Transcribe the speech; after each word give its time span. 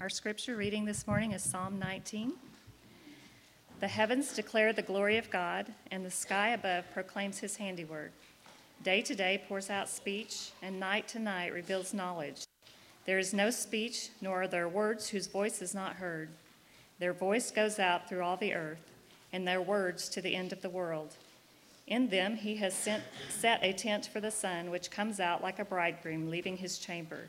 Our 0.00 0.08
scripture 0.08 0.56
reading 0.56 0.86
this 0.86 1.06
morning 1.06 1.32
is 1.32 1.42
Psalm 1.42 1.78
19. 1.78 2.32
The 3.80 3.88
heavens 3.88 4.32
declare 4.32 4.72
the 4.72 4.80
glory 4.80 5.18
of 5.18 5.28
God, 5.28 5.74
and 5.90 6.02
the 6.02 6.10
sky 6.10 6.54
above 6.54 6.86
proclaims 6.94 7.40
his 7.40 7.56
handiwork. 7.56 8.10
Day 8.82 9.02
to 9.02 9.14
day 9.14 9.44
pours 9.46 9.68
out 9.68 9.90
speech, 9.90 10.52
and 10.62 10.80
night 10.80 11.06
to 11.08 11.18
night 11.18 11.52
reveals 11.52 11.92
knowledge. 11.92 12.44
There 13.04 13.18
is 13.18 13.34
no 13.34 13.50
speech, 13.50 14.08
nor 14.22 14.44
are 14.44 14.48
there 14.48 14.70
words 14.70 15.10
whose 15.10 15.26
voice 15.26 15.60
is 15.60 15.74
not 15.74 15.96
heard. 15.96 16.30
Their 16.98 17.12
voice 17.12 17.50
goes 17.50 17.78
out 17.78 18.08
through 18.08 18.22
all 18.22 18.38
the 18.38 18.54
earth, 18.54 18.90
and 19.34 19.46
their 19.46 19.60
words 19.60 20.08
to 20.08 20.22
the 20.22 20.34
end 20.34 20.50
of 20.54 20.62
the 20.62 20.70
world. 20.70 21.16
In 21.86 22.08
them 22.08 22.36
he 22.36 22.56
has 22.56 22.72
sent, 22.72 23.02
set 23.28 23.62
a 23.62 23.74
tent 23.74 24.08
for 24.10 24.20
the 24.20 24.30
sun, 24.30 24.70
which 24.70 24.90
comes 24.90 25.20
out 25.20 25.42
like 25.42 25.58
a 25.58 25.64
bridegroom 25.66 26.30
leaving 26.30 26.56
his 26.56 26.78
chamber 26.78 27.28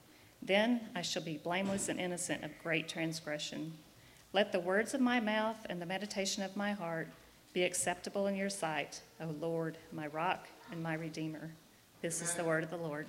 Then 0.41 0.81
I 0.95 1.01
shall 1.01 1.21
be 1.21 1.37
blameless 1.37 1.87
and 1.87 1.99
innocent 1.99 2.43
of 2.43 2.51
great 2.63 2.87
transgression. 2.87 3.73
Let 4.33 4.51
the 4.51 4.59
words 4.59 4.93
of 4.93 5.01
my 5.01 5.19
mouth 5.19 5.65
and 5.69 5.81
the 5.81 5.85
meditation 5.85 6.41
of 6.41 6.55
my 6.55 6.71
heart 6.71 7.09
be 7.53 7.63
acceptable 7.63 8.27
in 8.27 8.35
your 8.35 8.49
sight, 8.49 9.01
O 9.19 9.27
Lord, 9.39 9.77
my 9.91 10.07
rock 10.07 10.47
and 10.71 10.81
my 10.81 10.95
redeemer. 10.95 11.51
This 12.01 12.21
is 12.21 12.33
the 12.33 12.43
word 12.43 12.63
of 12.63 12.69
the 12.71 12.77
Lord. 12.77 13.05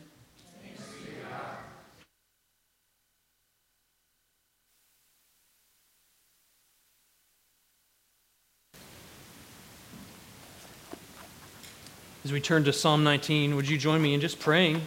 As 12.25 12.31
we 12.31 12.41
turn 12.41 12.63
to 12.65 12.73
Psalm 12.73 13.03
19, 13.03 13.57
would 13.57 13.69
you 13.69 13.79
join 13.79 14.01
me 14.01 14.15
in 14.15 14.21
just 14.21 14.39
praying 14.39 14.83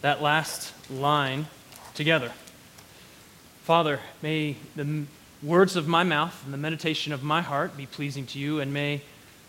that 0.00 0.22
last 0.22 0.72
line? 0.90 1.46
Together. 1.96 2.30
Father, 3.64 3.98
may 4.22 4.56
the 4.76 5.06
words 5.42 5.74
of 5.74 5.88
my 5.88 6.04
mouth 6.04 6.44
and 6.44 6.54
the 6.54 6.58
meditation 6.58 7.12
of 7.12 7.22
my 7.22 7.42
heart 7.42 7.76
be 7.76 7.86
pleasing 7.86 8.26
to 8.26 8.38
you, 8.38 8.60
and 8.60 8.72
may 8.72 9.00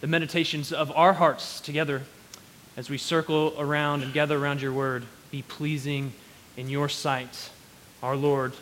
the 0.02 0.08
meditations 0.08 0.72
of 0.72 0.92
our 0.96 1.14
hearts 1.14 1.62
together 1.62 2.02
as 2.76 2.90
we 2.90 2.98
circle 2.98 3.54
around 3.60 4.04
and 4.04 4.14
gather 4.14 4.38
around 4.38 4.62
your 4.62 4.72
word 4.74 5.06
be 5.30 5.42
pleasing 5.42 6.14
in 6.56 6.70
your 6.70 6.90
sight, 6.90 7.50
our 8.02 8.16
Lord, 8.16 8.54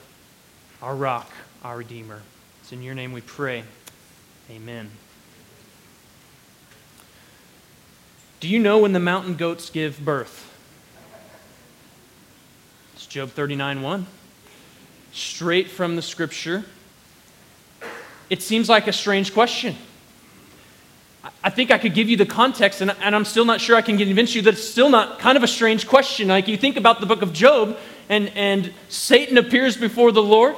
our 0.82 0.96
rock, 0.96 1.32
our 1.64 1.78
Redeemer. 1.78 2.22
It's 2.62 2.72
in 2.72 2.82
your 2.82 2.96
name 2.96 3.14
we 3.14 3.22
pray. 3.22 3.64
Amen. 4.50 4.90
Do 8.40 8.48
you 8.48 8.60
know 8.60 8.80
when 8.80 8.94
the 8.94 9.00
mountain 9.00 9.36
goats 9.36 9.70
give 9.70 10.04
birth? 10.04 10.55
Job 13.08 13.30
39 13.30 13.82
1. 13.82 14.08
Straight 15.14 15.70
from 15.70 15.96
the 15.96 16.02
scripture. 16.02 16.66
It 18.30 18.42
seems 18.42 18.68
like 18.70 18.88
a 18.88 18.94
strange 18.94 19.34
question. 19.34 19.76
I 21.44 21.50
think 21.50 21.72
I 21.72 21.78
could 21.78 21.94
give 21.94 22.10
you 22.10 22.18
the 22.18 22.26
context, 22.26 22.82
and, 22.82 22.96
and 23.02 23.16
I'm 23.16 23.26
still 23.26 23.46
not 23.46 23.62
sure 23.62 23.76
I 23.76 23.82
can 23.82 23.98
convince 23.98 24.36
you 24.36 24.42
that 24.44 24.56
it's 24.56 24.68
still 24.68 24.90
not 24.90 25.20
kind 25.20 25.38
of 25.38 25.44
a 25.44 25.48
strange 25.48 25.88
question. 25.88 26.28
Like 26.28 26.48
you 26.48 26.58
think 26.58 26.78
about 26.78 27.00
the 27.00 27.06
book 27.06 27.22
of 27.22 27.34
Job, 27.34 27.78
and, 28.10 28.30
and 28.36 28.74
Satan 28.90 29.38
appears 29.38 29.78
before 29.78 30.12
the 30.12 30.24
Lord 30.24 30.56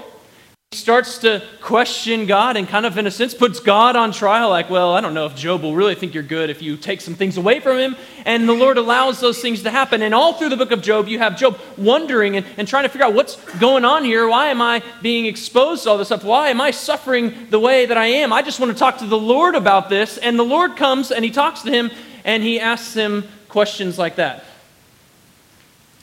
starts 0.74 1.20
to 1.20 1.42
question 1.62 2.26
God 2.26 2.58
and 2.58 2.68
kind 2.68 2.86
of, 2.86 2.98
in 2.98 3.08
a 3.08 3.12
sense, 3.12 3.34
puts 3.34 3.62
God 3.62 3.96
on 3.96 4.12
trial. 4.12 4.50
Like, 4.50 4.70
well, 4.70 4.94
I 4.94 5.00
don't 5.00 5.14
know 5.14 5.26
if 5.26 5.34
Job 5.34 5.62
will 5.62 5.74
really 5.74 5.96
think 5.96 6.14
you're 6.14 6.24
good 6.24 6.50
if 6.50 6.62
you 6.62 6.76
take 6.76 7.00
some 7.00 7.16
things 7.16 7.38
away 7.38 7.62
from 7.62 7.78
him. 7.78 7.96
And 8.26 8.50
the 8.50 8.54
Lord 8.54 8.78
allows 8.78 9.22
those 9.22 9.42
things 9.42 9.64
to 9.64 9.72
happen. 9.72 10.02
And 10.02 10.14
all 10.14 10.34
through 10.34 10.50
the 10.50 10.58
book 10.58 10.72
of 10.72 10.82
Job, 10.82 11.08
you 11.08 11.20
have 11.20 11.38
Job 11.38 11.58
wondering 11.78 12.36
and, 12.36 12.46
and 12.58 12.68
trying 12.68 12.84
to 12.84 12.90
figure 12.90 13.06
out 13.06 13.14
what's 13.14 13.38
going 13.60 13.86
on 13.86 14.04
here. 14.04 14.28
Why 14.28 14.48
am 14.48 14.62
I 14.62 14.84
being 15.02 15.26
exposed 15.26 15.84
to 15.84 15.92
all 15.92 15.98
this 15.98 16.10
stuff? 16.10 16.26
Why 16.26 16.50
am 16.50 16.60
I 16.60 16.72
suffering 16.72 17.48
the 17.50 17.60
way 17.62 17.86
that 17.86 17.98
I 17.98 18.08
am? 18.08 18.34
I 18.34 18.42
just 18.42 18.60
want 18.60 18.74
to 18.74 18.78
talk 18.78 18.98
to 18.98 19.08
the 19.08 19.18
Lord 19.18 19.56
about 19.56 19.88
this. 19.88 20.18
And 20.18 20.38
the 20.38 20.44
Lord 20.44 20.76
comes 20.76 21.12
and 21.12 21.24
he 21.24 21.32
talks 21.32 21.62
to 21.62 21.72
him 21.72 21.92
and 22.26 22.44
he 22.44 22.60
asks 22.60 22.94
him 22.94 23.24
questions 23.48 23.98
like 23.98 24.18
that. 24.18 24.44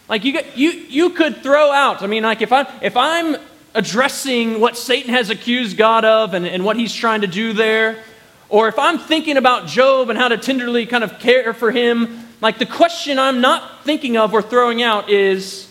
Like 0.09 0.25
you, 0.25 0.41
you, 0.55 0.71
you 0.71 1.11
could 1.11 1.43
throw 1.43 1.71
out. 1.71 2.03
I 2.03 2.07
mean, 2.07 2.23
like 2.23 2.41
if 2.41 2.51
I'm 2.51 2.67
if 2.81 2.97
I'm 2.97 3.37
addressing 3.75 4.61
what 4.61 4.77
Satan 4.77 5.13
has 5.13 5.31
accused 5.31 5.77
God 5.77 6.05
of 6.05 6.35
and, 6.35 6.47
and 6.47 6.65
what 6.65 6.77
he's 6.77 6.95
trying 6.95 7.23
to 7.23 7.27
do 7.27 7.53
there, 7.53 8.03
or 8.49 8.69
if 8.69 8.79
I'm 8.79 8.99
thinking 8.99 9.37
about 9.37 9.67
Job 9.67 10.11
and 10.11 10.19
how 10.19 10.29
to 10.29 10.39
tenderly 10.39 10.87
kind 10.87 11.03
of 11.03 11.19
care 11.19 11.53
for 11.53 11.73
him, 11.73 12.27
like 12.41 12.59
the 12.59 12.67
question 12.67 13.19
I'm 13.19 13.41
not 13.41 13.85
thinking 13.85 14.17
of 14.17 14.33
or 14.33 14.43
throwing 14.43 14.83
out 14.83 15.09
is 15.09 15.69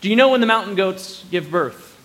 do 0.00 0.10
you 0.10 0.16
know 0.16 0.30
when 0.30 0.40
the 0.40 0.46
mountain 0.46 0.74
goats 0.74 1.24
give 1.30 1.50
birth? 1.50 1.96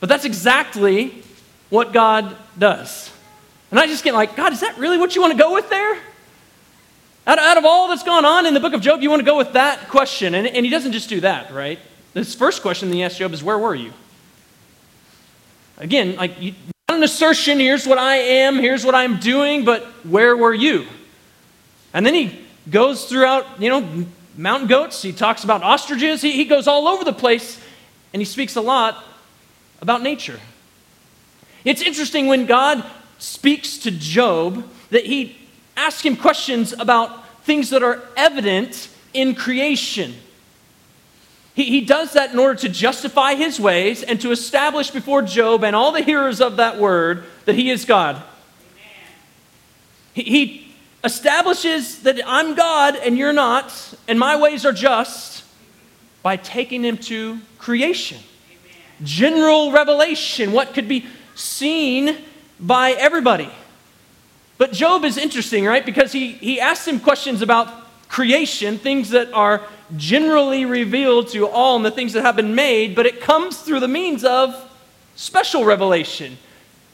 But 0.00 0.08
that's 0.08 0.24
exactly 0.24 1.22
what 1.70 1.92
God 1.92 2.36
does. 2.58 3.10
And 3.70 3.78
I 3.78 3.86
just 3.86 4.04
get 4.04 4.14
like, 4.14 4.36
God, 4.36 4.52
is 4.52 4.60
that 4.60 4.78
really 4.78 4.96
what 4.96 5.14
you 5.14 5.20
want 5.20 5.32
to 5.32 5.38
go 5.38 5.52
with 5.52 5.68
there? 5.68 5.98
Out, 7.26 7.38
out 7.38 7.58
of 7.58 7.64
all 7.64 7.88
that's 7.88 8.02
gone 8.02 8.24
on 8.24 8.46
in 8.46 8.54
the 8.54 8.60
book 8.60 8.72
of 8.72 8.80
Job, 8.80 9.02
you 9.02 9.10
want 9.10 9.20
to 9.20 9.26
go 9.26 9.36
with 9.36 9.52
that 9.52 9.88
question. 9.88 10.34
And, 10.34 10.46
and 10.46 10.64
he 10.64 10.70
doesn't 10.70 10.92
just 10.92 11.08
do 11.08 11.20
that, 11.20 11.52
right? 11.52 11.78
This 12.18 12.34
first 12.34 12.62
question 12.62 12.88
that 12.88 12.96
he 12.96 13.04
asked 13.04 13.18
Job 13.18 13.32
is, 13.32 13.44
Where 13.44 13.58
were 13.58 13.76
you? 13.76 13.92
Again, 15.76 16.16
like, 16.16 16.42
you, 16.42 16.52
not 16.88 16.96
an 16.98 17.04
assertion, 17.04 17.60
here's 17.60 17.86
what 17.86 17.96
I 17.96 18.16
am, 18.16 18.56
here's 18.56 18.84
what 18.84 18.96
I'm 18.96 19.20
doing, 19.20 19.64
but 19.64 19.84
where 20.04 20.36
were 20.36 20.52
you? 20.52 20.86
And 21.94 22.04
then 22.04 22.14
he 22.14 22.44
goes 22.68 23.04
throughout, 23.04 23.62
you 23.62 23.70
know, 23.70 24.06
mountain 24.36 24.66
goats, 24.66 25.00
he 25.00 25.12
talks 25.12 25.44
about 25.44 25.62
ostriches, 25.62 26.20
he, 26.20 26.32
he 26.32 26.44
goes 26.44 26.66
all 26.66 26.88
over 26.88 27.04
the 27.04 27.12
place, 27.12 27.60
and 28.12 28.20
he 28.20 28.26
speaks 28.26 28.56
a 28.56 28.60
lot 28.60 29.04
about 29.80 30.02
nature. 30.02 30.40
It's 31.64 31.82
interesting 31.82 32.26
when 32.26 32.46
God 32.46 32.84
speaks 33.18 33.78
to 33.78 33.92
Job 33.92 34.68
that 34.90 35.06
he 35.06 35.36
asks 35.76 36.02
him 36.02 36.16
questions 36.16 36.72
about 36.72 37.44
things 37.44 37.70
that 37.70 37.84
are 37.84 38.02
evident 38.16 38.88
in 39.14 39.36
creation. 39.36 40.16
He, 41.58 41.64
he 41.64 41.80
does 41.80 42.12
that 42.12 42.30
in 42.30 42.38
order 42.38 42.54
to 42.60 42.68
justify 42.68 43.34
his 43.34 43.58
ways 43.58 44.04
and 44.04 44.20
to 44.20 44.30
establish 44.30 44.92
before 44.92 45.22
Job 45.22 45.64
and 45.64 45.74
all 45.74 45.90
the 45.90 46.02
hearers 46.02 46.40
of 46.40 46.58
that 46.58 46.78
word 46.78 47.24
that 47.46 47.56
he 47.56 47.68
is 47.68 47.84
God. 47.84 48.22
He, 50.14 50.22
he 50.22 50.74
establishes 51.02 52.02
that 52.02 52.20
I'm 52.24 52.54
God 52.54 52.94
and 52.94 53.18
you're 53.18 53.32
not, 53.32 53.74
and 54.06 54.20
my 54.20 54.40
ways 54.40 54.64
are 54.64 54.72
just 54.72 55.42
by 56.22 56.36
taking 56.36 56.84
him 56.84 56.96
to 56.98 57.40
creation. 57.58 58.18
General 59.02 59.72
revelation, 59.72 60.52
what 60.52 60.74
could 60.74 60.86
be 60.86 61.06
seen 61.34 62.18
by 62.60 62.92
everybody. 62.92 63.50
But 64.58 64.70
Job 64.70 65.04
is 65.04 65.18
interesting, 65.18 65.64
right? 65.64 65.84
Because 65.84 66.12
he, 66.12 66.34
he 66.34 66.60
asks 66.60 66.86
him 66.86 67.00
questions 67.00 67.42
about 67.42 67.87
creation, 68.08 68.78
things 68.78 69.10
that 69.10 69.32
are 69.32 69.62
generally 69.96 70.64
revealed 70.64 71.28
to 71.28 71.46
all 71.46 71.76
and 71.76 71.84
the 71.84 71.90
things 71.90 72.12
that 72.14 72.22
have 72.22 72.36
been 72.36 72.54
made, 72.54 72.94
but 72.94 73.06
it 73.06 73.20
comes 73.20 73.58
through 73.58 73.80
the 73.80 73.88
means 73.88 74.24
of 74.24 74.54
special 75.14 75.64
revelation. 75.64 76.36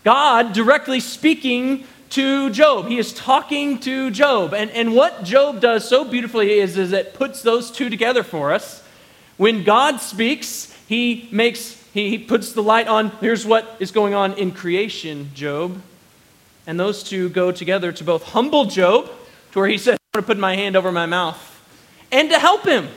God 0.04 0.52
directly 0.52 1.00
speaking 1.00 1.86
to 2.10 2.50
Job. 2.50 2.86
He 2.86 2.98
is 2.98 3.12
talking 3.12 3.78
to 3.80 4.10
Job. 4.10 4.54
And, 4.54 4.70
and 4.70 4.94
what 4.94 5.24
Job 5.24 5.60
does 5.60 5.88
so 5.88 6.04
beautifully 6.04 6.58
is, 6.58 6.76
is 6.76 6.92
it 6.92 7.14
puts 7.14 7.42
those 7.42 7.70
two 7.70 7.88
together 7.88 8.22
for 8.22 8.52
us. 8.52 8.82
When 9.36 9.64
God 9.64 10.00
speaks, 10.00 10.72
he 10.86 11.28
makes 11.32 11.82
He, 11.94 12.10
he 12.10 12.18
puts 12.18 12.52
the 12.52 12.62
light 12.62 12.88
on, 12.88 13.10
here's 13.20 13.46
what 13.46 13.76
is 13.78 13.92
going 13.92 14.14
on 14.14 14.32
in 14.34 14.50
creation, 14.50 15.30
Job. 15.32 15.80
And 16.66 16.78
those 16.78 17.04
two 17.04 17.28
go 17.28 17.52
together 17.52 17.92
to 17.92 18.04
both 18.04 18.24
humble 18.34 18.64
Job, 18.64 19.06
to 19.52 19.58
where 19.60 19.68
he 19.68 19.78
says, 19.78 19.96
to 20.14 20.22
put 20.22 20.38
my 20.38 20.54
hand 20.54 20.76
over 20.76 20.92
my 20.92 21.06
mouth, 21.06 21.60
and 22.12 22.30
to 22.30 22.38
help 22.38 22.64
him 22.64 22.88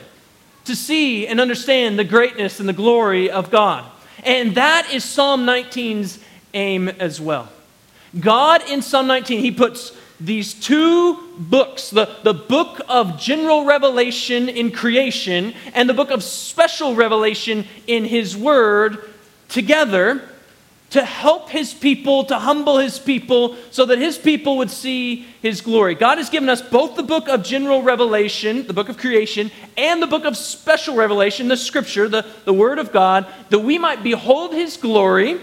to 0.64 0.76
see 0.76 1.26
and 1.26 1.40
understand 1.40 1.98
the 1.98 2.04
greatness 2.04 2.60
and 2.60 2.68
the 2.68 2.72
glory 2.72 3.30
of 3.30 3.50
God. 3.50 3.84
And 4.22 4.54
that 4.54 4.92
is 4.92 5.04
Psalm 5.04 5.44
19's 5.44 6.20
aim 6.54 6.88
as 6.88 7.20
well. 7.20 7.48
God 8.18 8.68
in 8.70 8.82
Psalm 8.82 9.06
19, 9.06 9.40
he 9.40 9.50
puts 9.50 9.96
these 10.20 10.54
two 10.54 11.16
books 11.38 11.90
the, 11.90 12.08
the 12.22 12.34
book 12.34 12.80
of 12.88 13.20
general 13.20 13.64
revelation 13.64 14.48
in 14.48 14.70
creation 14.70 15.54
and 15.74 15.88
the 15.88 15.94
book 15.94 16.10
of 16.10 16.22
special 16.22 16.94
revelation 16.94 17.66
in 17.86 18.04
his 18.04 18.36
word 18.36 18.98
together 19.48 20.27
to 20.90 21.04
help 21.04 21.50
his 21.50 21.74
people, 21.74 22.24
to 22.24 22.38
humble 22.38 22.78
his 22.78 22.98
people, 22.98 23.56
so 23.70 23.84
that 23.84 23.98
his 23.98 24.16
people 24.16 24.56
would 24.56 24.70
see 24.70 25.26
his 25.42 25.60
glory. 25.60 25.94
God 25.94 26.16
has 26.16 26.30
given 26.30 26.48
us 26.48 26.62
both 26.62 26.96
the 26.96 27.02
book 27.02 27.28
of 27.28 27.42
general 27.42 27.82
revelation, 27.82 28.66
the 28.66 28.72
book 28.72 28.88
of 28.88 28.96
creation, 28.96 29.50
and 29.76 30.02
the 30.02 30.06
book 30.06 30.24
of 30.24 30.36
special 30.36 30.94
revelation, 30.94 31.48
the 31.48 31.56
scripture, 31.56 32.08
the, 32.08 32.24
the 32.46 32.54
word 32.54 32.78
of 32.78 32.90
God, 32.90 33.26
that 33.50 33.58
we 33.58 33.78
might 33.78 34.02
behold 34.02 34.54
his 34.54 34.78
glory 34.78 35.38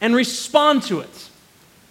and 0.00 0.14
respond 0.14 0.82
to 0.84 1.00
it. 1.00 1.28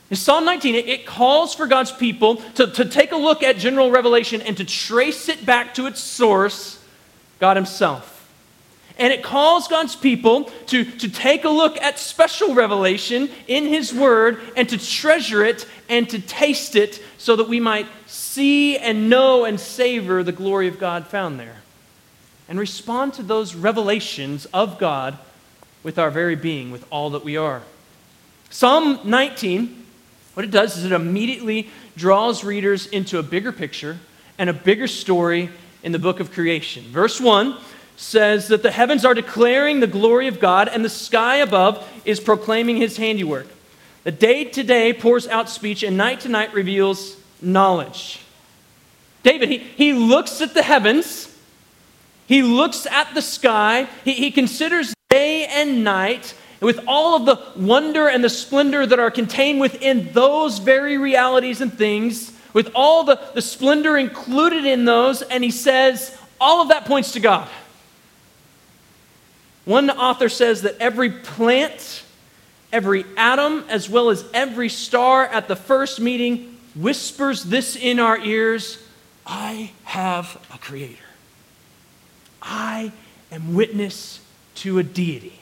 In 0.10 0.16
Psalm 0.16 0.46
19, 0.46 0.76
it, 0.76 1.06
calls 1.06 1.54
for 1.54 1.68
God's 1.68 1.92
people 1.92 2.38
to, 2.56 2.68
to 2.68 2.86
take 2.86 3.12
a 3.12 3.18
look 3.18 3.44
at 3.44 3.58
general 3.58 3.92
revelation 3.92 4.42
and 4.42 4.56
to 4.58 4.64
trace 4.64 5.28
it 5.28 5.46
back 5.46 5.76
to 5.76 5.86
its 5.86 6.00
source, 6.00 6.84
God 7.40 7.58
himself. 7.58 8.17
And 8.98 9.14
it 9.14 9.24
calls 9.24 9.68
God's 9.68 9.96
people 9.96 10.46
to, 10.68 10.84
to 10.84 11.10
take 11.10 11.46
a 11.46 11.50
look 11.50 11.78
at 11.82 12.00
special 12.00 12.56
revelation 12.56 13.30
in 13.48 13.66
His 13.66 13.94
Word 13.94 14.40
and 14.56 14.68
to 14.70 14.78
treasure 14.78 15.44
it 15.44 15.68
and 15.88 16.10
to 16.10 16.20
taste 16.20 16.76
it 16.76 17.02
so 17.18 17.36
that 17.36 17.48
we 17.48 17.60
might 17.60 17.88
see 18.08 18.78
and 18.78 19.10
know 19.10 19.46
and 19.46 19.60
savor 19.60 20.24
the 20.24 20.32
glory 20.32 20.68
of 20.68 20.80
God 20.80 21.08
found 21.08 21.40
there. 21.40 21.58
And 22.50 22.60
respond 22.60 23.14
to 23.16 23.24
those 23.24 23.56
revelations 23.56 24.46
of 24.48 24.80
God 24.80 25.18
with 25.84 26.00
our 26.00 26.10
very 26.10 26.36
being, 26.36 26.72
with 26.72 26.86
all 26.90 27.12
that 27.12 27.24
we 27.24 27.38
are. 27.38 27.62
Psalm 28.50 29.00
19, 29.04 29.86
what 30.34 30.46
it 30.46 30.52
does 30.52 30.78
is 30.78 30.86
it 30.86 30.92
immediately 30.92 31.70
draws 31.96 32.44
readers 32.44 32.88
into 32.88 33.20
a 33.20 33.24
bigger 33.24 33.52
picture 33.52 33.98
and 34.38 34.50
a 34.50 34.54
bigger 34.54 34.88
story 34.88 35.50
in 35.84 35.92
the 35.92 36.00
book 36.00 36.20
of 36.20 36.32
creation. 36.32 36.84
Verse 36.86 37.20
1 37.20 37.58
says 37.98 38.48
that 38.48 38.64
the 38.64 38.72
heavens 38.72 39.04
are 39.04 39.16
declaring 39.16 39.80
the 39.80 39.88
glory 39.88 40.28
of 40.28 40.40
God, 40.40 40.70
and 40.70 40.86
the 40.86 40.90
sky 40.90 41.38
above 41.38 41.86
is 42.06 42.20
proclaiming 42.20 42.78
his 42.78 42.96
handiwork. 42.96 43.48
The 44.04 44.12
day 44.12 44.46
to 44.46 44.64
day 44.64 44.94
pours 44.94 45.28
out 45.28 45.50
speech, 45.50 45.84
and 45.84 45.98
night 45.98 46.22
to 46.22 46.30
night 46.30 46.54
reveals 46.54 47.18
knowledge. 47.42 48.22
David, 49.24 49.50
he, 49.50 49.58
he 49.58 49.94
looks 49.94 50.40
at 50.42 50.54
the 50.54 50.62
heavens, 50.62 51.36
he 52.28 52.44
looks 52.44 52.86
at 52.86 53.14
the 53.14 53.22
sky, 53.22 53.88
he, 54.06 54.14
he 54.14 54.32
considers 54.32 54.94
day 55.10 55.46
and 55.48 55.84
night, 55.84 56.36
and 56.62 56.68
with 56.68 56.80
all 56.88 57.16
of 57.16 57.26
the 57.26 57.62
wonder 57.62 58.08
and 58.08 58.24
the 58.24 58.30
splendor 58.30 58.86
that 58.86 59.00
are 59.00 59.12
contained 59.12 59.60
within 59.60 60.14
those 60.14 60.60
very 60.60 60.98
realities 60.98 61.62
and 61.62 61.74
things, 61.74 62.32
with 62.54 62.72
all 62.76 63.04
the, 63.04 63.20
the 63.34 63.42
splendor 63.42 63.98
included 63.98 64.66
in 64.66 64.86
those, 64.86 65.24
and 65.24 65.44
he 65.44 65.52
says, 65.52 66.18
all 66.40 66.62
of 66.62 66.70
that 66.70 66.86
points 66.86 67.14
to 67.14 67.20
God. 67.20 67.50
One 69.68 69.90
author 69.90 70.30
says 70.30 70.62
that 70.62 70.78
every 70.80 71.10
plant, 71.10 72.02
every 72.72 73.04
atom, 73.18 73.66
as 73.68 73.90
well 73.90 74.10
as 74.10 74.24
every 74.34 74.70
star 74.70 75.26
at 75.26 75.50
the 75.50 75.58
first 75.58 76.00
meeting 76.00 76.58
whispers 76.74 77.44
this 77.44 77.76
in 77.76 78.00
our 78.00 78.18
ears 78.18 78.82
I 79.26 79.72
have 79.84 80.42
a 80.54 80.58
creator. 80.58 81.04
I 82.42 82.94
am 83.30 83.56
witness 83.56 84.22
to 84.56 84.80
a 84.80 84.84
deity. 84.84 85.38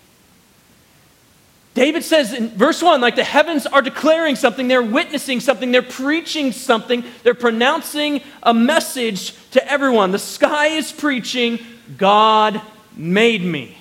David 1.76 2.04
says 2.04 2.34
in 2.34 2.50
verse 2.50 2.82
1 2.82 3.02
like 3.02 3.16
the 3.16 3.24
heavens 3.24 3.68
are 3.68 3.84
declaring 3.84 4.36
something, 4.36 4.68
they're 4.68 4.82
witnessing 4.82 5.40
something, 5.40 5.72
they're 5.72 5.84
preaching 5.84 6.52
something, 6.52 7.04
they're 7.22 7.36
pronouncing 7.36 8.22
a 8.42 8.56
message 8.56 9.36
to 9.52 9.72
everyone. 9.72 10.10
The 10.10 10.18
sky 10.18 10.70
is 10.70 10.92
preaching, 10.92 11.60
God 11.96 12.60
made 12.96 13.44
me. 13.44 13.78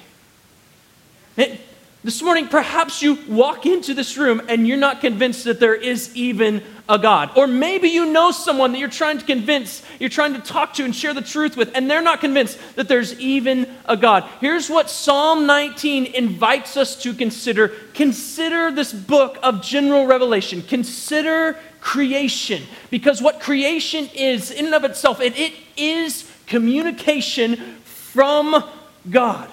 This 1.37 2.21
morning, 2.21 2.49
perhaps 2.49 3.01
you 3.01 3.19
walk 3.29 3.65
into 3.65 3.95
this 3.95 4.19
room 4.19 4.43
and 4.49 4.69
you're 4.69 4.77
not 4.77 5.01
convinced 5.01 5.45
that 5.45 5.59
there 5.59 5.75
is 5.75 6.15
even 6.15 6.63
a 6.87 6.99
God. 6.99 7.31
Or 7.35 7.47
maybe 7.47 7.89
you 7.89 8.13
know 8.13 8.31
someone 8.31 8.73
that 8.73 8.79
you're 8.79 8.91
trying 8.91 9.17
to 9.17 9.25
convince, 9.25 9.83
you're 9.99 10.11
trying 10.11 10.35
to 10.35 10.41
talk 10.41 10.75
to 10.75 10.85
and 10.85 10.95
share 10.95 11.15
the 11.15 11.23
truth 11.23 11.57
with, 11.57 11.75
and 11.75 11.91
they're 11.91 12.03
not 12.03 12.21
convinced 12.21 12.59
that 12.77 12.89
there's 12.89 13.19
even 13.19 13.67
a 13.87 13.97
God. 13.97 14.25
Here's 14.41 14.69
what 14.69 14.91
Psalm 14.91 15.47
19 15.47 16.05
invites 16.05 16.77
us 16.77 17.01
to 17.05 17.15
consider 17.15 17.69
consider 17.95 18.71
this 18.71 18.93
book 18.93 19.39
of 19.43 19.63
general 19.63 20.07
revelation, 20.07 20.61
consider 20.61 21.59
creation. 21.81 22.65
Because 22.91 23.23
what 23.23 23.41
creation 23.41 24.11
is, 24.15 24.51
in 24.51 24.67
and 24.67 24.75
of 24.75 24.85
itself, 24.85 25.23
it, 25.23 25.39
it 25.39 25.55
is 25.77 26.31
communication 26.47 27.57
from 27.85 28.63
God. 29.09 29.51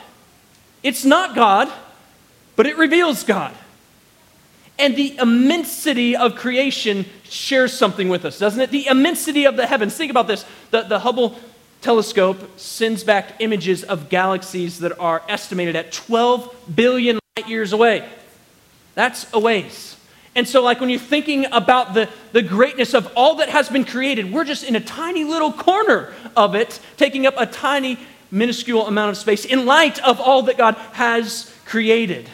It's 0.83 1.05
not 1.05 1.35
God, 1.35 1.71
but 2.55 2.65
it 2.65 2.77
reveals 2.77 3.23
God. 3.23 3.55
And 4.79 4.95
the 4.95 5.17
immensity 5.17 6.15
of 6.15 6.35
creation 6.35 7.05
shares 7.23 7.71
something 7.71 8.09
with 8.09 8.25
us, 8.25 8.39
doesn't 8.39 8.59
it? 8.59 8.71
The 8.71 8.87
immensity 8.87 9.45
of 9.45 9.55
the 9.55 9.67
heavens. 9.67 9.95
Think 9.95 10.09
about 10.09 10.27
this. 10.27 10.43
The, 10.71 10.81
the 10.81 10.99
Hubble 10.99 11.37
telescope 11.81 12.59
sends 12.59 13.03
back 13.03 13.35
images 13.39 13.83
of 13.83 14.09
galaxies 14.09 14.79
that 14.79 14.97
are 14.99 15.21
estimated 15.29 15.75
at 15.75 15.91
12 15.91 16.75
billion 16.75 17.19
light 17.37 17.47
years 17.47 17.73
away. 17.73 18.07
That's 18.95 19.31
a 19.33 19.39
ways. 19.39 19.97
And 20.33 20.47
so, 20.47 20.63
like 20.63 20.79
when 20.79 20.89
you're 20.89 20.99
thinking 20.99 21.45
about 21.51 21.93
the, 21.93 22.09
the 22.31 22.41
greatness 22.41 22.93
of 22.93 23.11
all 23.15 23.35
that 23.35 23.49
has 23.49 23.67
been 23.67 23.83
created, 23.83 24.31
we're 24.31 24.45
just 24.45 24.63
in 24.63 24.75
a 24.75 24.79
tiny 24.79 25.25
little 25.25 25.51
corner 25.51 26.13
of 26.37 26.55
it, 26.55 26.79
taking 26.95 27.25
up 27.25 27.33
a 27.37 27.45
tiny 27.45 27.99
minuscule 28.31 28.87
amount 28.87 29.11
of 29.11 29.17
space 29.17 29.45
in 29.45 29.65
light 29.65 29.99
of 30.03 30.19
all 30.19 30.43
that 30.43 30.57
God 30.57 30.75
has 30.93 31.53
created. 31.65 32.29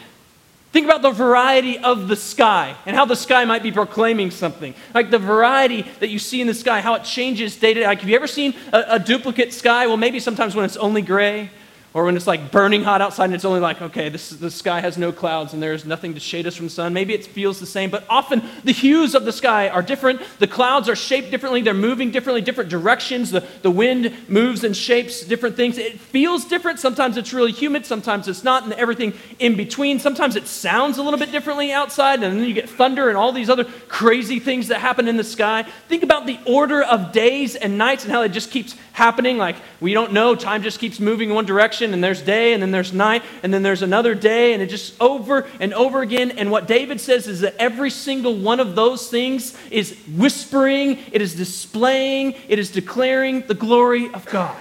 Think 0.70 0.84
about 0.84 1.00
the 1.00 1.10
variety 1.10 1.78
of 1.78 2.08
the 2.08 2.16
sky 2.16 2.76
and 2.84 2.94
how 2.94 3.06
the 3.06 3.16
sky 3.16 3.44
might 3.46 3.62
be 3.62 3.72
proclaiming 3.72 4.30
something. 4.30 4.74
Like 4.94 5.10
the 5.10 5.18
variety 5.18 5.82
that 6.00 6.08
you 6.08 6.18
see 6.18 6.40
in 6.40 6.46
the 6.46 6.54
sky, 6.54 6.80
how 6.80 6.94
it 6.94 7.04
changes 7.04 7.56
day 7.56 7.72
to 7.72 7.80
day. 7.80 7.86
Like, 7.86 8.00
have 8.00 8.08
you 8.08 8.16
ever 8.16 8.26
seen 8.26 8.54
a, 8.72 8.84
a 8.90 8.98
duplicate 8.98 9.54
sky? 9.54 9.86
Well, 9.86 9.96
maybe 9.96 10.20
sometimes 10.20 10.54
when 10.54 10.64
it's 10.64 10.76
only 10.76 11.00
gray 11.00 11.50
or 11.94 12.04
when 12.04 12.16
it's 12.16 12.26
like 12.26 12.52
burning 12.52 12.84
hot 12.84 13.00
outside 13.00 13.26
and 13.26 13.34
it's 13.34 13.44
only 13.44 13.60
like, 13.60 13.80
okay, 13.80 14.08
this, 14.08 14.30
the 14.30 14.50
sky 14.50 14.80
has 14.80 14.98
no 14.98 15.10
clouds 15.10 15.54
and 15.54 15.62
there's 15.62 15.84
nothing 15.84 16.14
to 16.14 16.20
shade 16.20 16.46
us 16.46 16.54
from 16.54 16.66
the 16.66 16.70
sun. 16.70 16.92
Maybe 16.92 17.14
it 17.14 17.24
feels 17.26 17.58
the 17.58 17.66
same, 17.66 17.90
but 17.90 18.04
often 18.08 18.42
the 18.64 18.72
hues 18.72 19.14
of 19.14 19.24
the 19.24 19.32
sky 19.32 19.68
are 19.68 19.82
different. 19.82 20.20
The 20.38 20.46
clouds 20.46 20.88
are 20.88 20.96
shaped 20.96 21.30
differently, 21.30 21.62
they're 21.62 21.74
moving 21.74 22.10
differently, 22.10 22.42
different 22.42 22.70
directions. 22.70 23.30
The, 23.30 23.40
the 23.62 23.70
wind 23.70 24.14
moves 24.28 24.64
and 24.64 24.76
shapes 24.76 25.24
different 25.24 25.56
things. 25.56 25.78
It 25.78 25.98
feels 25.98 26.44
different. 26.44 26.78
Sometimes 26.78 27.16
it's 27.16 27.32
really 27.32 27.52
humid, 27.52 27.86
sometimes 27.86 28.28
it's 28.28 28.44
not, 28.44 28.64
and 28.64 28.72
everything 28.74 29.14
in 29.38 29.56
between. 29.56 29.98
Sometimes 29.98 30.36
it 30.36 30.46
sounds 30.46 30.98
a 30.98 31.02
little 31.02 31.18
bit 31.18 31.32
differently 31.32 31.72
outside, 31.72 32.22
and 32.22 32.38
then 32.38 32.44
you 32.44 32.54
get 32.54 32.68
thunder 32.68 33.08
and 33.08 33.16
all 33.16 33.32
these 33.32 33.48
other 33.48 33.64
crazy 33.88 34.40
things 34.40 34.68
that 34.68 34.80
happen 34.80 35.08
in 35.08 35.16
the 35.16 35.24
sky. 35.24 35.64
Think 35.88 36.02
about 36.02 36.26
the 36.26 36.38
order 36.46 36.82
of 36.82 37.12
days 37.12 37.56
and 37.56 37.78
nights 37.78 38.04
and 38.04 38.12
how 38.12 38.22
it 38.22 38.30
just 38.30 38.50
keeps 38.50 38.76
happening. 38.92 39.38
Like 39.38 39.56
we 39.80 39.94
don't 39.94 40.12
know, 40.12 40.34
time 40.34 40.62
just 40.62 40.80
keeps 40.80 41.00
moving 41.00 41.30
in 41.30 41.34
one 41.34 41.46
direction, 41.46 41.77
and 41.80 42.02
there's 42.02 42.22
day, 42.22 42.52
and 42.52 42.62
then 42.62 42.70
there's 42.70 42.92
night, 42.92 43.22
and 43.42 43.52
then 43.52 43.62
there's 43.62 43.82
another 43.82 44.14
day, 44.14 44.52
and 44.52 44.62
it 44.62 44.66
just 44.66 45.00
over 45.00 45.46
and 45.60 45.72
over 45.74 46.02
again. 46.02 46.32
And 46.32 46.50
what 46.50 46.66
David 46.66 47.00
says 47.00 47.26
is 47.26 47.40
that 47.40 47.54
every 47.58 47.90
single 47.90 48.36
one 48.36 48.60
of 48.60 48.74
those 48.74 49.08
things 49.08 49.56
is 49.70 49.98
whispering, 50.16 50.98
it 51.12 51.22
is 51.22 51.34
displaying, 51.34 52.34
it 52.48 52.58
is 52.58 52.70
declaring 52.70 53.46
the 53.46 53.54
glory 53.54 54.12
of 54.12 54.26
God. 54.26 54.56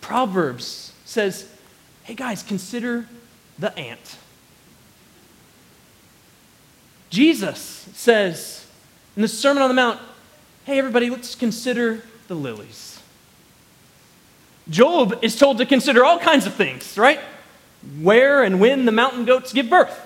Proverbs 0.00 0.92
says, 1.04 1.48
hey 2.04 2.14
guys, 2.14 2.42
consider 2.42 3.06
the 3.58 3.76
ant. 3.78 4.16
Jesus 7.08 7.86
says 7.92 8.66
in 9.16 9.22
the 9.22 9.28
Sermon 9.28 9.62
on 9.62 9.68
the 9.68 9.74
Mount, 9.74 10.00
hey, 10.64 10.78
everybody, 10.78 11.10
let's 11.10 11.34
consider 11.34 12.02
the 12.28 12.34
lilies. 12.34 12.91
Job 14.68 15.18
is 15.22 15.36
told 15.36 15.58
to 15.58 15.66
consider 15.66 16.04
all 16.04 16.18
kinds 16.18 16.46
of 16.46 16.54
things, 16.54 16.96
right? 16.96 17.20
Where 18.00 18.42
and 18.42 18.60
when 18.60 18.84
the 18.84 18.92
mountain 18.92 19.24
goats 19.24 19.52
give 19.52 19.68
birth. 19.68 19.98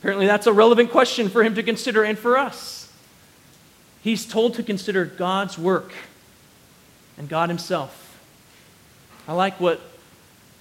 Apparently, 0.00 0.26
that's 0.26 0.46
a 0.46 0.52
relevant 0.52 0.90
question 0.90 1.28
for 1.28 1.42
him 1.42 1.54
to 1.54 1.62
consider 1.62 2.04
and 2.04 2.18
for 2.18 2.36
us. 2.36 2.78
He's 4.02 4.24
told 4.24 4.54
to 4.54 4.62
consider 4.62 5.04
God's 5.04 5.58
work 5.58 5.92
and 7.16 7.28
God 7.28 7.48
Himself. 7.48 8.18
I 9.26 9.32
like 9.32 9.60
what 9.60 9.80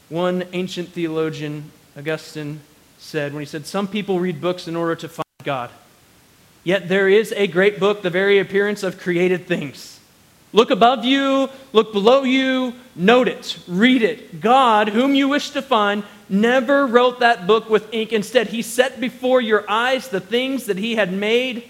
One 0.10 0.46
ancient 0.54 0.90
theologian, 0.90 1.72
Augustine, 1.98 2.62
said 2.98 3.34
when 3.34 3.42
he 3.42 3.46
said, 3.46 3.66
Some 3.66 3.88
people 3.88 4.20
read 4.20 4.42
books 4.42 4.68
in 4.68 4.76
order 4.76 4.96
to 4.96 5.10
find 5.10 5.26
God. 5.44 5.70
Yet 6.64 6.90
there 6.90 7.08
is 7.08 7.34
a 7.34 7.48
great 7.48 7.80
book, 7.80 8.02
the 8.02 8.10
very 8.10 8.40
appearance 8.40 8.84
of 8.84 9.00
created 9.00 9.46
things. 9.46 9.97
Look 10.58 10.72
above 10.72 11.06
you, 11.06 11.52
look 11.72 11.94
below 11.94 12.24
you, 12.24 12.74
note 12.96 13.28
it, 13.28 13.60
read 13.68 14.02
it. 14.02 14.42
God, 14.42 14.90
whom 14.90 15.14
you 15.14 15.28
wish 15.28 15.52
to 15.52 15.62
find, 15.62 16.04
never 16.30 16.88
wrote 16.88 17.20
that 17.20 17.46
book 17.46 17.70
with 17.70 17.94
ink. 17.94 18.12
Instead, 18.12 18.48
he 18.48 18.64
set 18.64 19.00
before 19.00 19.40
your 19.40 19.70
eyes 19.70 20.08
the 20.08 20.20
things 20.20 20.66
that 20.66 20.80
he 20.80 20.96
had 20.96 21.14
made. 21.14 21.70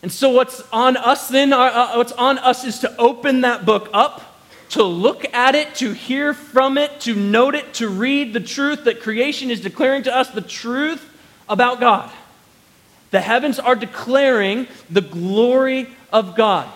And 0.00 0.10
so, 0.10 0.30
what's 0.30 0.62
on 0.72 0.96
us 0.96 1.28
then, 1.28 1.52
uh, 1.52 1.58
uh, 1.58 1.92
what's 1.96 2.12
on 2.12 2.38
us 2.38 2.64
is 2.64 2.78
to 2.78 2.96
open 2.96 3.42
that 3.42 3.66
book 3.66 3.90
up, 3.92 4.40
to 4.70 4.82
look 4.82 5.26
at 5.34 5.54
it, 5.54 5.74
to 5.74 5.92
hear 5.92 6.32
from 6.32 6.78
it, 6.78 6.98
to 7.00 7.14
note 7.14 7.54
it, 7.54 7.74
to 7.74 7.90
read 7.90 8.32
the 8.32 8.40
truth 8.40 8.84
that 8.84 9.02
creation 9.02 9.50
is 9.50 9.60
declaring 9.60 10.02
to 10.04 10.16
us 10.16 10.30
the 10.30 10.40
truth 10.40 11.06
about 11.46 11.78
God. 11.78 12.10
The 13.10 13.20
heavens 13.20 13.58
are 13.58 13.74
declaring 13.74 14.66
the 14.88 15.02
glory 15.02 15.88
of 16.10 16.36
God. 16.36 16.72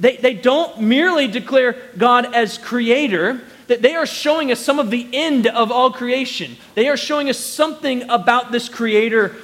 They, 0.00 0.16
they 0.16 0.34
don't 0.34 0.80
merely 0.80 1.28
declare 1.28 1.76
God 1.96 2.34
as 2.34 2.56
creator, 2.56 3.42
that 3.66 3.82
they 3.82 3.94
are 3.94 4.06
showing 4.06 4.50
us 4.50 4.58
some 4.58 4.78
of 4.78 4.90
the 4.90 5.06
end 5.12 5.46
of 5.46 5.70
all 5.70 5.92
creation. 5.92 6.56
They 6.74 6.88
are 6.88 6.96
showing 6.96 7.28
us 7.28 7.38
something 7.38 8.08
about 8.10 8.50
this 8.50 8.68
creator. 8.68 9.36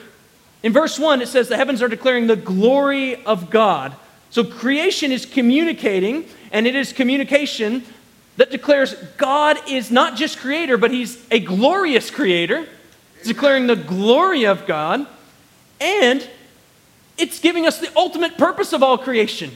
In 0.63 0.73
verse 0.73 0.99
1, 0.99 1.21
it 1.21 1.29
says 1.29 1.49
the 1.49 1.57
heavens 1.57 1.83
are 1.83 1.89
declaring 1.89 2.27
the 2.27 2.37
glory 2.37 3.25
of 3.25 3.51
God. 3.51 3.95
So 4.31 4.43
creation 4.43 5.13
is 5.13 5.27
communicating, 5.27 6.27
and 6.51 6.67
it 6.67 6.75
is 6.75 6.93
communication 6.93 7.85
that 8.39 8.51
declares 8.51 8.95
God 9.19 9.59
is 9.69 9.91
not 9.91 10.17
just 10.17 10.39
creator, 10.39 10.79
but 10.79 10.91
he's 10.91 11.25
a 11.31 11.39
glorious 11.39 12.11
creator. 12.11 12.67
It's 13.19 13.29
declaring 13.29 13.67
the 13.67 13.77
glory 13.77 14.45
of 14.45 14.67
God. 14.67 15.07
And 15.81 16.29
it's 17.19 17.41
giving 17.41 17.67
us 17.67 17.79
the 17.79 17.91
ultimate 17.97 18.39
purpose 18.39 18.73
of 18.73 18.83
all 18.83 18.99
creation. 18.99 19.51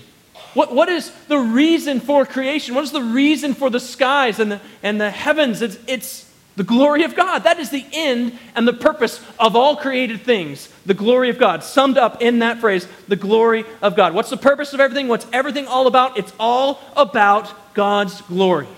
What, 0.55 0.75
what 0.75 0.89
is 0.89 1.13
the 1.29 1.39
reason 1.39 2.01
for 2.01 2.27
creation? 2.27 2.75
What 2.75 2.85
is 2.85 2.93
the 2.93 3.03
reason 3.03 3.55
for 3.55 3.71
the 3.71 3.81
skies 3.81 4.41
and 4.41 4.53
the, 4.53 4.61
and 4.83 5.01
the 5.01 5.11
heavens? 5.11 5.63
It's, 5.63 5.79
it's 5.87 6.31
the 6.57 6.65
glory 6.65 7.05
of 7.05 7.15
God. 7.15 7.45
That 7.45 7.59
is 7.59 7.71
the 7.71 7.87
end 7.93 8.39
and 8.55 8.67
the 8.67 8.73
purpose 8.73 9.25
of 9.39 9.55
all 9.55 9.77
created 9.77 10.23
things. 10.23 10.69
The 10.85 10.95
glory 10.95 11.31
of 11.31 11.39
God. 11.39 11.63
Summed 11.63 11.97
up 11.97 12.21
in 12.21 12.41
that 12.41 12.59
phrase, 12.59 12.87
the 13.07 13.17
glory 13.17 13.65
of 13.81 13.97
God. 13.97 14.13
What's 14.13 14.31
the 14.31 14.37
purpose 14.37 14.73
of 14.73 14.81
everything? 14.81 15.09
What's 15.09 15.27
everything 15.33 15.67
all 15.67 15.87
about? 15.87 16.19
It's 16.19 16.33
all 16.39 16.81
about 16.97 17.75
God's 17.75 18.21
glory. 18.23 18.69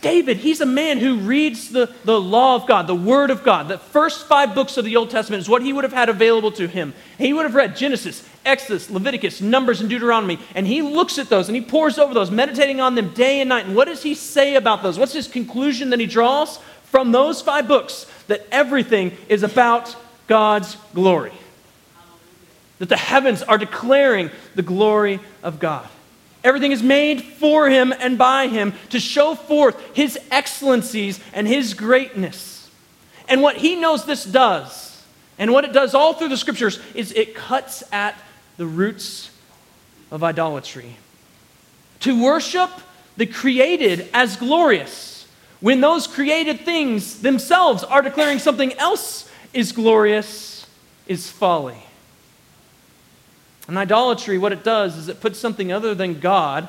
David, 0.00 0.38
he's 0.38 0.60
a 0.60 0.66
man 0.66 0.98
who 0.98 1.18
reads 1.18 1.68
the, 1.68 1.94
the 2.04 2.20
law 2.20 2.56
of 2.56 2.66
God, 2.66 2.88
the 2.88 2.94
Word 2.94 3.30
of 3.30 3.44
God. 3.44 3.68
The 3.68 3.78
first 3.78 4.26
five 4.26 4.52
books 4.52 4.76
of 4.76 4.84
the 4.84 4.96
Old 4.96 5.10
Testament 5.10 5.42
is 5.42 5.48
what 5.48 5.62
he 5.62 5.72
would 5.72 5.84
have 5.84 5.92
had 5.92 6.08
available 6.08 6.50
to 6.52 6.66
him. 6.66 6.92
He 7.18 7.32
would 7.32 7.44
have 7.44 7.54
read 7.54 7.76
Genesis, 7.76 8.28
Exodus, 8.44 8.90
Leviticus, 8.90 9.40
Numbers, 9.40 9.80
and 9.80 9.88
Deuteronomy. 9.88 10.38
And 10.54 10.66
he 10.66 10.82
looks 10.82 11.18
at 11.18 11.28
those 11.28 11.48
and 11.48 11.56
he 11.56 11.62
pores 11.62 11.98
over 11.98 12.14
those, 12.14 12.30
meditating 12.30 12.80
on 12.80 12.94
them 12.94 13.10
day 13.14 13.40
and 13.40 13.48
night. 13.48 13.66
And 13.66 13.76
what 13.76 13.86
does 13.86 14.02
he 14.02 14.14
say 14.14 14.56
about 14.56 14.82
those? 14.82 14.98
What's 14.98 15.12
his 15.12 15.28
conclusion 15.28 15.90
that 15.90 16.00
he 16.00 16.06
draws 16.06 16.58
from 16.84 17.12
those 17.12 17.40
five 17.40 17.68
books? 17.68 18.06
That 18.26 18.46
everything 18.50 19.16
is 19.28 19.42
about 19.42 19.94
God's 20.26 20.76
glory. 20.94 21.32
That 22.78 22.88
the 22.88 22.96
heavens 22.96 23.42
are 23.42 23.58
declaring 23.58 24.30
the 24.54 24.62
glory 24.62 25.20
of 25.42 25.58
God. 25.58 25.88
Everything 26.44 26.72
is 26.72 26.82
made 26.82 27.22
for 27.22 27.68
him 27.68 27.94
and 27.96 28.18
by 28.18 28.48
him 28.48 28.74
to 28.90 28.98
show 28.98 29.34
forth 29.34 29.80
his 29.94 30.18
excellencies 30.30 31.20
and 31.32 31.46
his 31.46 31.74
greatness. 31.74 32.68
And 33.28 33.42
what 33.42 33.56
he 33.56 33.76
knows 33.76 34.04
this 34.04 34.24
does, 34.24 35.02
and 35.38 35.52
what 35.52 35.64
it 35.64 35.72
does 35.72 35.94
all 35.94 36.14
through 36.14 36.30
the 36.30 36.36
scriptures, 36.36 36.80
is 36.94 37.12
it 37.12 37.34
cuts 37.36 37.84
at 37.92 38.20
the 38.56 38.66
roots 38.66 39.30
of 40.10 40.22
idolatry. 40.22 40.96
To 42.00 42.22
worship 42.22 42.70
the 43.16 43.26
created 43.26 44.08
as 44.12 44.36
glorious, 44.36 45.26
when 45.60 45.80
those 45.80 46.06
created 46.06 46.60
things 46.60 47.20
themselves 47.22 47.84
are 47.84 48.02
declaring 48.02 48.38
something 48.38 48.72
else 48.74 49.30
is 49.52 49.72
glorious, 49.72 50.66
is 51.06 51.30
folly. 51.30 51.82
And 53.68 53.78
idolatry, 53.78 54.38
what 54.38 54.52
it 54.52 54.64
does 54.64 54.96
is 54.96 55.08
it 55.08 55.20
puts 55.20 55.38
something 55.38 55.72
other 55.72 55.94
than 55.94 56.20
God 56.20 56.68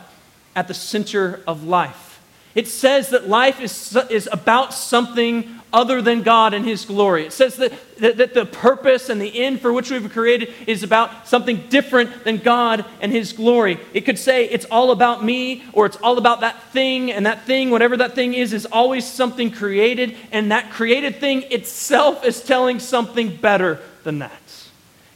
at 0.56 0.68
the 0.68 0.74
center 0.74 1.42
of 1.48 1.64
life. 1.64 2.22
It 2.54 2.68
says 2.68 3.10
that 3.10 3.28
life 3.28 3.60
is, 3.60 3.98
is 4.12 4.30
about 4.32 4.74
something 4.74 5.60
other 5.74 6.02
than 6.02 6.22
God 6.22 6.54
and 6.54 6.64
His 6.64 6.86
glory. 6.86 7.26
It 7.26 7.34
says 7.34 7.58
that, 7.58 7.74
that, 7.98 8.18
that, 8.18 8.34
the 8.34 8.46
purpose 8.46 9.10
and 9.10 9.20
the 9.20 9.44
end 9.44 9.60
for 9.60 9.74
which 9.74 9.90
we've 9.92 10.12
created 10.12 10.54
is 10.68 10.84
about 10.84 11.28
something 11.28 11.68
different 11.70 12.24
than 12.24 12.38
God 12.38 12.86
and 13.02 13.12
His 13.12 13.34
glory. 13.34 13.80
It 13.94 14.02
could 14.02 14.20
say 14.20 14.46
it's 14.46 14.66
all 14.66 14.92
about 14.92 15.24
me 15.24 15.64
or 15.74 15.86
it's 15.88 15.98
all 15.98 16.18
about 16.18 16.42
that 16.42 16.62
thing, 16.72 17.12
and 17.12 17.26
that 17.26 17.46
thing, 17.46 17.72
whatever 17.72 17.98
that 17.98 18.14
thing 18.14 18.34
is, 18.34 18.54
is 18.54 18.66
always 18.68 19.06
something 19.06 19.52
created, 19.52 20.16
and 20.32 20.52
that 20.52 20.72
created 20.72 21.18
thing 21.18 21.44
itself 21.52 22.24
is 22.24 22.42
telling 22.42 22.80
something 22.80 23.36
better 23.36 23.80
than 24.04 24.20
that. 24.20 24.32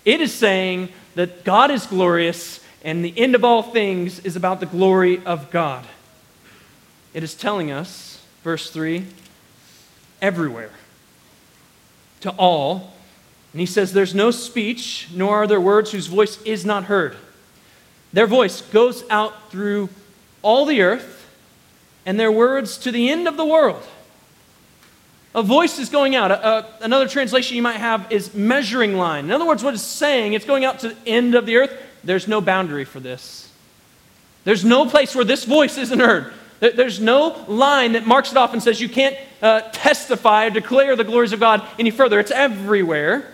It 0.04 0.20
is 0.20 0.34
saying 0.34 0.90
that 1.16 1.44
God 1.44 1.72
is 1.72 1.86
glorious 1.86 2.62
and 2.84 3.04
the 3.04 3.14
end 3.18 3.36
of 3.36 3.44
all 3.44 3.64
things 3.64 4.20
is 4.20 4.36
about 4.36 4.60
the 4.60 4.66
glory 4.66 5.22
of 5.26 5.52
God. 5.52 5.86
It 7.14 7.24
is 7.24 7.34
telling 7.34 7.72
us, 7.72 8.24
verse 8.44 8.70
3, 8.70 9.06
everywhere, 10.22 10.72
to 12.22 12.32
all. 12.32 12.94
And 13.54 13.60
he 13.60 13.66
says, 13.66 13.94
There's 13.94 14.16
no 14.16 14.32
speech, 14.32 15.08
nor 15.14 15.44
are 15.44 15.48
there 15.48 15.62
words 15.62 15.92
whose 15.92 16.08
voice 16.08 16.42
is 16.44 16.66
not 16.66 16.86
heard. 16.86 17.16
Their 18.14 18.28
voice 18.28 18.62
goes 18.62 19.04
out 19.10 19.52
through 19.52 19.90
all 20.42 20.66
the 20.66 20.82
earth, 20.82 21.30
and 22.06 22.20
their 22.20 22.32
words 22.32 22.78
to 22.80 22.92
the 22.92 23.10
end 23.10 23.28
of 23.28 23.38
the 23.38 23.46
world. 23.46 23.84
A 25.36 25.44
voice 25.44 25.78
is 25.78 25.90
going 25.90 26.16
out. 26.16 26.32
A, 26.32 26.48
a, 26.48 26.66
another 26.82 27.08
translation 27.08 27.56
you 27.56 27.62
might 27.62 27.78
have 27.78 28.12
is 28.12 28.34
measuring 28.34 28.96
line. 28.96 29.26
In 29.26 29.32
other 29.32 29.46
words, 29.46 29.64
what 29.64 29.74
it's 29.74 29.84
saying, 29.84 30.34
it's 30.34 30.46
going 30.46 30.66
out 30.66 30.80
to 30.80 30.90
the 30.90 30.98
end 31.06 31.36
of 31.36 31.46
the 31.46 31.58
earth. 31.58 31.72
There's 32.04 32.28
no 32.28 32.42
boundary 32.42 32.86
for 32.86 33.00
this. 33.00 33.52
There's 34.46 34.64
no 34.64 34.86
place 34.86 35.14
where 35.14 35.26
this 35.26 35.44
voice 35.44 35.78
isn't 35.78 36.00
heard. 36.00 36.34
There's 36.60 37.00
no 37.00 37.46
line 37.48 37.94
that 37.94 38.08
marks 38.08 38.32
it 38.32 38.38
off 38.38 38.54
and 38.54 38.64
says 38.64 38.82
you 38.82 38.90
can't 38.90 39.16
uh, 39.42 39.62
testify 39.72 40.48
or 40.48 40.50
declare 40.50 40.96
the 40.96 41.04
glories 41.04 41.32
of 41.32 41.40
God 41.40 41.64
any 41.78 41.92
further. 41.92 42.20
It's 42.20 42.32
everywhere. 42.32 43.34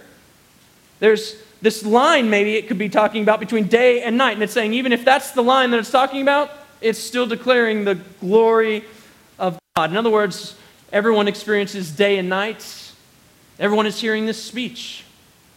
There's 1.00 1.36
this 1.62 1.86
line, 1.86 2.30
maybe 2.30 2.56
it 2.56 2.68
could 2.68 2.78
be 2.78 2.90
talking 2.90 3.24
about 3.24 3.40
between 3.40 3.68
day 3.68 4.04
and 4.04 4.18
night, 4.18 4.34
and 4.34 4.44
it's 4.44 4.52
saying 4.52 4.74
even 4.74 4.92
if 4.92 5.06
that's 5.06 5.32
the 5.32 5.42
line 5.42 5.72
that 5.72 5.80
it's 5.80 5.92
talking 5.92 6.22
about, 6.22 6.52
it's 6.82 7.00
still 7.00 7.26
declaring 7.26 7.86
the 7.86 7.96
glory 8.20 8.84
of 9.40 9.58
God. 9.76 9.90
In 9.90 9.96
other 9.96 10.10
words, 10.10 10.58
Everyone 10.94 11.28
experiences 11.28 11.90
day 11.92 12.20
and 12.20 12.30
night. 12.30 12.92
Everyone 13.58 13.88
is 13.88 14.00
hearing 14.00 14.28
this 14.28 14.42
speech. 14.42 15.04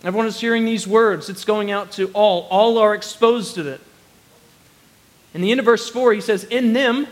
Everyone 0.03 0.27
is 0.27 0.41
hearing 0.41 0.65
these 0.65 0.87
words. 0.87 1.29
It's 1.29 1.45
going 1.45 1.71
out 1.71 1.93
to 1.93 2.11
all. 2.15 2.49
All 2.51 2.79
are 2.79 2.95
exposed 2.95 3.55
to 3.57 3.69
it. 3.69 3.83
In 5.35 5.43
the 5.43 5.51
end 5.51 5.61
of 5.61 5.67
verse 5.67 5.91
4, 5.91 6.15
he 6.15 6.23
says, 6.23 6.45
In 6.45 6.73
them, 6.73 7.07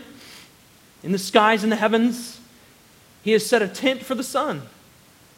in 1.05 1.11
the 1.11 1.19
skies 1.19 1.61
and 1.61 1.71
the 1.71 1.75
heavens, 1.75 2.39
he 3.23 3.31
has 3.31 3.45
set 3.45 3.61
a 3.61 3.67
tent 3.67 4.03
for 4.03 4.15
the 4.15 4.23
sun, 4.23 4.63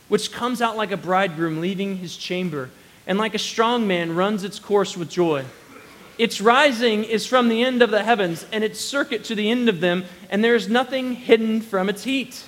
which 0.08 0.32
comes 0.32 0.62
out 0.62 0.78
like 0.78 0.92
a 0.92 0.98
bridegroom 0.98 1.60
leaving 1.60 1.98
his 1.98 2.16
chamber, 2.16 2.70
and 3.06 3.18
like 3.18 3.36
a 3.36 3.40
strong 3.40 3.86
man 3.86 4.16
runs 4.16 4.46
its 4.46 4.60
course 4.60 4.96
with 4.96 5.10
joy. 5.10 5.44
Its 6.18 6.40
rising 6.40 7.04
is 7.04 7.28
from 7.28 7.50
the 7.50 7.64
end 7.64 7.82
of 7.82 7.92
the 7.92 8.02
heavens, 8.02 8.46
and 8.54 8.64
its 8.64 8.80
circuit 8.80 9.26
to 9.26 9.36
the 9.36 9.52
end 9.52 9.68
of 9.68 9.82
them, 9.82 10.06
and 10.30 10.42
there 10.42 10.56
is 10.56 10.70
nothing 10.70 11.14
hidden 11.14 11.60
from 11.60 11.90
its 11.90 12.06
heat. 12.06 12.46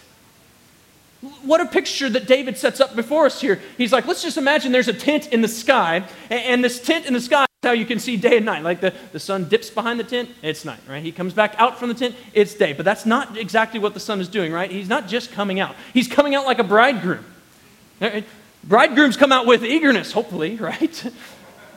What 1.44 1.60
a 1.60 1.66
picture 1.66 2.10
that 2.10 2.26
David 2.26 2.58
sets 2.58 2.80
up 2.80 2.96
before 2.96 3.26
us 3.26 3.42
here. 3.42 3.60
He's 3.78 3.92
like, 3.92 4.08
let's 4.08 4.24
just 4.24 4.38
imagine 4.38 4.72
there's 4.72 4.88
a 4.88 4.94
tent 4.94 5.28
in 5.34 5.42
the 5.42 5.50
sky, 5.50 6.06
and 6.30 6.64
this 6.64 6.82
tent 6.82 7.06
in 7.06 7.14
the 7.14 7.20
sky 7.20 7.49
how 7.62 7.74
you 7.74 7.86
can 7.86 8.00
see 8.00 8.16
day 8.16 8.38
and 8.38 8.46
night. 8.46 8.64
Like 8.64 8.80
the, 8.80 8.94
the 9.12 9.20
sun 9.20 9.50
dips 9.50 9.70
behind 9.70 10.00
the 10.00 10.06
tent, 10.06 10.30
it's 10.42 10.64
night, 10.64 10.80
right? 10.88 11.04
He 11.04 11.12
comes 11.12 11.34
back 11.34 11.56
out 11.58 11.78
from 11.78 11.90
the 11.90 11.94
tent, 11.94 12.16
it's 12.34 12.54
day. 12.54 12.72
But 12.72 12.86
that's 12.86 13.06
not 13.06 13.38
exactly 13.38 13.82
what 13.82 13.94
the 13.94 14.00
sun 14.00 14.22
is 14.22 14.30
doing, 14.30 14.54
right? 14.54 14.72
He's 14.72 14.88
not 14.88 15.10
just 15.10 15.34
coming 15.34 15.60
out, 15.60 15.76
he's 15.94 16.08
coming 16.08 16.36
out 16.36 16.46
like 16.46 16.60
a 16.60 16.64
bridegroom. 16.64 17.26
Bridegrooms 18.64 19.18
come 19.18 19.34
out 19.34 19.46
with 19.46 19.66
eagerness, 19.66 20.14
hopefully, 20.14 20.56
right? 20.62 21.12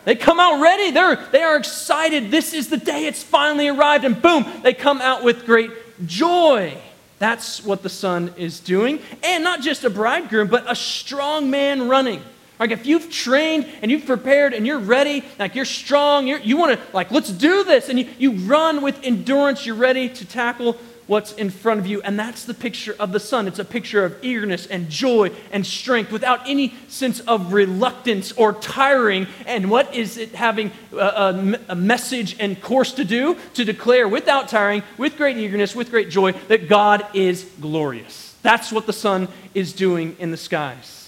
They 0.05 0.15
come 0.15 0.39
out 0.39 0.61
ready. 0.61 0.93
They're, 0.93 1.17
they 1.33 1.43
are 1.43 1.57
excited. 1.57 2.31
This 2.31 2.55
is 2.55 2.69
the 2.69 2.77
day. 2.77 3.07
It's 3.07 3.23
finally 3.23 3.67
arrived. 3.67 4.05
And 4.05 4.23
boom, 4.23 4.47
they 4.63 4.75
come 4.75 5.01
out 5.01 5.25
with 5.25 5.47
great 5.47 5.71
joy. 6.07 6.77
That's 7.19 7.65
what 7.65 7.83
the 7.83 7.89
sun 7.89 8.35
is 8.37 8.61
doing. 8.61 9.01
And 9.25 9.43
not 9.43 9.63
just 9.63 9.83
a 9.83 9.91
bridegroom, 9.91 10.47
but 10.47 10.71
a 10.71 10.77
strong 10.77 11.51
man 11.51 11.89
running. 11.89 12.23
Like 12.63 12.71
if 12.71 12.87
you've 12.87 13.11
trained 13.11 13.67
and 13.83 13.91
you've 13.91 14.07
prepared 14.07 14.55
and 14.55 14.65
you're 14.65 14.79
ready, 14.79 15.25
like 15.37 15.57
you're 15.57 15.65
strong, 15.65 16.29
you're, 16.29 16.39
you 16.39 16.57
want 16.57 16.79
to, 16.79 16.87
like, 16.95 17.11
let's 17.11 17.29
do 17.29 17.65
this. 17.65 17.89
And 17.89 17.99
you, 17.99 18.09
you 18.19 18.33
run 18.35 18.83
with 18.83 19.03
endurance, 19.03 19.67
you're 19.67 19.75
ready 19.75 20.09
to 20.09 20.25
tackle 20.25 20.75
what's 21.09 21.33
in 21.33 21.51
front 21.51 21.81
of 21.81 21.89
you. 21.89 22.01
And 22.03 22.17
that's 22.17 22.45
the 22.45 22.55
picture 22.55 22.95
of 23.01 23.11
the 23.11 23.19
sun. 23.19 23.49
It's 23.49 23.59
a 23.59 23.65
picture 23.65 24.05
of 24.05 24.17
eagerness 24.23 24.67
and 24.67 24.89
joy 24.89 25.33
and 25.51 25.67
strength 25.67 26.13
without 26.13 26.49
any 26.49 26.73
sense 26.87 27.19
of 27.19 27.53
reluctance 27.53 28.31
or 28.31 28.53
tiring. 28.53 29.27
And 29.45 29.69
what 29.69 29.93
is 29.93 30.17
it 30.17 30.33
having 30.33 30.71
a, 30.93 30.99
a, 30.99 31.59
a 31.71 31.75
message 31.75 32.37
and 32.39 32.63
course 32.63 32.93
to 32.93 33.05
do? 33.05 33.37
To 33.55 33.65
declare 33.65 34.07
without 34.07 34.47
tiring, 34.47 34.85
with 34.99 35.17
great 35.17 35.37
eagerness, 35.37 35.75
with 35.75 35.91
great 35.91 36.11
joy, 36.11 36.31
that 36.47 36.69
God 36.69 37.05
is 37.13 37.43
glorious. 37.61 38.37
That's 38.43 38.71
what 38.71 38.87
the 38.87 38.93
sun 38.93 39.27
is 39.53 39.73
doing 39.73 40.15
in 40.21 40.31
the 40.31 40.37
skies. 40.37 41.02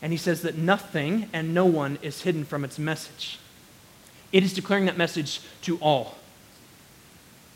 And 0.00 0.12
he 0.12 0.18
says 0.18 0.42
that 0.42 0.56
nothing 0.56 1.28
and 1.32 1.52
no 1.54 1.66
one 1.66 1.98
is 2.02 2.22
hidden 2.22 2.44
from 2.44 2.64
its 2.64 2.78
message. 2.78 3.38
It 4.32 4.42
is 4.42 4.52
declaring 4.52 4.86
that 4.86 4.96
message 4.96 5.40
to 5.62 5.78
all. 5.78 6.16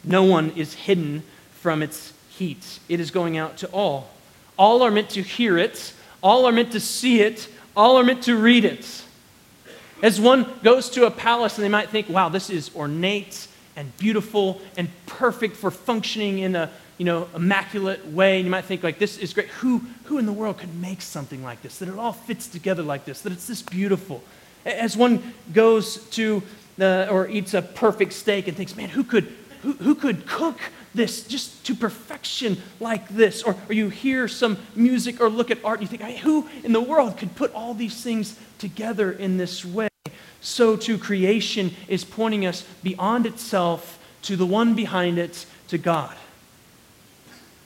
No 0.05 0.25
one 0.25 0.51
is 0.57 0.75
hidden 0.75 1.23
from 1.53 1.83
its 1.83 2.13
heat. 2.31 2.81
It 2.89 2.99
is 2.99 3.11
going 3.11 3.37
out 3.37 3.57
to 3.59 3.69
all. 3.69 4.11
All 4.57 4.83
are 4.83 4.91
meant 4.91 5.11
to 5.11 5.23
hear 5.23 5.59
it, 5.59 5.93
all 6.23 6.47
are 6.47 6.53
meant 6.53 6.73
to 6.73 6.81
see 6.81 7.21
it, 7.21 7.49
all 7.77 7.97
are 7.97 8.05
meant 8.05 8.25
to 8.25 8.37
read 8.37 8.65
it. 8.65 9.03
As 10.03 10.21
one 10.21 10.53
goes 10.63 10.91
to 10.91 11.07
a 11.07 11.11
palace 11.11 11.57
and 11.57 11.65
they 11.65 11.69
might 11.69 11.91
think, 11.91 12.09
wow, 12.09 12.29
this 12.29 12.51
is 12.51 12.75
ornate 12.75 13.47
and 13.77 13.97
beautiful 13.99 14.61
and 14.77 14.89
perfect 15.07 15.57
for 15.57 15.71
functioning 15.71 16.41
in 16.41 16.57
a 16.57 16.71
you 17.03 17.07
know, 17.07 17.27
immaculate 17.35 18.07
way. 18.07 18.37
And 18.37 18.45
you 18.45 18.51
might 18.53 18.65
think, 18.65 18.85
like, 18.85 19.01
this 19.01 19.19
is 19.19 19.35
great. 19.35 19.49
Who, 19.49 19.81
who 20.05 20.19
in 20.19 20.25
the 20.25 20.33
world 20.33 20.59
could 20.59 20.73
make 20.81 21.03
something 21.03 21.43
like 21.43 21.61
this? 21.61 21.81
That 21.81 21.89
it 21.89 21.99
all 21.99 22.13
fits 22.13 22.47
together 22.47 22.85
like 22.85 23.05
this, 23.05 23.23
that 23.23 23.33
it's 23.33 23.49
this 23.49 23.61
beautiful. 23.61 24.23
As 24.65 24.97
one 24.97 25.35
goes 25.53 25.97
to 26.11 26.45
the, 26.77 27.09
or 27.11 27.27
eats 27.27 27.55
a 27.55 27.63
perfect 27.63 28.13
steak 28.13 28.47
and 28.47 28.57
thinks, 28.57 28.77
man, 28.77 28.89
who 28.89 29.03
could, 29.03 29.33
who, 29.63 29.73
who 29.73 29.97
could 29.97 30.29
cook 30.29 30.61
this 30.95 31.27
just 31.27 31.67
to 31.67 31.75
perfection 31.75 32.63
like 32.79 33.09
this? 33.09 33.43
Or, 33.43 33.57
or 33.69 33.73
you 33.73 33.89
hear 33.89 34.29
some 34.29 34.57
music 34.77 35.21
or 35.21 35.29
look 35.29 35.51
at 35.51 35.59
art 35.65 35.81
and 35.81 35.91
you 35.91 35.99
think, 35.99 36.19
who 36.19 36.49
in 36.63 36.73
the 36.73 36.81
world 36.81 37.19
could 37.19 37.35
put 37.35 37.53
all 37.53 37.75
these 37.75 38.01
things 38.01 38.39
together 38.59 39.11
in 39.11 39.39
this 39.39 39.65
way? 39.65 39.89
So 40.41 40.77
too, 40.77 40.99
creation 40.99 41.75
is 41.89 42.05
pointing 42.05 42.47
us 42.47 42.65
beyond 42.85 43.27
itself 43.27 43.99
to 44.23 44.37
the 44.37 44.47
one 44.47 44.77
behind 44.77 45.19
it, 45.19 45.47
to 45.67 45.79
God. 45.79 46.17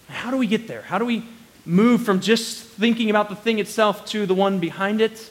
How 0.09 0.31
do 0.31 0.37
we 0.37 0.47
get 0.47 0.69
there? 0.69 0.83
How 0.83 0.99
do 0.99 1.05
we 1.05 1.25
move 1.65 2.03
from 2.03 2.21
just 2.21 2.63
thinking 2.65 3.11
about 3.11 3.29
the 3.29 3.37
thing 3.37 3.59
itself 3.59 4.05
to 4.07 4.27
the 4.27 4.35
one 4.35 4.59
behind 4.59 5.01
it? 5.01 5.31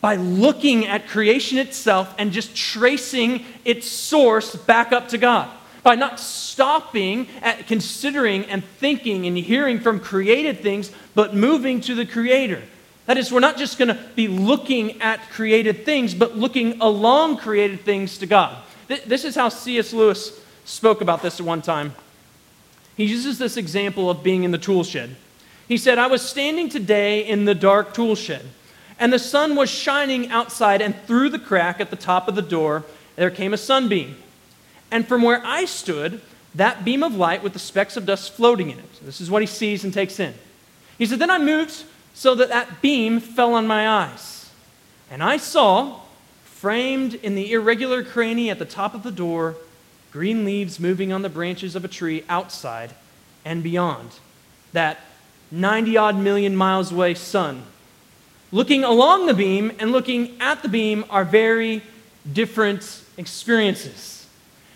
By 0.00 0.16
looking 0.16 0.86
at 0.86 1.08
creation 1.08 1.58
itself 1.58 2.14
and 2.18 2.32
just 2.32 2.54
tracing 2.54 3.44
its 3.64 3.88
source 3.88 4.54
back 4.54 4.92
up 4.92 5.08
to 5.08 5.18
God 5.18 5.50
by 5.86 5.94
not 5.94 6.18
stopping 6.18 7.28
at 7.42 7.68
considering 7.68 8.44
and 8.46 8.64
thinking 8.64 9.24
and 9.24 9.38
hearing 9.38 9.78
from 9.78 10.00
created 10.00 10.58
things, 10.58 10.90
but 11.14 11.32
moving 11.32 11.80
to 11.80 11.94
the 11.94 12.04
Creator. 12.04 12.60
That 13.06 13.18
is, 13.18 13.30
we're 13.30 13.38
not 13.38 13.56
just 13.56 13.78
going 13.78 13.94
to 13.94 14.02
be 14.16 14.26
looking 14.26 15.00
at 15.00 15.20
created 15.30 15.84
things, 15.84 16.12
but 16.12 16.36
looking 16.36 16.80
along 16.80 17.36
created 17.36 17.82
things 17.82 18.18
to 18.18 18.26
God. 18.26 18.60
This 18.88 19.24
is 19.24 19.36
how 19.36 19.48
C.S. 19.48 19.92
Lewis 19.92 20.40
spoke 20.64 21.02
about 21.02 21.22
this 21.22 21.38
at 21.38 21.46
one 21.46 21.62
time. 21.62 21.94
He 22.96 23.04
uses 23.04 23.38
this 23.38 23.56
example 23.56 24.08
of 24.08 24.22
being 24.22 24.44
in 24.44 24.50
the 24.50 24.58
tool 24.58 24.82
shed. 24.82 25.16
He 25.68 25.76
said, 25.76 25.98
I 25.98 26.06
was 26.06 26.22
standing 26.22 26.68
today 26.68 27.26
in 27.26 27.44
the 27.44 27.54
dark 27.54 27.92
tool 27.92 28.14
shed, 28.14 28.46
and 28.98 29.12
the 29.12 29.18
sun 29.18 29.56
was 29.56 29.68
shining 29.68 30.30
outside, 30.30 30.80
and 30.80 30.94
through 31.06 31.30
the 31.30 31.38
crack 31.38 31.80
at 31.80 31.90
the 31.90 31.96
top 31.96 32.28
of 32.28 32.34
the 32.34 32.42
door, 32.42 32.84
there 33.16 33.30
came 33.30 33.52
a 33.52 33.58
sunbeam. 33.58 34.16
And 34.90 35.06
from 35.06 35.22
where 35.22 35.42
I 35.44 35.64
stood, 35.64 36.22
that 36.54 36.84
beam 36.84 37.02
of 37.02 37.14
light 37.14 37.42
with 37.42 37.52
the 37.52 37.58
specks 37.58 37.96
of 37.96 38.06
dust 38.06 38.32
floating 38.32 38.70
in 38.70 38.78
it. 38.78 38.96
So 38.96 39.04
this 39.04 39.20
is 39.20 39.30
what 39.30 39.42
he 39.42 39.46
sees 39.46 39.84
and 39.84 39.92
takes 39.92 40.18
in. 40.18 40.34
He 40.96 41.04
said, 41.04 41.18
Then 41.18 41.30
I 41.30 41.38
moved 41.38 41.84
so 42.14 42.34
that 42.36 42.48
that 42.48 42.80
beam 42.80 43.20
fell 43.20 43.52
on 43.52 43.66
my 43.66 43.88
eyes. 43.88 44.50
And 45.10 45.22
I 45.22 45.36
saw, 45.36 46.00
framed 46.44 47.14
in 47.14 47.34
the 47.34 47.52
irregular 47.52 48.02
cranny 48.02 48.48
at 48.48 48.58
the 48.58 48.64
top 48.64 48.94
of 48.94 49.02
the 49.02 49.12
door, 49.12 49.56
green 50.16 50.46
leaves 50.46 50.80
moving 50.80 51.12
on 51.12 51.20
the 51.20 51.28
branches 51.28 51.76
of 51.76 51.84
a 51.84 51.88
tree 51.88 52.24
outside 52.26 52.90
and 53.44 53.62
beyond. 53.62 54.08
That 54.72 54.98
90 55.50 55.98
odd 55.98 56.16
million 56.16 56.56
miles 56.56 56.90
away 56.90 57.12
sun. 57.12 57.64
Looking 58.50 58.82
along 58.82 59.26
the 59.26 59.34
beam 59.34 59.72
and 59.78 59.92
looking 59.92 60.40
at 60.40 60.62
the 60.62 60.70
beam 60.70 61.04
are 61.10 61.22
very 61.22 61.82
different 62.32 63.02
experiences. 63.18 64.26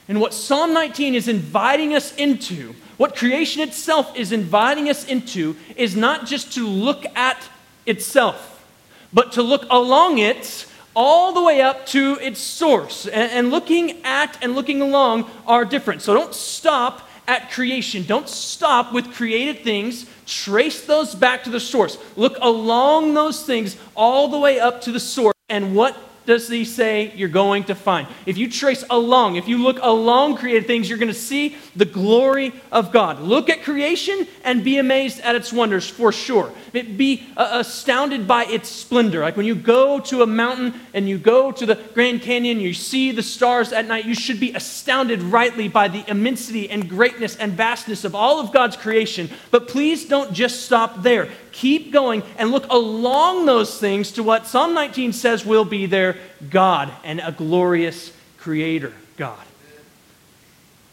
And 0.09 0.21
what 0.21 0.35
Psalm 0.35 0.75
19 0.75 1.15
is 1.15 1.27
inviting 1.27 1.95
us 1.95 2.15
into, 2.17 2.75
what 2.99 3.17
creation 3.17 3.63
itself 3.63 4.15
is 4.15 4.33
inviting 4.33 4.91
us 4.91 5.07
into, 5.07 5.57
is 5.75 5.97
not 5.97 6.27
just 6.27 6.53
to 6.53 6.69
look 6.69 7.07
at 7.17 7.49
itself, 7.87 8.63
but 9.11 9.33
to 9.33 9.43
look 9.43 9.65
along 9.71 10.19
it 10.19 10.67
all 10.95 11.33
the 11.33 11.43
way 11.43 11.61
up 11.61 11.87
to 11.87 12.19
its 12.21 12.41
source. 12.41 13.07
And, 13.07 13.31
and 13.33 13.51
looking 13.51 14.03
at 14.05 14.39
and 14.43 14.55
looking 14.55 14.83
along 14.83 15.31
are 15.47 15.65
different. 15.65 16.03
So 16.03 16.15
don't 16.15 16.35
stop 16.35 17.09
at 17.27 17.51
creation. 17.53 18.05
Don't 18.05 18.29
stop 18.29 18.93
with 18.93 19.13
created 19.15 19.63
things. 19.63 20.07
Trace 20.27 20.85
those 20.85 21.15
back 21.15 21.45
to 21.45 21.51
the 21.51 21.61
source. 21.61 21.97
Look 22.17 22.37
along 22.41 23.15
those 23.15 23.45
things 23.45 23.77
all 23.95 24.29
the 24.29 24.39
way 24.39 24.59
up 24.59 24.81
to 24.83 24.93
the 24.93 25.01
source. 25.01 25.35
And 25.49 25.75
what 25.75 25.97
does 26.31 26.49
he 26.49 26.65
say 26.65 27.13
you're 27.17 27.29
going 27.29 27.65
to 27.65 27.75
find? 27.75 28.07
If 28.25 28.39
you 28.39 28.49
trace 28.49 28.85
along, 28.89 29.35
if 29.35 29.49
you 29.49 29.59
look 29.59 29.79
along 29.83 30.37
created 30.37 30.67
things, 30.67 30.89
you're 30.89 30.99
going 30.99 31.09
to 31.09 31.15
see 31.15 31.57
the 31.75 31.85
glory 31.85 32.53
of 32.71 32.93
God. 32.93 33.21
Look 33.21 33.51
at 33.51 33.65
creation 33.65 34.29
and 34.45 34.63
be 34.63 34.79
amazed 34.79 35.21
at 35.21 35.35
its 35.35 35.53
wonders 35.53 35.89
for 35.89 36.13
sure. 36.13 36.53
Be 36.73 37.27
uh, 37.37 37.49
astounded 37.61 38.29
by 38.29 38.45
its 38.45 38.69
splendor. 38.69 39.23
Like 39.23 39.37
when 39.37 39.45
you 39.45 39.57
go 39.57 39.99
to 39.99 40.23
a 40.23 40.27
mountain 40.27 40.81
and 40.95 41.09
you 41.09 41.19
go 41.19 41.51
to 41.51 41.67
the 41.67 41.75
Grand 41.95 42.23
Canyon, 42.23 42.61
you 42.61 42.75
see 42.75 43.11
the 43.11 43.25
stars 43.25 43.73
at 43.73 43.87
night, 43.87 44.05
you 44.05 44.15
should 44.15 44.39
be 44.39 44.53
astounded 44.55 45.23
rightly 45.23 45.67
by 45.67 45.89
the 45.89 46.09
immensity 46.09 46.71
and 46.71 46.89
greatness 46.89 47.35
and 47.37 47.55
vastness 47.55 48.05
of 48.05 48.15
all 48.15 48.39
of 48.39 48.53
God's 48.53 48.77
creation. 48.77 49.29
But 49.51 49.67
please 49.67 50.05
don't 50.05 50.33
just 50.33 50.65
stop 50.65 51.03
there 51.03 51.29
keep 51.53 51.93
going 51.93 52.23
and 52.39 52.51
look 52.51 52.67
along 52.71 53.47
those 53.47 53.79
things 53.79 54.13
to 54.13 54.23
what 54.23 54.47
Psalm 54.47 54.75
19 54.75 55.13
says 55.13 55.45
will 55.45 55.65
be 55.65 55.87
their 55.87 56.17
God 56.49 56.93
and 57.05 57.21
a 57.21 57.33
glorious 57.33 58.13
creator 58.39 58.93
God. 59.17 59.39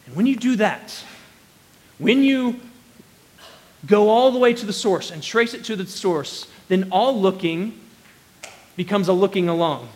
And 0.06 0.16
when 0.16 0.26
you 0.26 0.36
do 0.36 0.56
that, 0.58 1.04
when 1.98 2.24
you 2.24 2.60
go 3.86 4.10
all 4.10 4.32
the 4.32 4.40
way 4.40 4.54
to 4.54 4.66
the 4.66 4.74
source 4.74 5.12
and 5.12 5.22
trace 5.22 5.54
it 5.54 5.64
to 5.66 5.76
the 5.76 5.86
source, 5.86 6.48
then 6.68 6.90
all 6.92 7.20
looking 7.20 7.80
becomes 8.76 9.08
a 9.08 9.14
looking 9.14 9.50
along. 9.50 9.90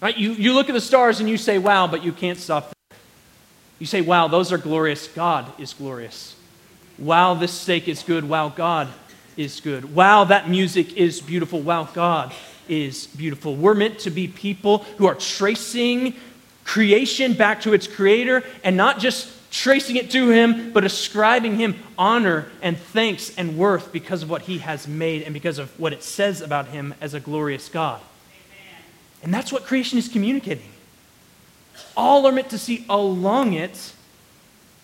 Right? 0.00 0.16
You, 0.16 0.32
you 0.32 0.52
look 0.52 0.68
at 0.68 0.74
the 0.74 0.80
stars 0.80 1.20
and 1.20 1.28
you 1.28 1.36
say, 1.36 1.58
wow, 1.58 1.86
but 1.86 2.04
you 2.04 2.12
can't 2.12 2.38
stop 2.38 2.64
there. 2.64 2.98
You 3.78 3.86
say, 3.86 4.00
wow, 4.00 4.28
those 4.28 4.52
are 4.52 4.58
glorious. 4.58 5.08
God 5.08 5.50
is 5.58 5.74
glorious. 5.74 6.36
Wow, 6.98 7.34
this 7.34 7.52
steak 7.52 7.88
is 7.88 8.02
good. 8.02 8.28
Wow, 8.28 8.48
God 8.48 8.88
is 9.38 9.60
good. 9.60 9.94
Wow, 9.94 10.24
that 10.24 10.50
music 10.50 10.96
is 10.96 11.20
beautiful. 11.20 11.60
Wow, 11.60 11.88
God 11.94 12.34
is 12.68 13.06
beautiful. 13.06 13.54
We're 13.54 13.72
meant 13.74 14.00
to 14.00 14.10
be 14.10 14.26
people 14.28 14.78
who 14.98 15.06
are 15.06 15.14
tracing 15.14 16.14
creation 16.64 17.32
back 17.32 17.62
to 17.62 17.72
its 17.72 17.86
creator 17.86 18.42
and 18.64 18.76
not 18.76 18.98
just 18.98 19.32
tracing 19.50 19.96
it 19.96 20.10
to 20.10 20.28
him, 20.28 20.72
but 20.72 20.84
ascribing 20.84 21.56
him 21.56 21.76
honor 21.96 22.46
and 22.60 22.76
thanks 22.76 23.34
and 23.38 23.56
worth 23.56 23.92
because 23.92 24.22
of 24.24 24.28
what 24.28 24.42
he 24.42 24.58
has 24.58 24.86
made 24.86 25.22
and 25.22 25.32
because 25.32 25.58
of 25.58 25.78
what 25.78 25.92
it 25.92 26.02
says 26.02 26.42
about 26.42 26.66
him 26.66 26.92
as 27.00 27.14
a 27.14 27.20
glorious 27.20 27.68
God. 27.68 28.00
Amen. 28.00 28.82
And 29.22 29.32
that's 29.32 29.52
what 29.52 29.64
creation 29.64 29.98
is 29.98 30.08
communicating. 30.08 30.68
All 31.96 32.26
are 32.26 32.32
meant 32.32 32.50
to 32.50 32.58
see 32.58 32.84
along 32.90 33.52
it 33.54 33.92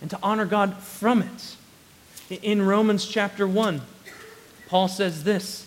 and 0.00 0.08
to 0.10 0.18
honor 0.22 0.46
God 0.46 0.78
from 0.78 1.22
it. 1.22 1.56
In 2.42 2.62
Romans 2.62 3.04
chapter 3.04 3.46
1, 3.46 3.82
Paul 4.68 4.88
says 4.88 5.24
this. 5.24 5.66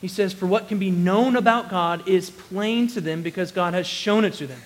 He 0.00 0.08
says, 0.08 0.32
For 0.32 0.46
what 0.46 0.68
can 0.68 0.78
be 0.78 0.90
known 0.90 1.36
about 1.36 1.68
God 1.68 2.08
is 2.08 2.30
plain 2.30 2.88
to 2.88 3.00
them 3.00 3.22
because 3.22 3.52
God 3.52 3.74
has 3.74 3.86
shown 3.86 4.24
it 4.24 4.34
to 4.34 4.46
them. 4.46 4.60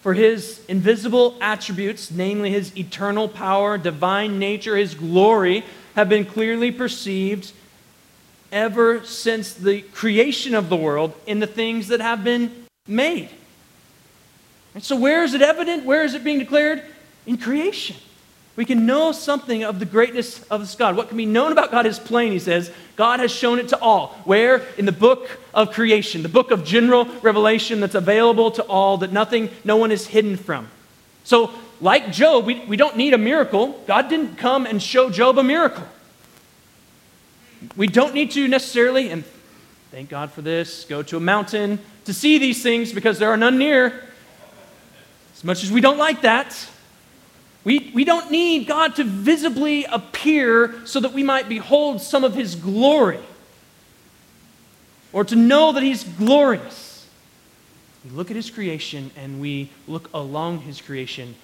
For 0.00 0.14
his 0.14 0.64
invisible 0.66 1.36
attributes, 1.40 2.10
namely 2.10 2.50
his 2.50 2.76
eternal 2.76 3.28
power, 3.28 3.76
divine 3.76 4.38
nature, 4.38 4.76
his 4.76 4.94
glory, 4.94 5.64
have 5.96 6.08
been 6.08 6.24
clearly 6.24 6.70
perceived 6.70 7.52
ever 8.52 9.04
since 9.04 9.52
the 9.52 9.82
creation 9.82 10.54
of 10.54 10.68
the 10.68 10.76
world 10.76 11.14
in 11.26 11.40
the 11.40 11.46
things 11.46 11.88
that 11.88 12.00
have 12.00 12.22
been 12.22 12.66
made. 12.86 13.28
And 14.74 14.84
so, 14.84 14.94
where 14.94 15.24
is 15.24 15.34
it 15.34 15.42
evident? 15.42 15.84
Where 15.84 16.04
is 16.04 16.14
it 16.14 16.22
being 16.22 16.38
declared? 16.38 16.82
In 17.26 17.36
creation 17.36 17.96
we 18.58 18.64
can 18.64 18.86
know 18.86 19.12
something 19.12 19.62
of 19.62 19.78
the 19.78 19.84
greatness 19.84 20.42
of 20.48 20.62
this 20.62 20.74
God. 20.74 20.96
What 20.96 21.06
can 21.06 21.16
be 21.16 21.26
known 21.26 21.52
about 21.52 21.70
God 21.70 21.86
is 21.86 22.00
plain, 22.00 22.32
he 22.32 22.40
says. 22.40 22.72
God 22.96 23.20
has 23.20 23.30
shown 23.30 23.60
it 23.60 23.68
to 23.68 23.78
all. 23.78 24.18
Where? 24.24 24.66
In 24.76 24.84
the 24.84 24.90
book 24.90 25.30
of 25.54 25.70
creation, 25.70 26.24
the 26.24 26.28
book 26.28 26.50
of 26.50 26.64
general 26.64 27.04
revelation 27.22 27.78
that's 27.78 27.94
available 27.94 28.50
to 28.50 28.64
all, 28.64 28.96
that 28.98 29.12
nothing, 29.12 29.50
no 29.62 29.76
one 29.76 29.92
is 29.92 30.08
hidden 30.08 30.36
from. 30.36 30.68
So 31.22 31.52
like 31.80 32.10
Job, 32.10 32.46
we, 32.46 32.58
we 32.64 32.76
don't 32.76 32.96
need 32.96 33.14
a 33.14 33.18
miracle. 33.18 33.80
God 33.86 34.08
didn't 34.08 34.38
come 34.38 34.66
and 34.66 34.82
show 34.82 35.08
Job 35.08 35.38
a 35.38 35.44
miracle. 35.44 35.84
We 37.76 37.86
don't 37.86 38.12
need 38.12 38.32
to 38.32 38.48
necessarily, 38.48 39.10
and 39.10 39.22
thank 39.92 40.08
God 40.08 40.32
for 40.32 40.42
this, 40.42 40.84
go 40.84 41.04
to 41.04 41.16
a 41.16 41.20
mountain 41.20 41.78
to 42.06 42.12
see 42.12 42.38
these 42.38 42.60
things 42.60 42.92
because 42.92 43.20
there 43.20 43.30
are 43.30 43.36
none 43.36 43.56
near. 43.56 44.02
As 45.36 45.44
much 45.44 45.62
as 45.62 45.70
we 45.70 45.80
don't 45.80 45.98
like 45.98 46.22
that, 46.22 46.68
we, 47.68 47.90
we 47.92 48.02
don't 48.02 48.30
need 48.30 48.66
God 48.66 48.96
to 48.96 49.04
visibly 49.04 49.84
appear 49.84 50.86
so 50.86 51.00
that 51.00 51.12
we 51.12 51.22
might 51.22 51.50
behold 51.50 52.00
some 52.00 52.24
of 52.24 52.34
his 52.34 52.54
glory 52.54 53.20
or 55.12 55.22
to 55.24 55.36
know 55.36 55.72
that 55.72 55.82
he's 55.82 56.02
glorious. 56.02 57.06
We 58.06 58.12
look 58.12 58.30
at 58.30 58.36
his 58.36 58.48
creation 58.48 59.10
and 59.18 59.38
we 59.38 59.68
look 59.86 60.08
along 60.14 60.60
his 60.60 60.80
creation 60.80 61.34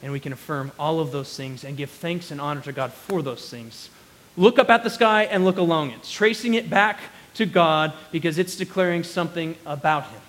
and 0.00 0.12
we 0.12 0.20
can 0.20 0.32
affirm 0.32 0.70
all 0.78 1.00
of 1.00 1.10
those 1.10 1.36
things 1.36 1.64
and 1.64 1.76
give 1.76 1.90
thanks 1.90 2.30
and 2.30 2.40
honor 2.40 2.60
to 2.60 2.72
God 2.72 2.92
for 2.92 3.20
those 3.20 3.50
things. 3.50 3.90
Look 4.36 4.60
up 4.60 4.70
at 4.70 4.84
the 4.84 4.90
sky 4.90 5.24
and 5.24 5.44
look 5.44 5.58
along 5.58 5.90
it, 5.90 6.04
tracing 6.04 6.54
it 6.54 6.70
back 6.70 7.00
to 7.34 7.46
God 7.46 7.94
because 8.12 8.38
it's 8.38 8.54
declaring 8.54 9.02
something 9.02 9.56
about 9.66 10.04
him. 10.04 10.20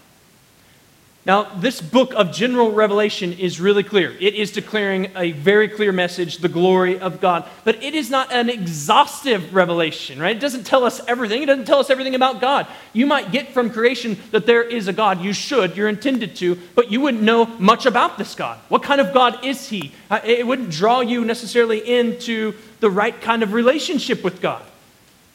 Now, 1.25 1.55
this 1.55 1.81
book 1.81 2.13
of 2.13 2.31
general 2.31 2.71
revelation 2.71 3.33
is 3.33 3.59
really 3.59 3.81
clear. 3.81 4.11
It 4.19 4.35
is 4.35 4.51
declaring 4.51 5.11
a 5.15 5.31
very 5.31 5.67
clear 5.67 5.91
message, 5.91 6.37
the 6.37 6.49
glory 6.49 6.99
of 6.99 7.19
God. 7.19 7.49
But 7.63 7.81
it 7.81 7.95
is 7.95 8.11
not 8.11 8.31
an 8.31 8.47
exhaustive 8.47 9.55
revelation, 9.55 10.19
right? 10.19 10.35
It 10.35 10.39
doesn't 10.39 10.65
tell 10.65 10.83
us 10.83 11.01
everything. 11.07 11.41
It 11.41 11.47
doesn't 11.47 11.65
tell 11.65 11.79
us 11.79 11.89
everything 11.89 12.13
about 12.13 12.41
God. 12.41 12.67
You 12.93 13.07
might 13.07 13.31
get 13.31 13.55
from 13.55 13.71
creation 13.71 14.17
that 14.29 14.45
there 14.45 14.61
is 14.61 14.87
a 14.87 14.93
God. 14.93 15.19
You 15.19 15.33
should, 15.33 15.75
you're 15.75 15.89
intended 15.89 16.35
to, 16.37 16.59
but 16.75 16.91
you 16.91 17.01
wouldn't 17.01 17.23
know 17.23 17.45
much 17.57 17.87
about 17.87 18.19
this 18.19 18.35
God. 18.35 18.59
What 18.69 18.83
kind 18.83 19.01
of 19.01 19.11
God 19.11 19.43
is 19.43 19.67
He? 19.67 19.93
Uh, 20.11 20.19
it 20.23 20.45
wouldn't 20.45 20.69
draw 20.69 21.01
you 21.01 21.25
necessarily 21.25 21.79
into 21.79 22.53
the 22.81 22.89
right 22.91 23.19
kind 23.19 23.41
of 23.41 23.53
relationship 23.53 24.23
with 24.23 24.41
God. 24.41 24.61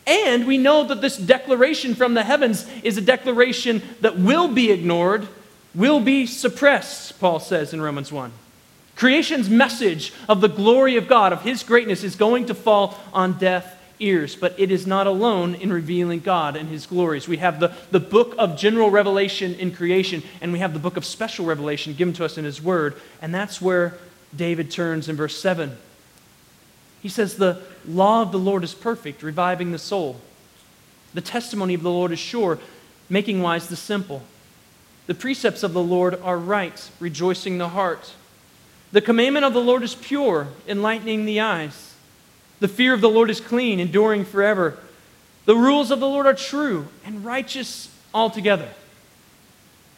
And 0.06 0.46
we 0.46 0.56
know 0.56 0.84
that 0.84 1.00
this 1.00 1.16
declaration 1.16 1.96
from 1.96 2.14
the 2.14 2.22
heavens 2.22 2.68
is 2.84 2.96
a 2.96 3.02
declaration 3.02 3.82
that 4.02 4.16
will 4.16 4.46
be 4.46 4.70
ignored 4.70 5.26
will 5.74 6.00
be 6.00 6.26
suppressed, 6.26 7.18
Paul 7.20 7.40
says 7.40 7.72
in 7.72 7.80
Romans 7.80 8.10
1. 8.10 8.32
Creation's 8.96 9.48
message 9.48 10.12
of 10.28 10.40
the 10.40 10.48
glory 10.48 10.96
of 10.96 11.08
God, 11.08 11.32
of 11.32 11.42
His 11.42 11.62
greatness, 11.62 12.04
is 12.04 12.16
going 12.16 12.46
to 12.46 12.54
fall 12.54 12.98
on 13.12 13.38
deaf 13.38 13.76
ears, 13.98 14.34
but 14.34 14.58
it 14.58 14.70
is 14.70 14.86
not 14.86 15.06
alone 15.06 15.54
in 15.54 15.72
revealing 15.72 16.20
God 16.20 16.56
and 16.56 16.68
His 16.68 16.86
glories. 16.86 17.28
We 17.28 17.36
have 17.38 17.60
the, 17.60 17.72
the 17.90 18.00
book 18.00 18.34
of 18.38 18.56
general 18.56 18.90
revelation 18.90 19.54
in 19.54 19.74
creation, 19.74 20.22
and 20.40 20.52
we 20.52 20.58
have 20.58 20.72
the 20.72 20.78
book 20.78 20.96
of 20.96 21.04
special 21.04 21.46
revelation 21.46 21.94
given 21.94 22.14
to 22.14 22.24
us 22.24 22.36
in 22.36 22.44
His 22.44 22.62
Word, 22.62 22.94
and 23.22 23.34
that's 23.34 23.60
where 23.60 23.94
David 24.34 24.70
turns 24.70 25.08
in 25.08 25.16
verse 25.16 25.40
7. 25.40 25.76
He 27.02 27.08
says, 27.08 27.36
The 27.36 27.62
law 27.86 28.22
of 28.22 28.32
the 28.32 28.38
Lord 28.38 28.64
is 28.64 28.74
perfect, 28.74 29.22
reviving 29.22 29.72
the 29.72 29.78
soul. 29.78 30.20
The 31.14 31.20
testimony 31.20 31.74
of 31.74 31.82
the 31.82 31.90
Lord 31.90 32.12
is 32.12 32.18
sure, 32.18 32.58
making 33.08 33.42
wise 33.42 33.68
the 33.68 33.76
simple. 33.76 34.22
The 35.10 35.16
precepts 35.16 35.64
of 35.64 35.72
the 35.72 35.82
Lord 35.82 36.20
are 36.22 36.38
right, 36.38 36.88
rejoicing 37.00 37.58
the 37.58 37.70
heart. 37.70 38.12
The 38.92 39.00
commandment 39.00 39.44
of 39.44 39.52
the 39.52 39.60
Lord 39.60 39.82
is 39.82 39.96
pure, 39.96 40.46
enlightening 40.68 41.24
the 41.24 41.40
eyes. 41.40 41.96
The 42.60 42.68
fear 42.68 42.94
of 42.94 43.00
the 43.00 43.10
Lord 43.10 43.28
is 43.28 43.40
clean, 43.40 43.80
enduring 43.80 44.24
forever. 44.24 44.78
The 45.46 45.56
rules 45.56 45.90
of 45.90 45.98
the 45.98 46.06
Lord 46.06 46.26
are 46.26 46.34
true 46.34 46.86
and 47.04 47.24
righteous 47.24 47.92
altogether. 48.14 48.68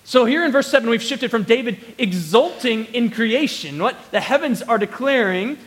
So, 0.04 0.24
here 0.24 0.46
in 0.46 0.50
verse 0.50 0.68
7, 0.68 0.88
we've 0.88 1.02
shifted 1.02 1.30
from 1.30 1.42
David 1.42 1.94
exulting 1.98 2.86
in 2.86 3.10
creation, 3.10 3.82
what 3.82 3.96
the 4.12 4.20
heavens 4.20 4.62
are 4.62 4.78
declaring, 4.78 5.58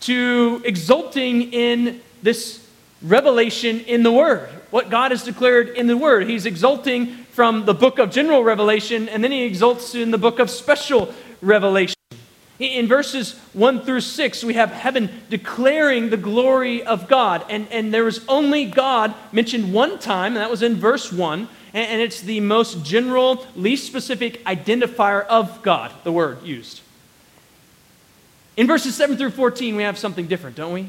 to 0.00 0.60
exulting 0.62 1.54
in 1.54 2.02
this 2.22 2.68
revelation 3.00 3.80
in 3.80 4.02
the 4.02 4.12
Word, 4.12 4.50
what 4.70 4.90
God 4.90 5.10
has 5.10 5.22
declared 5.22 5.70
in 5.70 5.86
the 5.86 5.96
Word. 5.96 6.28
He's 6.28 6.46
exulting 6.46 7.14
from 7.32 7.64
the 7.64 7.74
book 7.74 7.98
of 7.98 8.10
general 8.10 8.44
revelation, 8.44 9.08
and 9.08 9.22
then 9.22 9.30
he 9.30 9.42
exalts 9.42 9.94
in 9.94 10.10
the 10.10 10.18
book 10.18 10.38
of 10.38 10.50
special 10.50 11.12
revelation. 11.40 11.96
In 12.58 12.86
verses 12.88 13.38
1 13.54 13.86
through 13.86 14.02
6, 14.02 14.44
we 14.44 14.54
have 14.54 14.70
heaven 14.70 15.08
declaring 15.30 16.10
the 16.10 16.18
glory 16.18 16.82
of 16.82 17.08
God. 17.08 17.42
And, 17.48 17.66
and 17.70 17.92
there 17.92 18.04
was 18.04 18.22
only 18.28 18.66
God 18.66 19.14
mentioned 19.32 19.72
one 19.72 19.98
time, 19.98 20.34
and 20.34 20.42
that 20.42 20.50
was 20.50 20.62
in 20.62 20.76
verse 20.76 21.10
1. 21.10 21.48
And, 21.72 21.86
and 21.90 22.02
it's 22.02 22.20
the 22.20 22.40
most 22.40 22.84
general, 22.84 23.46
least 23.56 23.86
specific 23.86 24.44
identifier 24.44 25.24
of 25.26 25.62
God, 25.62 25.90
the 26.04 26.12
word 26.12 26.42
used. 26.42 26.82
In 28.58 28.66
verses 28.66 28.94
7 28.94 29.16
through 29.16 29.30
14, 29.30 29.74
we 29.74 29.84
have 29.84 29.96
something 29.96 30.26
different, 30.26 30.56
don't 30.56 30.74
we? 30.74 30.88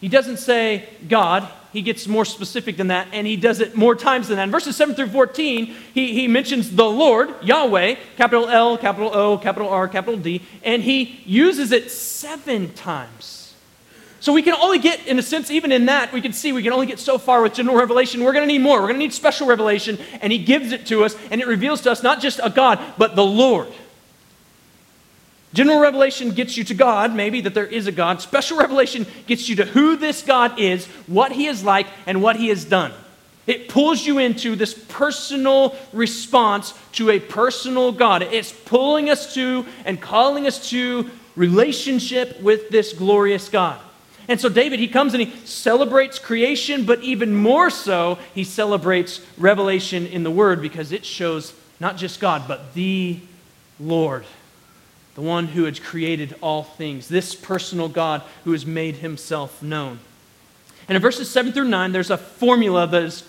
He 0.00 0.08
doesn't 0.08 0.36
say 0.36 0.88
God, 1.08 1.48
he 1.78 1.82
gets 1.82 2.08
more 2.08 2.24
specific 2.24 2.76
than 2.76 2.88
that, 2.88 3.06
and 3.12 3.24
he 3.24 3.36
does 3.36 3.60
it 3.60 3.76
more 3.76 3.94
times 3.94 4.26
than 4.26 4.36
that. 4.36 4.42
In 4.42 4.50
verses 4.50 4.74
7 4.74 4.96
through 4.96 5.10
14, 5.10 5.66
he, 5.94 6.12
he 6.12 6.26
mentions 6.26 6.74
the 6.74 6.84
Lord, 6.84 7.32
Yahweh, 7.40 7.94
capital 8.16 8.48
L, 8.48 8.76
capital 8.76 9.14
O, 9.14 9.38
capital 9.38 9.68
R, 9.68 9.86
capital 9.86 10.18
D, 10.18 10.42
and 10.64 10.82
he 10.82 11.22
uses 11.24 11.70
it 11.70 11.92
seven 11.92 12.72
times. 12.72 13.54
So 14.18 14.32
we 14.32 14.42
can 14.42 14.54
only 14.54 14.80
get, 14.80 15.06
in 15.06 15.20
a 15.20 15.22
sense, 15.22 15.52
even 15.52 15.70
in 15.70 15.86
that, 15.86 16.12
we 16.12 16.20
can 16.20 16.32
see 16.32 16.50
we 16.50 16.64
can 16.64 16.72
only 16.72 16.86
get 16.86 16.98
so 16.98 17.16
far 17.16 17.42
with 17.42 17.54
general 17.54 17.76
revelation. 17.76 18.24
We're 18.24 18.32
going 18.32 18.42
to 18.42 18.52
need 18.52 18.60
more. 18.60 18.80
We're 18.80 18.88
going 18.88 18.98
to 18.98 19.04
need 19.04 19.12
special 19.12 19.46
revelation, 19.46 19.98
and 20.20 20.32
he 20.32 20.38
gives 20.38 20.72
it 20.72 20.86
to 20.86 21.04
us, 21.04 21.14
and 21.30 21.40
it 21.40 21.46
reveals 21.46 21.82
to 21.82 21.92
us 21.92 22.02
not 22.02 22.20
just 22.20 22.40
a 22.42 22.50
God, 22.50 22.80
but 22.98 23.14
the 23.14 23.24
Lord. 23.24 23.68
General 25.54 25.80
revelation 25.80 26.32
gets 26.32 26.56
you 26.56 26.64
to 26.64 26.74
God, 26.74 27.14
maybe 27.14 27.40
that 27.40 27.54
there 27.54 27.66
is 27.66 27.86
a 27.86 27.92
God. 27.92 28.20
Special 28.20 28.58
revelation 28.58 29.06
gets 29.26 29.48
you 29.48 29.56
to 29.56 29.64
who 29.64 29.96
this 29.96 30.22
God 30.22 30.58
is, 30.58 30.86
what 31.06 31.32
he 31.32 31.46
is 31.46 31.64
like, 31.64 31.86
and 32.06 32.22
what 32.22 32.36
he 32.36 32.48
has 32.48 32.64
done. 32.64 32.92
It 33.46 33.70
pulls 33.70 34.06
you 34.06 34.18
into 34.18 34.56
this 34.56 34.74
personal 34.88 35.74
response 35.94 36.74
to 36.92 37.08
a 37.08 37.18
personal 37.18 37.92
God. 37.92 38.22
It's 38.22 38.52
pulling 38.52 39.08
us 39.08 39.32
to 39.34 39.64
and 39.86 39.98
calling 39.98 40.46
us 40.46 40.68
to 40.68 41.10
relationship 41.34 42.42
with 42.42 42.68
this 42.68 42.92
glorious 42.92 43.48
God. 43.48 43.80
And 44.28 44.38
so 44.38 44.50
David, 44.50 44.80
he 44.80 44.88
comes 44.88 45.14
and 45.14 45.22
he 45.22 45.34
celebrates 45.46 46.18
creation, 46.18 46.84
but 46.84 47.02
even 47.02 47.34
more 47.34 47.70
so, 47.70 48.18
he 48.34 48.44
celebrates 48.44 49.22
revelation 49.38 50.06
in 50.06 50.24
the 50.24 50.30
Word 50.30 50.60
because 50.60 50.92
it 50.92 51.06
shows 51.06 51.54
not 51.80 51.96
just 51.96 52.20
God, 52.20 52.46
but 52.46 52.74
the 52.74 53.18
Lord 53.80 54.26
the 55.18 55.24
one 55.24 55.48
who 55.48 55.64
had 55.64 55.82
created 55.82 56.32
all 56.40 56.62
things, 56.62 57.08
this 57.08 57.34
personal 57.34 57.88
God 57.88 58.22
who 58.44 58.52
has 58.52 58.64
made 58.64 58.94
himself 58.94 59.60
known. 59.60 59.98
And 60.86 60.94
in 60.94 61.02
verses 61.02 61.28
7 61.28 61.50
through 61.50 61.64
9, 61.64 61.90
there's 61.90 62.10
a 62.10 62.16
formula 62.16 62.86
that 62.86 63.02
is 63.02 63.24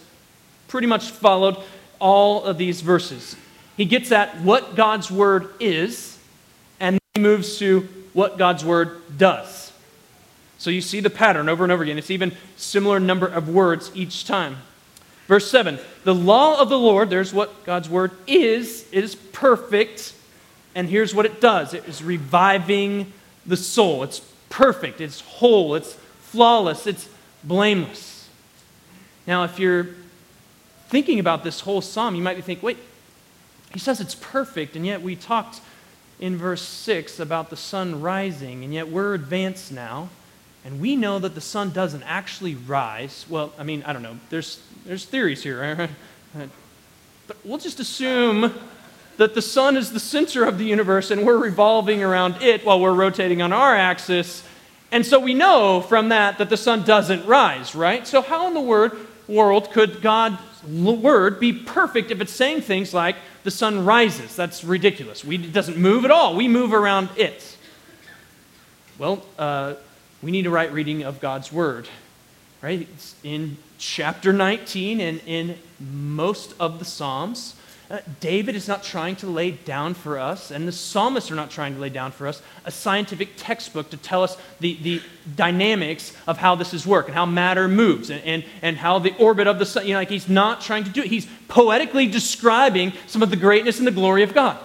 pretty 0.68 0.86
much 0.86 1.10
followed 1.10 1.58
all 1.98 2.44
of 2.44 2.60
these 2.60 2.82
verses. 2.82 3.36
He 3.76 3.86
gets 3.86 4.12
at 4.12 4.40
what 4.42 4.76
God's 4.76 5.10
word 5.10 5.50
is, 5.60 6.20
and 6.80 7.00
he 7.16 7.22
moves 7.22 7.58
to 7.58 7.90
what 8.14 8.38
God's 8.38 8.64
word 8.64 9.02
does. 9.18 9.74
So 10.60 10.70
you 10.70 10.82
see 10.82 11.00
the 11.00 11.10
pattern 11.10 11.50
over 11.50 11.64
and 11.64 11.72
over 11.72 11.82
again. 11.82 11.98
It's 11.98 12.12
even 12.12 12.38
similar 12.56 13.00
number 13.00 13.26
of 13.26 13.50
words 13.50 13.90
each 13.96 14.26
time. 14.26 14.58
Verse 15.26 15.50
7 15.50 15.80
The 16.04 16.14
law 16.14 16.62
of 16.62 16.70
the 16.70 16.78
Lord, 16.78 17.10
there's 17.10 17.34
what 17.34 17.64
God's 17.64 17.90
word 17.90 18.12
is, 18.28 18.86
it 18.92 19.04
is 19.04 19.16
perfect 19.16 20.14
and 20.80 20.88
here's 20.88 21.14
what 21.14 21.26
it 21.26 21.42
does 21.42 21.74
it 21.74 21.86
is 21.90 22.02
reviving 22.02 23.12
the 23.46 23.58
soul. 23.58 24.02
It's 24.04 24.22
perfect, 24.48 25.02
it's 25.02 25.20
whole, 25.20 25.76
it's 25.76 25.94
flawless, 26.22 26.88
it's 26.88 27.10
blameless. 27.44 28.30
Now, 29.28 29.44
if 29.44 29.60
you're 29.60 29.90
thinking 30.88 31.20
about 31.20 31.44
this 31.44 31.60
whole 31.60 31.82
psalm, 31.82 32.16
you 32.16 32.22
might 32.22 32.38
be 32.38 32.42
thinking, 32.42 32.66
wait, 32.66 32.78
he 33.74 33.80
says 33.80 34.00
it's 34.00 34.16
perfect, 34.16 34.78
and 34.78 34.86
yet 34.86 35.02
we 35.02 35.18
talked 35.18 35.60
in 36.18 36.38
verse 36.38 36.62
6 36.62 37.20
about 37.20 37.50
the 37.50 37.58
sun 37.58 38.00
rising, 38.00 38.64
and 38.64 38.74
yet 38.74 38.88
we're 38.88 39.16
advanced 39.16 39.74
now, 39.74 40.08
and 40.64 40.80
we 40.80 40.96
know 40.96 41.20
that 41.20 41.36
the 41.36 41.42
sun 41.42 41.72
doesn't 41.72 42.04
actually 42.04 42.56
rise. 42.56 43.26
Well, 43.28 43.52
I 43.60 43.64
mean, 43.64 43.84
I 43.86 43.92
don't 43.92 44.02
know. 44.02 44.18
There's, 44.30 44.62
there's 44.86 45.04
theories 45.04 45.44
here, 45.44 45.90
right? 46.34 46.50
But 47.28 47.38
we'll 47.44 47.60
just 47.60 47.80
assume 47.80 48.52
that 49.20 49.34
the 49.34 49.42
sun 49.42 49.76
is 49.76 49.92
the 49.92 50.00
center 50.00 50.46
of 50.46 50.58
the 50.58 50.64
universe 50.64 51.12
and 51.12 51.26
we're 51.26 51.38
revolving 51.38 52.02
around 52.02 52.42
it 52.42 52.66
while 52.66 52.80
we're 52.80 52.94
rotating 52.94 53.42
on 53.42 53.52
our 53.52 53.76
axis. 53.76 54.44
And 54.94 55.06
so 55.06 55.20
we 55.20 55.34
know 55.34 55.82
from 55.82 56.08
that 56.10 56.38
that 56.38 56.50
the 56.50 56.56
sun 56.56 56.84
doesn't 56.84 57.26
rise, 57.26 57.76
right? 57.76 58.08
So, 58.08 58.22
how 58.22 58.48
in 58.48 58.54
the 58.54 58.62
word, 58.62 58.94
world 59.28 59.72
could 59.72 60.02
God's 60.02 60.40
word 60.66 61.38
be 61.38 61.52
perfect 61.52 62.12
if 62.12 62.22
it's 62.22 62.32
saying 62.32 62.62
things 62.62 62.94
like 62.94 63.18
the 63.44 63.52
sun 63.52 63.84
rises? 63.84 64.38
That's 64.38 64.64
ridiculous. 64.64 65.26
We, 65.26 65.36
it 65.36 65.52
doesn't 65.52 65.78
move 65.78 66.06
at 66.06 66.12
all, 66.12 66.34
we 66.34 66.48
move 66.48 66.74
around 66.74 67.10
it. 67.18 67.58
Well, 68.98 69.26
uh, 69.38 69.74
we 70.22 70.32
need 70.32 70.48
a 70.48 70.50
right 70.50 70.72
reading 70.72 71.04
of 71.04 71.20
God's 71.20 71.52
word, 71.52 71.90
right? 72.62 72.88
It's 72.94 73.16
in 73.24 73.58
chapter 73.78 74.32
19 74.32 75.02
and 75.02 75.22
in 75.26 75.58
most 75.78 76.54
of 76.58 76.80
the 76.80 76.86
Psalms 76.86 77.56
Uh, 77.90 78.00
David 78.20 78.56
is 78.56 78.68
not 78.68 78.84
trying 78.84 79.16
to 79.16 79.26
lay 79.28 79.50
down 79.50 79.96
for 79.96 80.20
us, 80.20 80.52
and 80.52 80.68
the 80.68 80.72
psalmists 80.72 81.32
are 81.32 81.36
not 81.36 81.50
trying 81.50 81.74
to 81.74 81.80
lay 81.80 81.90
down 81.90 82.12
for 82.12 82.28
us 82.28 82.40
a 82.66 82.70
scientific 82.70 83.30
textbook 83.36 83.90
to 83.90 83.98
tell 83.98 84.22
us 84.22 84.38
the, 84.60 84.76
the 84.84 85.02
dynamics 85.36 86.14
of 86.28 86.38
how 86.38 86.54
this 86.54 86.72
is 86.72 86.86
work 86.86 87.08
and 87.08 87.16
how 87.16 87.26
matter 87.26 87.68
moves 87.68 88.12
and, 88.12 88.24
and, 88.24 88.46
and 88.62 88.78
how 88.78 89.00
the 89.00 89.16
orbit 89.18 89.48
of 89.48 89.58
the 89.58 89.66
sun, 89.66 89.88
you 89.88 89.94
know, 89.94 90.00
like 90.00 90.10
he's 90.10 90.30
not 90.30 90.62
trying 90.62 90.84
to 90.84 90.92
do 90.92 91.02
it. 91.02 91.08
He's 91.08 91.28
poetically 91.48 92.06
describing 92.06 92.94
some 93.08 93.24
of 93.24 93.32
the 93.32 93.36
greatness 93.36 93.80
and 93.80 93.88
the 93.88 93.92
glory 93.92 94.22
of 94.22 94.36
God. 94.36 94.60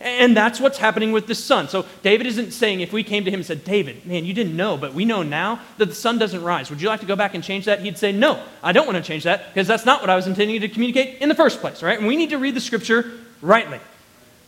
And 0.00 0.34
that's 0.34 0.58
what's 0.58 0.78
happening 0.78 1.12
with 1.12 1.26
the 1.26 1.34
sun. 1.34 1.68
So 1.68 1.84
David 2.02 2.26
isn't 2.26 2.52
saying 2.52 2.80
if 2.80 2.90
we 2.90 3.04
came 3.04 3.26
to 3.26 3.30
him 3.30 3.40
and 3.40 3.46
said, 3.46 3.64
David, 3.64 4.06
man, 4.06 4.24
you 4.24 4.32
didn't 4.32 4.56
know, 4.56 4.78
but 4.78 4.94
we 4.94 5.04
know 5.04 5.22
now 5.22 5.60
that 5.76 5.86
the 5.86 5.94
sun 5.94 6.18
doesn't 6.18 6.42
rise. 6.42 6.70
Would 6.70 6.80
you 6.80 6.88
like 6.88 7.00
to 7.00 7.06
go 7.06 7.16
back 7.16 7.34
and 7.34 7.44
change 7.44 7.66
that? 7.66 7.80
He'd 7.80 7.98
say, 7.98 8.10
No, 8.10 8.42
I 8.62 8.72
don't 8.72 8.86
want 8.86 8.96
to 8.96 9.02
change 9.02 9.24
that 9.24 9.52
because 9.52 9.68
that's 9.68 9.84
not 9.84 10.00
what 10.00 10.08
I 10.08 10.16
was 10.16 10.26
intending 10.26 10.58
to 10.62 10.68
communicate 10.68 11.20
in 11.20 11.28
the 11.28 11.34
first 11.34 11.60
place, 11.60 11.82
right? 11.82 11.98
And 11.98 12.08
we 12.08 12.16
need 12.16 12.30
to 12.30 12.38
read 12.38 12.54
the 12.54 12.62
scripture 12.62 13.12
rightly. 13.42 13.78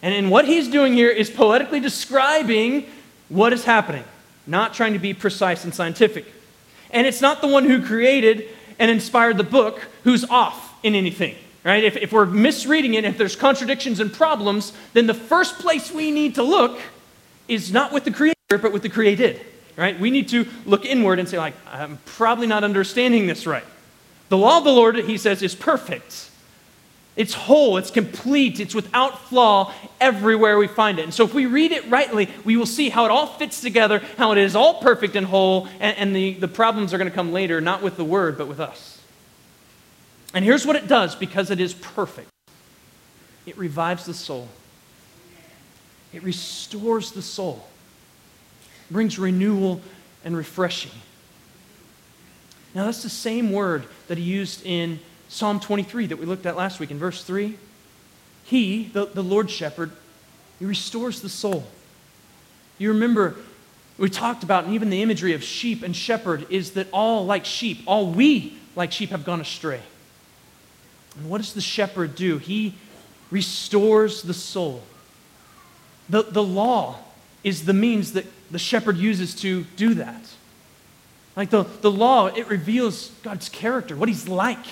And 0.01 0.15
in 0.15 0.31
what 0.31 0.47
he's 0.47 0.69
doing 0.69 0.95
here 0.95 1.11
is 1.11 1.29
poetically 1.29 1.81
describing 1.81 2.87
what 3.29 3.53
is 3.53 3.65
happening, 3.65 4.05
not 4.47 4.73
trying 4.73 4.95
to 4.95 4.99
be 4.99 5.12
precise 5.12 5.65
and 5.65 5.75
scientific. 5.75 6.25
And 6.91 7.07
it's 7.07 7.21
not 7.21 7.43
the 7.43 7.47
one 7.47 7.65
who 7.65 7.85
created 7.85 8.49
and 8.79 8.91
inspired 8.91 9.37
the 9.37 9.45
book 9.45 9.87
who's 10.05 10.25
off 10.25 10.75
in 10.83 10.95
anything. 10.95 11.37
Right? 11.64 11.85
If, 11.85 11.96
if 11.96 12.12
we're 12.12 12.27
misreading 12.27 12.94
it, 12.94 13.05
if 13.05 13.16
there's 13.16 13.37
contradictions 13.37 14.01
and 14.01 14.12
problems, 14.12 14.72
then 14.94 15.07
the 15.07 15.14
first 15.14 15.59
place 15.61 15.92
we 15.92 16.11
need 16.11 16.35
to 16.35 16.42
look 16.42 16.81
is 17.46 17.72
not 17.72 17.92
with 17.92 18.05
the 18.05 18.11
creator, 18.11 18.37
but 18.51 18.72
with 18.72 18.83
the 18.83 18.88
created. 18.88 19.40
Right? 19.77 19.98
We 19.98 20.11
need 20.11 20.29
to 20.31 20.46
look 20.66 20.85
inward 20.85 21.18
and 21.18 21.29
say, 21.29 21.38
like, 21.38 21.55
I'm 21.70 21.98
probably 22.05 22.46
not 22.46 22.64
understanding 22.64 23.27
this 23.27 23.46
right. 23.46 23.64
The 24.29 24.37
law 24.37 24.59
of 24.59 24.64
the 24.64 24.72
Lord, 24.72 24.96
he 24.96 25.18
says, 25.18 25.42
is 25.42 25.55
perfect. 25.55 26.31
It's 27.14 27.35
whole, 27.35 27.77
it's 27.77 27.90
complete, 27.90 28.59
it's 28.59 28.75
without 28.75 29.29
flaw 29.29 29.75
everywhere 30.01 30.57
we 30.57 30.66
find 30.66 30.98
it. 30.98 31.03
And 31.03 31.12
so, 31.12 31.25
if 31.25 31.35
we 31.35 31.44
read 31.44 31.70
it 31.70 31.88
rightly, 31.90 32.31
we 32.42 32.57
will 32.57 32.66
see 32.66 32.88
how 32.88 33.05
it 33.05 33.11
all 33.11 33.27
fits 33.27 33.61
together, 33.61 34.03
how 34.16 34.33
it 34.33 34.38
is 34.38 34.57
all 34.57 34.81
perfect 34.81 35.14
and 35.14 35.27
whole, 35.27 35.68
and, 35.79 35.96
and 35.98 36.16
the, 36.16 36.33
the 36.35 36.48
problems 36.48 36.94
are 36.94 36.98
going 36.98 37.11
to 37.11 37.14
come 37.14 37.31
later, 37.33 37.61
not 37.61 37.83
with 37.83 37.98
the 37.98 38.05
word, 38.05 38.38
but 38.38 38.48
with 38.48 38.61
us. 38.61 39.02
And 40.35 40.45
here's 40.45 40.66
what 40.66 40.77
it 40.77 40.88
does 40.88 41.14
because 41.14 41.51
it 41.51 41.61
is 41.61 41.75
perfect 41.75 42.29
it 43.45 43.59
revives 43.59 44.07
the 44.07 44.14
soul, 44.14 44.49
it 46.12 46.23
restores 46.23 47.12
the 47.12 47.23
soul, 47.23 47.66
brings 48.90 49.18
renewal 49.18 49.81
and 50.25 50.37
refreshing. 50.37 50.92
Now, 52.75 52.87
that's 52.87 53.03
the 53.03 53.11
same 53.11 53.53
word 53.53 53.85
that 54.09 54.16
he 54.16 54.25
used 54.25 54.64
in 54.64 54.99
Psalm 55.29 55.61
23 55.61 56.07
that 56.07 56.16
we 56.16 56.25
looked 56.25 56.47
at 56.47 56.57
last 56.57 56.81
week 56.81 56.90
in 56.90 56.99
verse 56.99 57.23
3. 57.23 57.59
He, 58.45 58.85
the, 58.85 59.07
the 59.07 59.23
Lord 59.23 59.51
shepherd, 59.51 59.90
he 60.59 60.64
restores 60.64 61.21
the 61.21 61.29
soul. 61.29 61.64
You 62.79 62.92
remember, 62.92 63.37
we 63.99 64.09
talked 64.09 64.42
about, 64.42 64.64
and 64.64 64.75
even 64.75 64.88
the 64.88 65.03
imagery 65.03 65.35
of 65.35 65.42
sheep 65.42 65.83
and 65.83 65.95
shepherd 65.95 66.47
is 66.49 66.73
that 66.73 66.87
all 66.92 67.27
like 67.27 67.45
sheep, 67.45 67.83
all 67.87 68.11
we 68.11 68.57
like 68.75 68.90
sheep 68.90 69.11
have 69.11 69.25
gone 69.25 69.40
astray. 69.40 69.81
And 71.16 71.29
what 71.29 71.38
does 71.38 71.53
the 71.53 71.61
shepherd 71.61 72.14
do? 72.14 72.38
He 72.38 72.75
restores 73.31 74.22
the 74.22 74.35
soul. 74.35 74.83
The, 76.09 76.22
the 76.22 76.42
law 76.42 76.98
is 77.44 77.64
the 77.64 77.72
means 77.72 78.12
that 78.12 78.27
the 78.51 78.59
shepherd 78.59 78.96
uses 78.96 79.35
to 79.37 79.64
do 79.77 79.94
that. 79.94 80.25
Like 81.37 81.51
the, 81.51 81.64
the 81.81 81.90
law, 81.90 82.27
it 82.27 82.48
reveals 82.48 83.11
God's 83.22 83.48
character, 83.48 83.96
what 83.96 84.09
he's 84.09 84.29
like, 84.29 84.64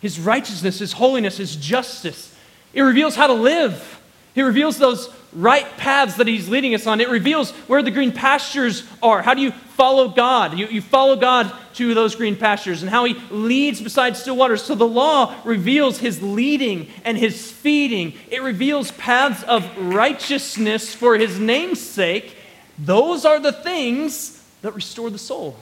his 0.00 0.20
righteousness, 0.20 0.78
his 0.78 0.92
holiness, 0.92 1.38
his 1.38 1.56
justice. 1.56 2.34
It 2.72 2.82
reveals 2.82 3.16
how 3.16 3.26
to 3.26 3.32
live. 3.32 4.00
It 4.34 4.42
reveals 4.42 4.78
those 4.78 5.08
right 5.36 5.66
paths 5.76 6.16
that 6.16 6.26
he's 6.26 6.48
leading 6.48 6.74
us 6.74 6.86
on. 6.86 7.00
It 7.00 7.10
reveals 7.10 7.50
where 7.68 7.82
the 7.82 7.90
green 7.90 8.10
pastures 8.10 8.84
are. 9.02 9.20
How 9.20 9.34
do 9.34 9.42
you 9.42 9.52
follow 9.52 10.08
God? 10.08 10.58
You, 10.58 10.66
you 10.66 10.80
follow 10.80 11.14
God 11.14 11.52
to 11.74 11.92
those 11.92 12.14
green 12.14 12.36
pastures 12.36 12.82
and 12.82 12.90
how 12.90 13.04
he 13.04 13.14
leads 13.30 13.80
beside 13.80 14.16
still 14.16 14.36
waters. 14.36 14.62
So 14.62 14.74
the 14.74 14.88
law 14.88 15.34
reveals 15.44 15.98
his 15.98 16.22
leading 16.22 16.88
and 17.04 17.18
his 17.18 17.52
feeding. 17.52 18.14
It 18.30 18.42
reveals 18.42 18.90
paths 18.92 19.42
of 19.42 19.76
righteousness 19.76 20.94
for 20.94 21.16
his 21.16 21.38
name's 21.38 21.80
sake. 21.80 22.34
Those 22.78 23.26
are 23.26 23.38
the 23.38 23.52
things 23.52 24.42
that 24.62 24.74
restore 24.74 25.10
the 25.10 25.18
soul. 25.18 25.56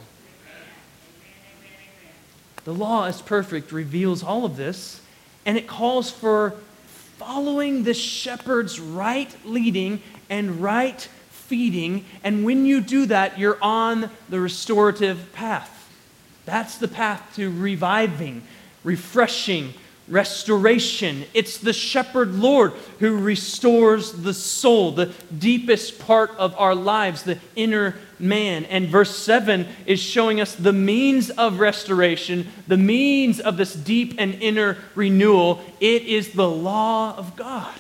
The 2.63 2.73
law 2.73 3.07
is 3.07 3.21
perfect, 3.21 3.73
reveals 3.73 4.23
all 4.23 4.45
of 4.45 4.57
this, 4.57 5.01
and 5.45 5.59
it 5.59 5.67
calls 5.67 6.11
for 6.11 6.55
following 7.19 7.85
the 7.85 7.95
shepherd's 7.95 8.81
right 8.81 9.35
leading 9.45 10.03
and 10.29 10.63
right 10.63 11.01
feeding. 11.31 12.05
And 12.23 12.45
when 12.45 12.67
you 12.67 12.81
do 12.81 13.07
that, 13.07 13.39
you're 13.39 13.59
on 13.63 14.11
the 14.29 14.41
restorative 14.41 15.33
path. 15.33 15.71
That's 16.45 16.79
the 16.79 16.89
path 16.89 17.33
to 17.37 17.51
reviving, 17.51 18.43
refreshing, 18.83 19.75
restoration. 20.09 21.25
It's 21.33 21.59
the 21.59 21.73
shepherd 21.73 22.35
Lord 22.35 22.73
who 22.99 23.19
restores 23.19 24.13
the 24.13 24.35
soul, 24.35 24.93
the 24.93 25.13
deepest 25.37 25.99
part 25.99 26.31
of 26.37 26.55
our 26.59 26.75
lives, 26.75 27.23
the 27.23 27.39
inner 27.57 27.95
man. 28.19 28.65
And 28.67 28.89
verse 28.89 29.17
7 29.17 29.67
is 29.87 30.01
showing 30.01 30.41
us 30.41 30.55
the 30.55 30.73
means 30.73 31.31
of 31.31 31.59
restoration, 31.59 32.49
the 32.67 32.77
means 32.77 33.41
of 33.41 33.57
this 33.57 33.75
deep 33.75 34.15
and 34.19 34.35
inner 34.35 34.79
renewal. 34.95 35.63
It 35.81 36.03
is 36.03 36.33
the 36.33 36.49
law 36.49 37.17
of 37.17 37.37
God. 37.37 37.75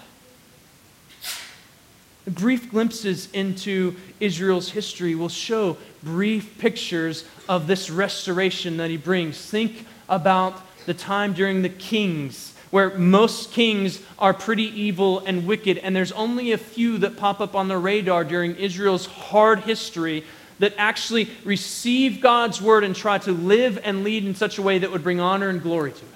Brief 2.26 2.70
glimpses 2.70 3.30
into 3.32 3.96
Israel's 4.18 4.70
history 4.70 5.14
will 5.14 5.28
show 5.28 5.76
brief 6.02 6.56
pictures 6.58 7.26
of 7.50 7.66
this 7.66 7.90
restoration 7.90 8.78
that 8.78 8.88
he 8.88 8.96
brings. 8.96 9.38
Think 9.38 9.87
about 10.08 10.58
the 10.86 10.94
time 10.94 11.32
during 11.32 11.62
the 11.62 11.68
kings, 11.68 12.54
where 12.70 12.90
most 12.98 13.52
kings 13.52 14.00
are 14.18 14.34
pretty 14.34 14.64
evil 14.64 15.20
and 15.20 15.46
wicked, 15.46 15.78
and 15.78 15.94
there's 15.94 16.12
only 16.12 16.52
a 16.52 16.58
few 16.58 16.98
that 16.98 17.16
pop 17.16 17.40
up 17.40 17.54
on 17.54 17.68
the 17.68 17.78
radar 17.78 18.24
during 18.24 18.56
Israel's 18.56 19.06
hard 19.06 19.60
history 19.60 20.24
that 20.58 20.74
actually 20.78 21.28
receive 21.44 22.20
God's 22.20 22.62
word 22.62 22.84
and 22.84 22.94
try 22.94 23.18
to 23.18 23.32
live 23.32 23.78
and 23.82 24.04
lead 24.04 24.24
in 24.24 24.34
such 24.34 24.58
a 24.58 24.62
way 24.62 24.78
that 24.78 24.90
would 24.90 25.02
bring 25.02 25.20
honor 25.20 25.48
and 25.48 25.62
glory 25.62 25.92
to 25.92 25.98
it. 25.98 26.14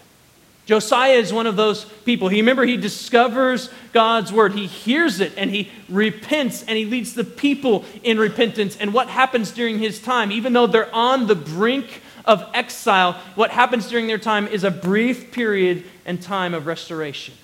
Josiah 0.69 1.15
is 1.15 1.33
one 1.33 1.47
of 1.47 1.57
those 1.57 1.87
people. 2.05 2.29
He 2.29 2.41
remember 2.41 2.67
he 2.67 2.77
discovers 2.77 3.71
God's 3.95 4.31
word. 4.31 4.53
He 4.53 4.67
hears 4.67 5.19
it 5.19 5.33
and 5.39 5.51
he 5.51 5.71
repents 5.89 6.63
and 6.63 6.77
he 6.77 6.85
leads 6.85 7.15
the 7.15 7.25
people 7.25 7.87
in 8.03 8.19
repentance. 8.19 8.77
And 8.77 8.93
what 8.93 9.09
happens 9.09 9.51
during 9.51 9.79
his 9.79 9.99
time, 9.99 10.31
even 10.31 10.53
though 10.53 10.67
they're 10.67 10.95
on 10.95 11.27
the 11.27 11.35
brink 11.35 12.03
of 12.29 12.45
exile, 12.55 13.15
what 13.35 13.51
happens 13.51 13.89
during 13.89 14.07
their 14.07 14.19
time 14.19 14.47
is 14.47 14.63
a 14.63 14.71
brief 14.71 15.33
period 15.33 15.85
and 16.05 16.23
time 16.23 16.55
of 16.55 16.67
restoration. 16.67 17.35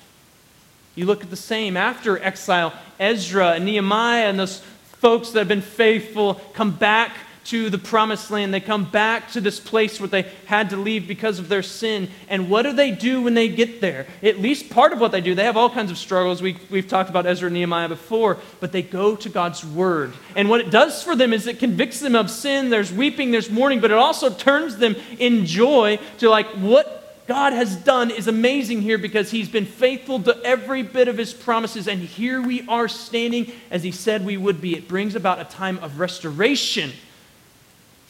You 0.94 1.06
look 1.06 1.24
at 1.24 1.30
the 1.30 1.36
same 1.36 1.76
after 1.76 2.22
exile, 2.22 2.72
Ezra 3.00 3.54
and 3.54 3.64
Nehemiah 3.64 4.28
and 4.28 4.38
those 4.38 4.60
folks 4.98 5.30
that 5.30 5.40
have 5.40 5.48
been 5.48 5.62
faithful 5.62 6.34
come 6.52 6.70
back 6.70 7.16
to 7.44 7.70
the 7.70 7.78
promised 7.78 8.30
land. 8.30 8.52
They 8.52 8.60
come 8.60 8.84
back 8.84 9.30
to 9.32 9.40
this 9.40 9.60
place 9.60 10.00
where 10.00 10.08
they 10.08 10.22
had 10.46 10.70
to 10.70 10.76
leave 10.76 11.06
because 11.06 11.38
of 11.38 11.48
their 11.48 11.62
sin. 11.62 12.08
And 12.28 12.48
what 12.48 12.62
do 12.62 12.72
they 12.72 12.90
do 12.90 13.22
when 13.22 13.34
they 13.34 13.48
get 13.48 13.80
there? 13.80 14.06
At 14.22 14.40
least 14.40 14.70
part 14.70 14.92
of 14.92 15.00
what 15.00 15.12
they 15.12 15.20
do, 15.20 15.34
they 15.34 15.44
have 15.44 15.56
all 15.56 15.70
kinds 15.70 15.90
of 15.90 15.98
struggles. 15.98 16.42
We, 16.42 16.56
we've 16.70 16.88
talked 16.88 17.10
about 17.10 17.26
Ezra 17.26 17.46
and 17.46 17.54
Nehemiah 17.54 17.88
before, 17.88 18.38
but 18.60 18.72
they 18.72 18.82
go 18.82 19.16
to 19.16 19.28
God's 19.28 19.64
word. 19.64 20.12
And 20.34 20.48
what 20.48 20.60
it 20.60 20.70
does 20.70 21.02
for 21.02 21.14
them 21.14 21.32
is 21.32 21.46
it 21.46 21.58
convicts 21.58 22.00
them 22.00 22.16
of 22.16 22.30
sin. 22.30 22.70
There's 22.70 22.92
weeping, 22.92 23.30
there's 23.30 23.50
mourning, 23.50 23.80
but 23.80 23.90
it 23.90 23.98
also 23.98 24.30
turns 24.30 24.76
them 24.76 24.96
in 25.18 25.46
joy 25.46 25.98
to 26.18 26.30
like 26.30 26.46
what 26.56 27.02
God 27.26 27.54
has 27.54 27.74
done 27.74 28.10
is 28.10 28.28
amazing 28.28 28.82
here 28.82 28.98
because 28.98 29.30
He's 29.30 29.48
been 29.48 29.64
faithful 29.64 30.22
to 30.24 30.38
every 30.44 30.82
bit 30.82 31.08
of 31.08 31.16
His 31.16 31.32
promises. 31.32 31.88
And 31.88 32.00
here 32.02 32.42
we 32.42 32.66
are 32.68 32.86
standing 32.86 33.50
as 33.70 33.82
He 33.82 33.92
said 33.92 34.26
we 34.26 34.36
would 34.36 34.60
be. 34.60 34.76
It 34.76 34.88
brings 34.88 35.14
about 35.14 35.40
a 35.40 35.44
time 35.44 35.78
of 35.78 35.98
restoration 35.98 36.92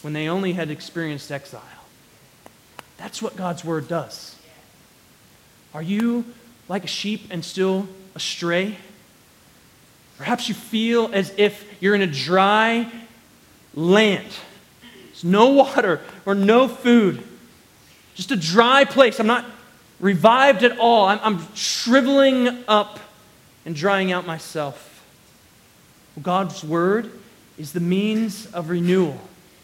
when 0.04 0.12
they 0.12 0.28
only 0.28 0.52
had 0.52 0.70
experienced 0.70 1.32
exile. 1.32 1.62
That's 2.98 3.22
what 3.22 3.36
God's 3.36 3.64
word 3.64 3.88
does. 3.88 4.36
Are 5.72 5.82
you 5.82 6.26
like 6.68 6.84
a 6.84 6.88
sheep 6.88 7.28
and 7.30 7.42
still 7.42 7.88
astray? 8.14 8.76
Perhaps 10.18 10.46
you 10.46 10.54
feel 10.54 11.10
as 11.14 11.32
if 11.38 11.64
you're 11.80 11.94
in 11.94 12.02
a 12.02 12.06
dry 12.06 12.86
land. 13.74 14.28
There's 15.06 15.24
no 15.24 15.48
water 15.48 16.02
or 16.26 16.34
no 16.34 16.68
food. 16.68 17.26
Just 18.14 18.30
a 18.30 18.36
dry 18.36 18.84
place. 18.84 19.18
I'm 19.18 19.26
not 19.26 19.46
revived 20.00 20.64
at 20.64 20.78
all. 20.78 21.06
I'm, 21.06 21.18
I'm 21.22 21.54
shriveling 21.54 22.62
up 22.68 23.00
and 23.64 23.74
drying 23.74 24.12
out 24.12 24.26
myself. 24.26 25.02
Well, 26.14 26.22
God's 26.22 26.62
word 26.62 27.10
is 27.56 27.72
the 27.72 27.80
means 27.80 28.46
of 28.52 28.68
renewal 28.68 29.18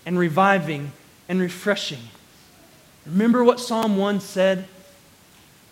and 0.06 0.18
reviving 0.18 0.92
and 1.28 1.40
refreshing. 1.40 2.00
Remember 3.06 3.42
what 3.44 3.60
Psalm 3.60 3.96
1 3.96 4.20
said? 4.20 4.66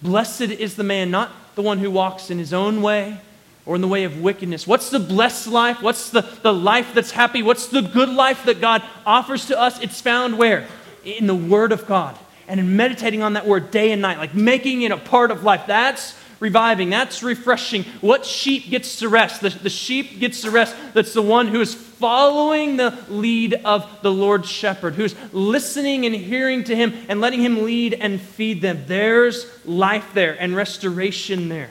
Blessed 0.01 0.43
is 0.43 0.77
the 0.77 0.85
man, 0.85 1.11
not 1.11 1.33
the 1.55 1.63
one 1.63 1.79
who 1.79 1.91
walks 1.91 2.31
in 2.31 2.39
his 2.39 2.53
own 2.53 2.83
way 2.83 3.19
or 3.67 3.75
in 3.75 3.81
the 3.81 3.89
way 3.89 4.05
of 4.05 4.21
wickedness. 4.21 4.67
What's 4.67 4.91
the 4.91 5.01
blessed 5.01 5.49
life? 5.49 5.83
What's 5.83 6.11
the, 6.11 6.23
the 6.43 6.55
life 6.55 6.95
that's 6.95 7.11
happy? 7.11 7.43
What's 7.43 7.67
the 7.67 7.83
good 7.83 8.09
life 8.09 8.45
that 8.45 8.61
God 8.61 8.83
offers 9.05 9.47
to 9.47 9.61
us? 9.61 9.79
It's 9.81 10.01
found 10.01 10.39
where? 10.39 10.67
In 11.05 11.27
the 11.27 11.35
Word 11.35 11.73
of 11.73 11.87
God 11.87 12.17
and 12.47 12.59
in 12.59 12.77
meditating 12.77 13.23
on 13.23 13.35
that 13.35 13.47
Word 13.47 13.71
day 13.71 13.93
and 13.93 14.01
night, 14.01 14.19
like 14.19 14.35
making 14.35 14.83
it 14.83 14.91
a 14.91 14.97
part 14.97 15.31
of 15.31 15.45
life. 15.45 15.65
That's 15.67 16.19
reviving. 16.41 16.91
That's 16.91 17.23
refreshing. 17.23 17.85
What 18.01 18.25
sheep 18.25 18.71
gets 18.71 19.01
to 19.01 19.09
rest? 19.09 19.41
The, 19.41 19.51
the 19.51 19.71
sheep 19.71 20.19
gets 20.19 20.43
to 20.43 20.51
rest. 20.51 20.75
That's 20.95 21.13
the 21.13 21.23
one 21.23 21.49
who 21.49 21.61
is 21.61 21.75
following 21.99 22.77
the 22.77 22.97
lead 23.09 23.55
of 23.65 23.87
the 24.03 24.11
Lord 24.11 24.47
shepherd, 24.47 24.95
who's 24.95 25.15
listening 25.33 26.07
and 26.07 26.15
hearing 26.15 26.65
to 26.65 26.77
him 26.77 26.95
and 27.09 27.21
letting 27.21 27.41
him 27.41 27.65
lead 27.65 27.95
and 27.95 28.21
feed 28.21 28.63
them. 28.63 28.85
There's 28.87 29.47
life 29.67 30.15
there 30.15 30.41
and 30.41 30.55
restoration 30.55 31.49
there. 31.49 31.71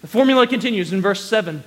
The 0.00 0.08
formula 0.08 0.46
continues 0.46 0.92
in 0.92 1.00
verse 1.00 1.24
7. 1.24 1.62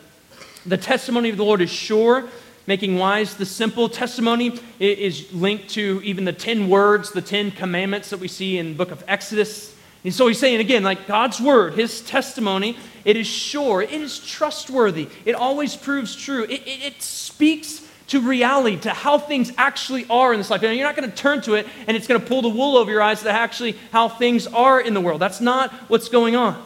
The 0.65 0.77
testimony 0.77 1.29
of 1.29 1.37
the 1.37 1.45
Lord 1.45 1.61
is 1.61 1.69
sure, 1.69 2.27
making 2.67 2.97
wise 2.97 3.35
the 3.35 3.45
simple. 3.45 3.89
Testimony 3.89 4.59
is 4.79 5.31
linked 5.33 5.69
to 5.71 6.01
even 6.03 6.25
the 6.25 6.33
10 6.33 6.67
words, 6.67 7.11
the 7.11 7.21
10 7.21 7.51
commandments 7.51 8.09
that 8.09 8.19
we 8.19 8.27
see 8.27 8.57
in 8.57 8.69
the 8.69 8.75
book 8.75 8.91
of 8.91 9.03
Exodus. 9.07 9.75
And 10.03 10.13
so 10.13 10.27
he's 10.27 10.39
saying 10.39 10.59
again, 10.59 10.83
like 10.83 11.07
God's 11.07 11.39
word, 11.39 11.75
his 11.75 12.01
testimony, 12.01 12.77
it 13.05 13.17
is 13.17 13.27
sure, 13.27 13.81
it 13.81 13.91
is 13.91 14.19
trustworthy, 14.19 15.07
it 15.25 15.35
always 15.35 15.75
proves 15.75 16.15
true, 16.15 16.43
it, 16.43 16.61
it, 16.61 16.83
it 16.83 17.01
speaks 17.01 17.87
to 18.07 18.21
reality, 18.21 18.77
to 18.77 18.91
how 18.91 19.17
things 19.17 19.51
actually 19.57 20.05
are 20.09 20.33
in 20.33 20.39
this 20.39 20.49
life. 20.49 20.61
And 20.61 20.75
you're 20.75 20.85
not 20.85 20.95
going 20.95 21.09
to 21.09 21.15
turn 21.15 21.41
to 21.43 21.55
it 21.55 21.67
and 21.87 21.95
it's 21.95 22.07
going 22.07 22.19
to 22.19 22.27
pull 22.27 22.41
the 22.41 22.49
wool 22.49 22.77
over 22.77 22.91
your 22.91 23.01
eyes 23.01 23.23
to 23.23 23.31
actually 23.31 23.77
how 23.91 24.09
things 24.09 24.45
are 24.47 24.79
in 24.79 24.93
the 24.93 25.01
world. 25.01 25.21
That's 25.21 25.41
not 25.41 25.71
what's 25.89 26.09
going 26.09 26.35
on. 26.35 26.63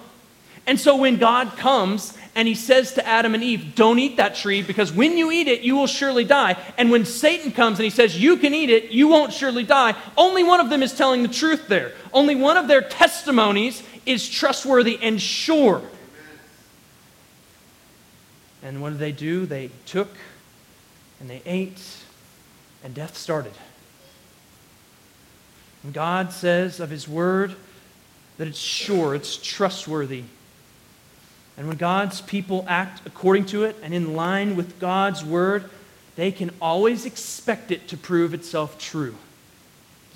And 0.65 0.79
so 0.79 0.97
when 0.97 1.17
God 1.17 1.55
comes 1.55 2.17
and 2.35 2.47
he 2.47 2.53
says 2.53 2.93
to 2.95 3.07
Adam 3.07 3.33
and 3.33 3.43
Eve, 3.43 3.75
Don't 3.75 3.97
eat 3.97 4.17
that 4.17 4.35
tree 4.35 4.61
because 4.61 4.91
when 4.91 5.17
you 5.17 5.31
eat 5.31 5.47
it, 5.47 5.61
you 5.61 5.75
will 5.75 5.87
surely 5.87 6.25
die. 6.25 6.57
And 6.77 6.91
when 6.91 7.05
Satan 7.05 7.51
comes 7.51 7.79
and 7.79 7.85
he 7.85 7.89
says, 7.89 8.21
You 8.21 8.37
can 8.37 8.53
eat 8.53 8.69
it, 8.69 8.91
you 8.91 9.07
won't 9.07 9.31
surely 9.31 9.63
die, 9.63 9.95
only 10.17 10.43
one 10.43 10.59
of 10.59 10.69
them 10.69 10.83
is 10.83 10.93
telling 10.93 11.23
the 11.23 11.29
truth 11.29 11.67
there. 11.67 11.93
Only 12.11 12.35
one 12.35 12.57
of 12.57 12.67
their 12.67 12.81
testimonies 12.81 13.81
is 14.05 14.29
trustworthy 14.29 14.99
and 15.01 15.21
sure. 15.21 15.81
And 18.67 18.81
what 18.81 18.89
did 18.89 18.99
they 18.99 19.13
do? 19.13 19.45
They 19.45 19.69
took 19.85 20.09
and 21.21 21.29
they 21.29 21.41
ate, 21.45 21.81
and 22.83 22.93
death 22.93 23.17
started. 23.17 23.53
And 25.83 25.93
God 25.93 26.33
says 26.33 26.81
of 26.81 26.89
his 26.89 27.07
word 27.07 27.55
that 28.37 28.47
it's 28.47 28.59
sure, 28.59 29.15
it's 29.15 29.37
trustworthy, 29.37 30.25
and 31.57 31.67
when 31.67 31.77
God's 31.77 32.21
people 32.21 32.65
act 32.67 33.01
according 33.07 33.45
to 33.47 33.63
it 33.63 33.75
and 33.81 33.93
in 33.93 34.13
line 34.13 34.55
with 34.57 34.79
God's 34.79 35.25
word, 35.25 35.69
they 36.17 36.31
can 36.31 36.51
always 36.61 37.05
expect 37.05 37.71
it 37.71 37.87
to 37.87 37.97
prove 37.97 38.33
itself 38.33 38.77
true. 38.77 39.15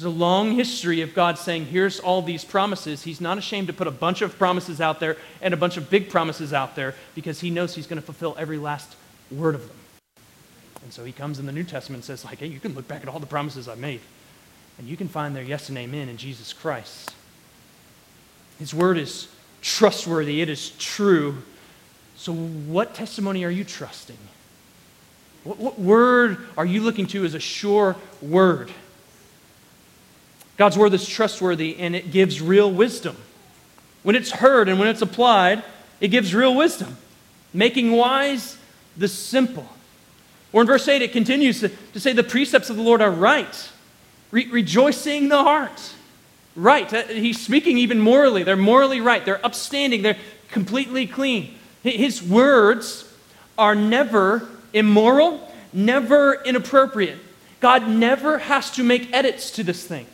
There's 0.02 0.16
a 0.16 0.18
long 0.18 0.54
history 0.54 1.02
of 1.02 1.14
God 1.14 1.38
saying, 1.38 1.68
Here's 1.68 2.00
all 2.00 2.24
these 2.24 2.44
promises. 2.44 3.04
He's 3.04 3.22
not 3.22 3.38
ashamed 3.38 3.68
to 3.68 3.74
put 3.74 3.86
a 3.86 3.92
bunch 3.92 4.24
of 4.24 4.36
promises 4.36 4.82
out 4.82 5.00
there 5.00 5.16
and 5.44 5.54
a 5.54 5.58
bunch 5.58 5.78
of 5.78 5.92
big 5.92 6.10
promises 6.10 6.54
out 6.54 6.76
there 6.76 6.96
because 7.14 7.40
he 7.40 7.52
knows 7.52 7.76
he's 7.76 7.86
going 7.86 8.02
to 8.02 8.06
fulfill 8.06 8.36
every 8.40 8.58
last 8.58 8.96
word 9.30 9.54
of 9.54 9.68
them. 9.68 9.78
And 10.82 10.92
so 10.92 11.06
he 11.06 11.12
comes 11.12 11.38
in 11.38 11.46
the 11.46 11.52
New 11.52 11.64
Testament 11.64 11.98
and 12.00 12.04
says, 12.04 12.26
like, 12.26 12.40
hey, 12.40 12.48
you 12.48 12.60
can 12.60 12.74
look 12.74 12.88
back 12.88 13.04
at 13.04 13.10
all 13.10 13.20
the 13.20 13.28
promises 13.28 13.68
I've 13.68 13.78
made, 13.78 14.02
and 14.80 14.88
you 14.88 14.98
can 14.98 15.08
find 15.08 15.36
their 15.36 15.44
yes 15.44 15.70
and 15.70 15.78
amen 15.78 16.10
in 16.10 16.18
Jesus 16.18 16.52
Christ. 16.52 17.14
His 18.58 18.74
word 18.74 18.98
is 18.98 19.28
trustworthy, 19.62 20.42
it 20.42 20.50
is 20.50 20.72
true. 20.80 21.44
So, 22.16 22.34
what 22.34 22.96
testimony 22.96 23.46
are 23.46 23.52
you 23.52 23.64
trusting? 23.64 24.18
What, 25.44 25.60
what, 25.60 25.78
word 25.78 26.40
are 26.58 26.66
you 26.66 26.82
looking 26.82 27.06
to 27.08 27.24
as 27.24 27.36
a 27.36 27.40
sure 27.40 27.96
word? 28.20 28.72
God's 30.62 30.78
word 30.78 30.93
is 30.93 31.08
trustworthy 31.10 31.80
and 31.80 31.95
it 31.95 32.12
gives 32.12 32.39
real 32.39 32.71
wisdom. 32.71 33.17
When 34.04 34.15
it's 34.15 34.30
heard 34.30 34.69
and 34.69 34.78
when 34.78 34.89
it's 34.89 35.02
applied, 35.02 35.63
it 36.00 36.10
gives 36.10 36.36
real 36.36 36.54
wisdom, 36.54 36.97
making 37.52 37.93
wise 37.93 38.60
the 38.95 39.08
simple. 39.08 39.67
Or 40.54 40.62
in 40.62 40.67
verse 40.67 40.88
8, 40.88 41.02
it 41.02 41.13
continues 41.13 41.62
to, 41.62 41.69
to 41.69 42.00
say, 42.00 42.13
The 42.13 42.21
precepts 42.21 42.69
of 42.69 42.76
the 42.76 42.84
Lord 42.84 43.02
are 43.02 43.10
right, 43.10 43.71
re- 44.30 44.50
rejoicing 44.52 45.30
the 45.30 45.39
heart 45.39 45.95
right. 46.56 46.93
Uh, 46.93 47.06
he's 47.06 47.41
speaking 47.41 47.80
even 47.80 48.00
morally. 48.00 48.43
They're 48.43 48.56
morally 48.56 49.02
right. 49.02 49.26
They're 49.26 49.43
upstanding. 49.43 50.04
They're 50.04 50.19
completely 50.50 51.08
clean. 51.08 51.58
His 51.82 52.21
words 52.21 53.12
are 53.58 53.74
never 53.74 54.47
immoral, 54.74 55.52
never 55.74 56.36
inappropriate. 56.43 57.17
God 57.62 57.88
never 57.88 58.38
has 58.38 58.69
to 58.74 58.84
make 58.84 59.12
edits 59.12 59.50
to 59.54 59.63
this 59.63 59.88
thing. 59.88 60.06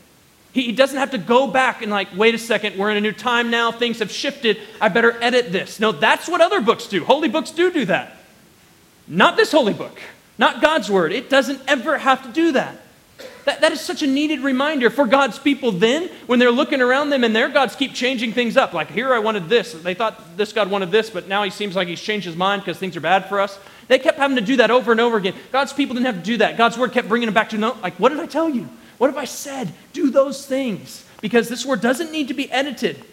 He 0.58 0.72
doesn't 0.72 0.98
have 0.98 1.12
to 1.12 1.20
go 1.20 1.46
back 1.46 1.84
and, 1.84 1.92
like, 1.92 2.08
wait 2.16 2.34
a 2.34 2.40
second, 2.40 2.78
we're 2.78 2.90
in 2.90 2.98
a 2.98 3.02
new 3.02 3.12
time 3.12 3.52
now, 3.52 3.72
things 3.72 4.00
have 4.00 4.12
shifted, 4.12 4.58
I 4.82 4.90
better 4.90 5.16
edit 5.22 5.52
this. 5.52 5.80
No, 5.80 5.92
that's 5.92 6.28
what 6.28 6.42
other 6.42 6.62
books 6.62 6.88
do. 6.88 7.04
Holy 7.06 7.30
books 7.30 7.52
do 7.52 7.72
do 7.72 7.86
that. 7.86 8.18
Not 9.08 9.38
this 9.38 9.52
holy 9.52 9.74
book, 9.74 10.02
not 10.40 10.60
God's 10.60 10.90
word. 10.90 11.12
It 11.12 11.30
doesn't 11.30 11.62
ever 11.68 12.00
have 12.00 12.24
to 12.24 12.30
do 12.30 12.54
that. 12.54 12.76
That, 13.46 13.62
that 13.62 13.72
is 13.72 13.82
such 13.82 14.02
a 14.02 14.08
needed 14.08 14.40
reminder 14.40 14.90
for 14.90 15.06
God's 15.06 15.38
people 15.38 15.72
then 15.72 16.10
when 16.26 16.40
they're 16.40 16.52
looking 16.52 16.82
around 16.82 17.12
them 17.12 17.24
and 17.24 17.36
their 17.36 17.50
gods 17.50 17.76
keep 17.76 17.94
changing 17.94 18.34
things 18.34 18.58
up. 18.58 18.74
Like, 18.74 18.90
here 18.90 19.14
I 19.14 19.20
wanted 19.20 19.50
this. 19.50 19.74
They 19.74 19.94
thought 19.94 20.38
this 20.38 20.54
God 20.54 20.72
wanted 20.72 20.90
this, 20.90 21.12
but 21.12 21.28
now 21.28 21.44
he 21.44 21.52
seems 21.52 21.76
like 21.76 21.88
he's 21.88 22.02
changed 22.02 22.26
his 22.26 22.36
mind 22.36 22.64
because 22.64 22.80
things 22.80 22.98
are 22.98 23.02
bad 23.02 23.30
for 23.30 23.40
us. 23.40 23.60
They 23.88 24.00
kept 24.00 24.18
having 24.18 24.38
to 24.38 24.42
do 24.42 24.56
that 24.56 24.72
over 24.72 24.92
and 24.92 25.00
over 25.00 25.18
again. 25.18 25.36
God's 25.52 25.72
people 25.72 25.94
didn't 25.94 26.08
have 26.08 26.18
to 26.18 26.24
do 26.24 26.38
that. 26.38 26.58
God's 26.58 26.80
word 26.80 26.94
kept 26.94 27.08
bringing 27.08 27.28
them 27.28 27.36
back 27.36 27.50
to, 27.52 27.58
no, 27.60 27.78
like, 27.84 27.94
what 28.00 28.10
did 28.10 28.20
I 28.20 28.26
tell 28.26 28.50
you? 28.50 28.68
What 28.98 29.08
have 29.08 29.18
I 29.18 29.26
said? 29.26 29.74
Do 29.94 30.10
those 30.10 30.46
things. 30.46 31.06
Because 31.22 31.50
this 31.50 31.66
word 31.66 31.82
doesn't 31.82 32.12
need 32.12 32.28
to 32.28 32.34
be 32.34 32.52
edited. 32.52 33.04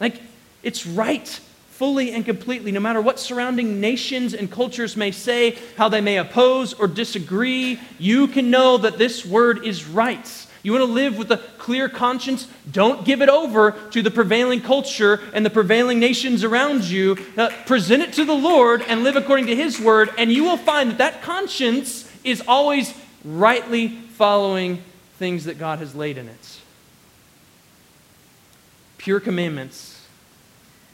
Like, 0.00 0.20
it's 0.62 0.86
right 0.86 1.26
fully 1.70 2.10
and 2.10 2.24
completely, 2.24 2.72
no 2.72 2.80
matter 2.80 3.00
what 3.00 3.20
surrounding 3.20 3.80
nations 3.80 4.34
and 4.34 4.50
cultures 4.50 4.96
may 4.96 5.12
say, 5.12 5.56
how 5.76 5.88
they 5.88 6.00
may 6.00 6.18
oppose 6.18 6.74
or 6.74 6.88
disagree, 6.88 7.78
you 7.98 8.26
can 8.26 8.50
know 8.50 8.76
that 8.78 8.98
this 8.98 9.24
word 9.24 9.64
is 9.64 9.86
right. 9.86 10.46
You 10.64 10.72
want 10.72 10.84
to 10.84 10.92
live 10.92 11.16
with 11.16 11.30
a 11.30 11.36
clear 11.56 11.88
conscience? 11.88 12.48
Don't 12.70 13.04
give 13.04 13.22
it 13.22 13.28
over 13.28 13.70
to 13.92 14.02
the 14.02 14.10
prevailing 14.10 14.60
culture 14.60 15.20
and 15.32 15.46
the 15.46 15.50
prevailing 15.50 16.00
nations 16.00 16.42
around 16.42 16.82
you. 16.82 17.16
Uh, 17.36 17.50
present 17.64 18.02
it 18.02 18.12
to 18.14 18.24
the 18.24 18.34
Lord 18.34 18.82
and 18.82 19.04
live 19.04 19.14
according 19.14 19.46
to 19.46 19.54
His 19.54 19.80
word, 19.80 20.10
and 20.18 20.32
you 20.32 20.42
will 20.42 20.56
find 20.56 20.90
that 20.90 20.98
that 20.98 21.22
conscience 21.22 22.10
is 22.24 22.42
always 22.48 22.92
rightly 23.24 23.88
following 23.88 24.82
things 25.18 25.44
that 25.44 25.58
God 25.58 25.78
has 25.80 25.94
laid 25.94 26.16
in 26.18 26.28
it. 26.28 26.60
Pure 28.98 29.20
commandments 29.20 29.98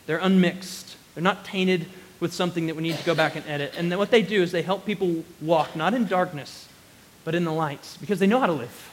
they're 0.07 0.19
unmixed. 0.19 0.97
They're 1.15 1.23
not 1.23 1.45
tainted 1.45 1.87
with 2.21 2.33
something 2.33 2.67
that 2.67 2.77
we 2.77 2.83
need 2.83 2.97
to 2.97 3.05
go 3.05 3.15
back 3.15 3.37
and 3.37 3.47
edit. 3.47 3.75
And 3.77 3.97
what 3.99 4.11
they 4.11 4.23
do 4.23 4.43
is 4.43 4.53
they 4.53 4.63
help 4.63 4.85
people 4.87 5.25
walk 5.41 5.75
not 5.77 5.95
in 5.95 6.07
darkness, 6.07 6.69
but 7.25 7.35
in 7.35 7.45
the 7.45 7.53
light 7.53 7.97
because 8.01 8.19
they 8.19 8.27
know 8.27 8.41
how 8.41 8.47
to 8.47 8.53
live. 8.53 8.93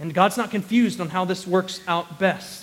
And 0.00 0.12
God's 0.12 0.36
not 0.36 0.50
confused 0.50 1.00
on 1.00 1.10
how 1.10 1.24
this 1.24 1.46
works 1.46 1.80
out 1.86 2.18
best. 2.18 2.61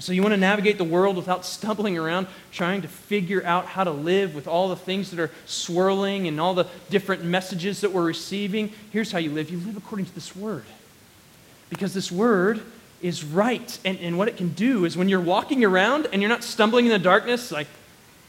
So 0.00 0.12
you 0.12 0.22
want 0.22 0.32
to 0.32 0.40
navigate 0.40 0.78
the 0.78 0.84
world 0.84 1.16
without 1.16 1.44
stumbling 1.46 1.96
around 1.96 2.26
trying 2.52 2.82
to 2.82 2.88
figure 2.88 3.44
out 3.44 3.66
how 3.66 3.84
to 3.84 3.90
live 3.90 4.34
with 4.34 4.48
all 4.48 4.68
the 4.68 4.76
things 4.76 5.10
that 5.10 5.20
are 5.20 5.30
swirling 5.46 6.26
and 6.26 6.40
all 6.40 6.54
the 6.54 6.66
different 6.90 7.24
messages 7.24 7.80
that 7.82 7.92
we're 7.92 8.04
receiving. 8.04 8.72
Here's 8.90 9.12
how 9.12 9.18
you 9.18 9.30
live. 9.30 9.50
You 9.50 9.58
live 9.58 9.76
according 9.76 10.06
to 10.06 10.14
this 10.14 10.34
word. 10.34 10.64
Because 11.70 11.94
this 11.94 12.10
word 12.10 12.62
is 13.02 13.24
right. 13.24 13.78
And, 13.84 13.98
and 14.00 14.18
what 14.18 14.28
it 14.28 14.36
can 14.36 14.50
do 14.50 14.84
is 14.84 14.96
when 14.96 15.08
you're 15.08 15.20
walking 15.20 15.64
around 15.64 16.08
and 16.12 16.22
you're 16.22 16.28
not 16.28 16.42
stumbling 16.42 16.86
in 16.86 16.90
the 16.90 16.98
darkness, 16.98 17.52
like, 17.52 17.68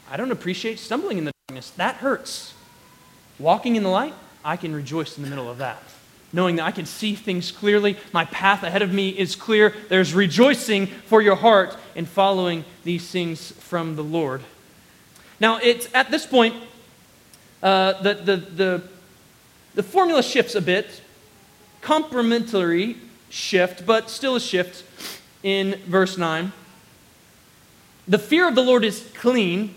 I 0.09 0.17
don't 0.17 0.31
appreciate 0.31 0.79
stumbling 0.79 1.17
in 1.17 1.25
the 1.25 1.31
darkness. 1.47 1.71
That 1.71 1.95
hurts. 1.95 2.53
Walking 3.39 3.75
in 3.75 3.83
the 3.83 3.89
light, 3.89 4.13
I 4.43 4.57
can 4.57 4.73
rejoice 4.73 5.17
in 5.17 5.23
the 5.23 5.29
middle 5.29 5.49
of 5.49 5.57
that. 5.57 5.81
Knowing 6.35 6.57
that 6.57 6.65
I 6.65 6.71
can 6.71 6.85
see 6.85 7.15
things 7.15 7.49
clearly, 7.49 7.95
my 8.11 8.25
path 8.25 8.61
ahead 8.63 8.81
of 8.81 8.91
me 8.91 9.07
is 9.07 9.37
clear. 9.37 9.73
There's 9.87 10.13
rejoicing 10.13 10.87
for 10.87 11.21
your 11.21 11.37
heart 11.37 11.77
in 11.95 12.05
following 12.05 12.65
these 12.83 13.09
things 13.09 13.53
from 13.53 13.95
the 13.95 14.03
Lord. 14.03 14.41
Now, 15.39 15.59
it's 15.63 15.87
at 15.93 16.11
this 16.11 16.25
point, 16.25 16.53
uh, 17.63 18.01
the, 18.01 18.15
the, 18.15 18.35
the, 18.35 18.83
the 19.75 19.83
formula 19.83 20.21
shifts 20.21 20.55
a 20.55 20.61
bit. 20.61 21.01
Complementary 21.79 22.97
shift, 23.29 23.85
but 23.85 24.09
still 24.09 24.35
a 24.35 24.41
shift 24.41 24.83
in 25.41 25.79
verse 25.87 26.17
9. 26.17 26.51
The 28.09 28.19
fear 28.19 28.45
of 28.45 28.55
the 28.55 28.61
Lord 28.61 28.83
is 28.83 29.09
clean, 29.13 29.73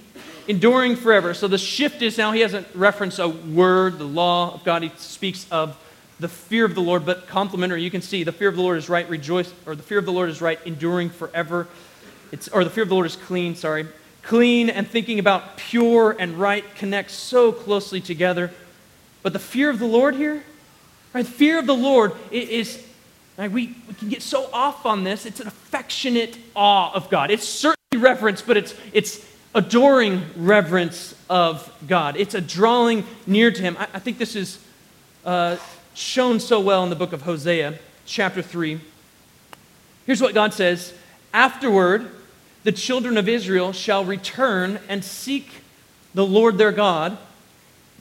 enduring 0.49 0.97
forever. 0.97 1.35
So 1.35 1.47
the 1.47 1.57
shift 1.57 2.03
is 2.03 2.19
now 2.19 2.33
he 2.33 2.41
hasn't 2.41 2.67
referenced 2.75 3.21
a 3.21 3.29
word, 3.29 3.99
the 3.99 4.09
law 4.09 4.55
of 4.55 4.65
God. 4.65 4.83
He 4.83 4.91
speaks 4.97 5.47
of 5.53 5.79
the 6.21 6.29
fear 6.29 6.65
of 6.65 6.75
the 6.75 6.81
Lord, 6.81 7.07
but 7.07 7.29
complementary. 7.29 7.83
You 7.83 7.91
can 7.91 8.03
see 8.03 8.25
the 8.25 8.33
fear 8.33 8.49
of 8.49 8.57
the 8.57 8.63
Lord 8.63 8.79
is 8.79 8.89
right, 8.89 9.09
rejoice, 9.09 9.53
or 9.67 9.77
the 9.77 9.83
fear 9.83 9.99
of 9.99 10.05
the 10.05 10.13
Lord 10.13 10.29
is 10.29 10.41
right, 10.41 10.59
enduring 10.65 11.11
forever. 11.11 11.69
it's, 12.33 12.49
or 12.49 12.65
the 12.65 12.71
fear 12.71 12.83
of 12.83 12.89
the 12.89 12.95
Lord 12.95 13.07
is 13.07 13.17
clean, 13.17 13.55
sorry. 13.55 13.87
Clean 14.23 14.69
and 14.69 14.87
thinking 14.87 15.19
about 15.19 15.57
pure 15.57 16.17
and 16.19 16.35
right 16.39 16.65
connect 16.75 17.11
so 17.11 17.53
closely 17.53 18.01
together. 18.01 18.51
But 19.23 19.33
the 19.33 19.39
fear 19.39 19.71
of 19.71 19.79
the 19.79 19.87
Lord 19.87 20.17
here, 20.17 20.43
right? 21.15 21.25
The 21.25 21.31
fear 21.31 21.59
of 21.59 21.67
the 21.67 21.75
Lord 21.75 22.13
is, 22.31 22.85
we, 23.39 23.49
we 23.49 23.95
can 23.99 24.09
get 24.09 24.23
so 24.23 24.51
off 24.53 24.85
on 24.87 25.05
this. 25.05 25.25
It's 25.25 25.41
an 25.41 25.47
affectionate 25.47 26.37
awe 26.55 26.93
of 26.93 27.11
God. 27.11 27.31
It's 27.31 27.49
certainly 27.49 28.05
reverence, 28.05 28.43
but 28.43 28.57
it's, 28.57 28.75
it's 28.93 29.25
adoring 29.55 30.25
reverence 30.37 31.15
of 31.31 31.73
God. 31.87 32.17
It's 32.17 32.35
a 32.35 32.41
drawing 32.41 33.05
near 33.27 33.51
to 33.51 33.63
Him. 33.63 33.77
I, 33.79 33.85
I 33.95 33.99
think 33.99 34.19
this 34.19 34.37
is 34.37 34.59
uh, 35.25 35.57
shown 35.99 36.39
so 36.39 36.61
well 36.61 36.85
in 36.85 36.91
the 36.91 36.97
book 36.97 37.13
of 37.13 37.23
Hosea, 37.23 37.75
chapter 38.07 38.41
3. 38.41 38.81
Here's 40.07 40.23
what 40.23 40.33
God 40.33 40.55
says 40.55 40.95
Afterward, 41.35 42.09
the 42.63 42.73
children 42.73 43.17
of 43.17 43.29
Israel 43.29 43.73
shall 43.73 44.05
return 44.05 44.79
and 44.89 45.05
seek 45.05 45.51
the 46.15 46.25
Lord 46.25 46.57
their 46.57 46.73
God, 46.73 47.19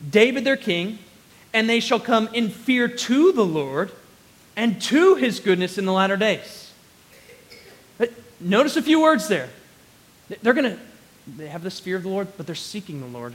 David 0.07 0.43
their 0.43 0.57
king, 0.57 0.99
and 1.53 1.67
they 1.67 1.79
shall 1.79 1.99
come 1.99 2.29
in 2.33 2.49
fear 2.49 2.87
to 2.87 3.31
the 3.31 3.45
Lord 3.45 3.91
and 4.55 4.79
to 4.83 5.15
his 5.15 5.39
goodness 5.39 5.77
in 5.77 5.85
the 5.85 5.91
latter 5.91 6.17
days. 6.17 6.71
But 7.97 8.11
notice 8.39 8.77
a 8.77 8.81
few 8.83 9.01
words 9.01 9.27
there. 9.27 9.49
They're 10.43 10.53
going 10.53 10.75
to, 10.75 10.79
they 11.35 11.47
have 11.47 11.63
this 11.63 11.79
fear 11.79 11.95
of 11.95 12.03
the 12.03 12.09
Lord, 12.09 12.27
but 12.37 12.45
they're 12.45 12.55
seeking 12.55 13.01
the 13.01 13.07
Lord. 13.07 13.33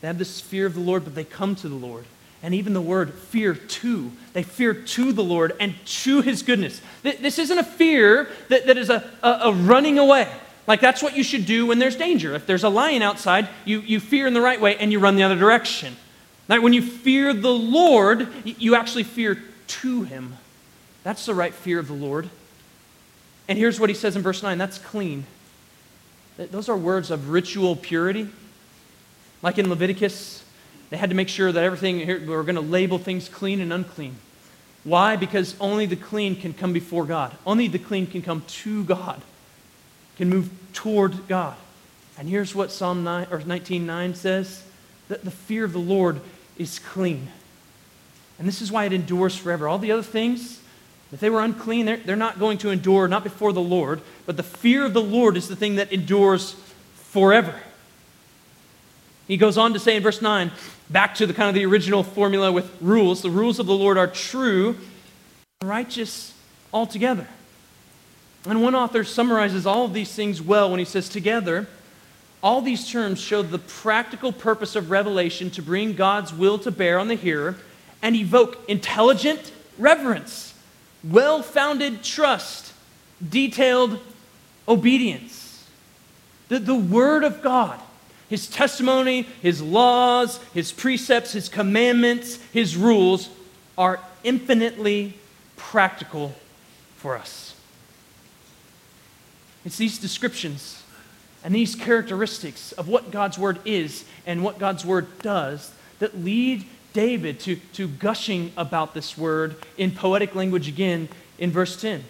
They 0.00 0.08
have 0.08 0.18
this 0.18 0.40
fear 0.40 0.66
of 0.66 0.74
the 0.74 0.80
Lord, 0.80 1.04
but 1.04 1.14
they 1.14 1.24
come 1.24 1.54
to 1.56 1.68
the 1.68 1.76
Lord. 1.76 2.06
And 2.44 2.54
even 2.54 2.74
the 2.74 2.80
word 2.82 3.14
fear 3.14 3.54
to, 3.54 4.12
they 4.34 4.42
fear 4.42 4.74
to 4.74 5.12
the 5.14 5.24
Lord 5.24 5.56
and 5.58 5.74
to 5.86 6.20
his 6.20 6.42
goodness. 6.42 6.82
This 7.02 7.38
isn't 7.38 7.56
a 7.56 7.64
fear 7.64 8.28
that, 8.50 8.66
that 8.66 8.76
is 8.76 8.90
a, 8.90 9.10
a, 9.22 9.30
a 9.44 9.52
running 9.54 9.98
away. 9.98 10.30
Like 10.66 10.82
that's 10.82 11.02
what 11.02 11.16
you 11.16 11.22
should 11.22 11.46
do 11.46 11.64
when 11.64 11.78
there's 11.78 11.96
danger. 11.96 12.34
If 12.34 12.46
there's 12.46 12.62
a 12.62 12.68
lion 12.68 13.00
outside, 13.00 13.48
you, 13.64 13.80
you 13.80 13.98
fear 13.98 14.26
in 14.26 14.34
the 14.34 14.42
right 14.42 14.60
way 14.60 14.76
and 14.76 14.92
you 14.92 14.98
run 14.98 15.16
the 15.16 15.22
other 15.22 15.38
direction. 15.38 15.96
Like 16.46 16.60
when 16.60 16.74
you 16.74 16.82
fear 16.82 17.32
the 17.32 17.48
Lord, 17.48 18.28
you 18.44 18.74
actually 18.74 19.04
fear 19.04 19.42
to 19.66 20.02
him. 20.02 20.36
That's 21.02 21.24
the 21.24 21.34
right 21.34 21.54
fear 21.54 21.78
of 21.78 21.88
the 21.88 21.94
Lord. 21.94 22.28
And 23.48 23.56
here's 23.56 23.80
what 23.80 23.88
he 23.88 23.94
says 23.94 24.16
in 24.16 24.22
verse 24.22 24.42
9 24.42 24.58
that's 24.58 24.76
clean. 24.76 25.24
Those 26.36 26.68
are 26.68 26.76
words 26.76 27.10
of 27.10 27.30
ritual 27.30 27.74
purity. 27.74 28.28
Like 29.40 29.56
in 29.56 29.70
Leviticus, 29.70 30.43
they 30.94 30.98
had 30.98 31.10
to 31.10 31.16
make 31.16 31.28
sure 31.28 31.50
that 31.50 31.64
everything, 31.64 31.98
here, 31.98 32.22
we're 32.24 32.44
going 32.44 32.54
to 32.54 32.60
label 32.60 32.98
things 32.98 33.28
clean 33.28 33.60
and 33.60 33.72
unclean. 33.72 34.14
Why? 34.84 35.16
Because 35.16 35.56
only 35.58 35.86
the 35.86 35.96
clean 35.96 36.36
can 36.36 36.54
come 36.54 36.72
before 36.72 37.04
God. 37.04 37.36
Only 37.44 37.66
the 37.66 37.80
clean 37.80 38.06
can 38.06 38.22
come 38.22 38.44
to 38.46 38.84
God, 38.84 39.20
can 40.16 40.28
move 40.28 40.50
toward 40.72 41.26
God. 41.26 41.56
And 42.16 42.28
here's 42.28 42.54
what 42.54 42.70
Psalm 42.70 43.02
9, 43.02 43.26
or 43.32 43.40
19.9 43.40 44.14
says, 44.14 44.62
that 45.08 45.24
the 45.24 45.32
fear 45.32 45.64
of 45.64 45.72
the 45.72 45.80
Lord 45.80 46.20
is 46.58 46.78
clean. 46.78 47.26
And 48.38 48.46
this 48.46 48.62
is 48.62 48.70
why 48.70 48.84
it 48.84 48.92
endures 48.92 49.36
forever. 49.36 49.66
All 49.66 49.80
the 49.80 49.90
other 49.90 50.00
things, 50.00 50.60
if 51.10 51.18
they 51.18 51.28
were 51.28 51.42
unclean, 51.42 51.86
they're, 51.86 51.96
they're 51.96 52.14
not 52.14 52.38
going 52.38 52.58
to 52.58 52.70
endure, 52.70 53.08
not 53.08 53.24
before 53.24 53.52
the 53.52 53.60
Lord, 53.60 54.00
but 54.26 54.36
the 54.36 54.44
fear 54.44 54.84
of 54.84 54.92
the 54.92 55.02
Lord 55.02 55.36
is 55.36 55.48
the 55.48 55.56
thing 55.56 55.74
that 55.74 55.92
endures 55.92 56.54
forever. 56.94 57.52
He 59.26 59.36
goes 59.36 59.56
on 59.56 59.72
to 59.72 59.78
say 59.78 59.96
in 59.96 60.02
verse 60.02 60.20
9, 60.20 60.50
back 60.90 61.14
to 61.16 61.26
the 61.26 61.34
kind 61.34 61.48
of 61.48 61.54
the 61.54 61.64
original 61.64 62.02
formula 62.02 62.52
with 62.52 62.70
rules 62.80 63.22
the 63.22 63.30
rules 63.30 63.58
of 63.58 63.66
the 63.66 63.74
Lord 63.74 63.96
are 63.96 64.06
true 64.06 64.76
and 65.60 65.70
righteous 65.70 66.34
altogether. 66.72 67.26
And 68.46 68.62
one 68.62 68.74
author 68.74 69.04
summarizes 69.04 69.66
all 69.66 69.86
of 69.86 69.94
these 69.94 70.14
things 70.14 70.42
well 70.42 70.70
when 70.70 70.78
he 70.78 70.84
says, 70.84 71.08
Together, 71.08 71.66
all 72.42 72.60
these 72.60 72.90
terms 72.90 73.18
show 73.20 73.40
the 73.42 73.58
practical 73.58 74.30
purpose 74.30 74.76
of 74.76 74.90
revelation 74.90 75.50
to 75.52 75.62
bring 75.62 75.94
God's 75.94 76.34
will 76.34 76.58
to 76.58 76.70
bear 76.70 76.98
on 76.98 77.08
the 77.08 77.14
hearer 77.14 77.56
and 78.02 78.14
evoke 78.14 78.58
intelligent 78.68 79.50
reverence, 79.78 80.52
well 81.02 81.42
founded 81.42 82.02
trust, 82.02 82.74
detailed 83.26 83.98
obedience. 84.68 85.66
The, 86.48 86.58
the 86.58 86.74
Word 86.74 87.24
of 87.24 87.40
God 87.40 87.80
his 88.28 88.46
testimony, 88.46 89.22
his 89.42 89.60
laws, 89.60 90.38
his 90.54 90.72
precepts, 90.72 91.32
his 91.32 91.48
commandments, 91.48 92.38
his 92.52 92.76
rules 92.76 93.28
are 93.76 94.00
infinitely 94.22 95.14
practical 95.56 96.34
for 96.96 97.16
us. 97.16 97.54
It's 99.64 99.76
these 99.76 99.98
descriptions 99.98 100.82
and 101.42 101.54
these 101.54 101.74
characteristics 101.74 102.72
of 102.72 102.88
what 102.88 103.10
God's 103.10 103.38
word 103.38 103.58
is 103.64 104.04
and 104.26 104.42
what 104.42 104.58
God's 104.58 104.84
word 104.84 105.06
does 105.20 105.72
that 105.98 106.22
lead 106.22 106.64
David 106.92 107.40
to, 107.40 107.56
to 107.74 107.88
gushing 107.88 108.52
about 108.56 108.94
this 108.94 109.18
word 109.18 109.56
in 109.76 109.90
poetic 109.90 110.34
language 110.34 110.68
again 110.68 111.08
in 111.38 111.50
verse 111.50 111.80
10. 111.80 112.04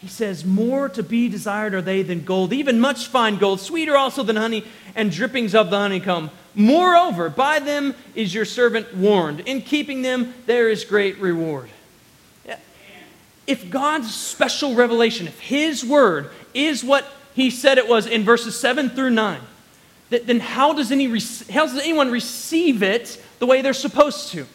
He 0.00 0.08
says, 0.08 0.44
More 0.44 0.88
to 0.88 1.02
be 1.02 1.28
desired 1.28 1.74
are 1.74 1.82
they 1.82 2.02
than 2.02 2.24
gold, 2.24 2.52
even 2.52 2.80
much 2.80 3.06
fine 3.06 3.36
gold, 3.36 3.60
sweeter 3.60 3.96
also 3.96 4.22
than 4.22 4.36
honey 4.36 4.64
and 4.94 5.12
drippings 5.12 5.54
of 5.54 5.70
the 5.70 5.76
honeycomb. 5.76 6.30
Moreover, 6.54 7.28
by 7.28 7.58
them 7.58 7.94
is 8.14 8.34
your 8.34 8.46
servant 8.46 8.94
warned. 8.94 9.40
In 9.40 9.60
keeping 9.60 10.02
them, 10.02 10.34
there 10.46 10.68
is 10.68 10.84
great 10.84 11.18
reward. 11.18 11.68
If 13.46 13.68
God's 13.68 14.14
special 14.14 14.74
revelation, 14.74 15.26
if 15.26 15.38
His 15.40 15.84
word 15.84 16.30
is 16.54 16.82
what 16.82 17.04
He 17.34 17.50
said 17.50 17.78
it 17.78 17.88
was 17.88 18.06
in 18.06 18.24
verses 18.24 18.58
7 18.58 18.90
through 18.90 19.10
9, 19.10 19.40
then 20.08 20.40
how 20.40 20.72
does, 20.72 20.90
any, 20.90 21.06
how 21.52 21.66
does 21.66 21.78
anyone 21.78 22.10
receive 22.10 22.82
it 22.82 23.22
the 23.38 23.46
way 23.46 23.60
they're 23.60 23.72
supposed 23.72 24.30
to? 24.32 24.46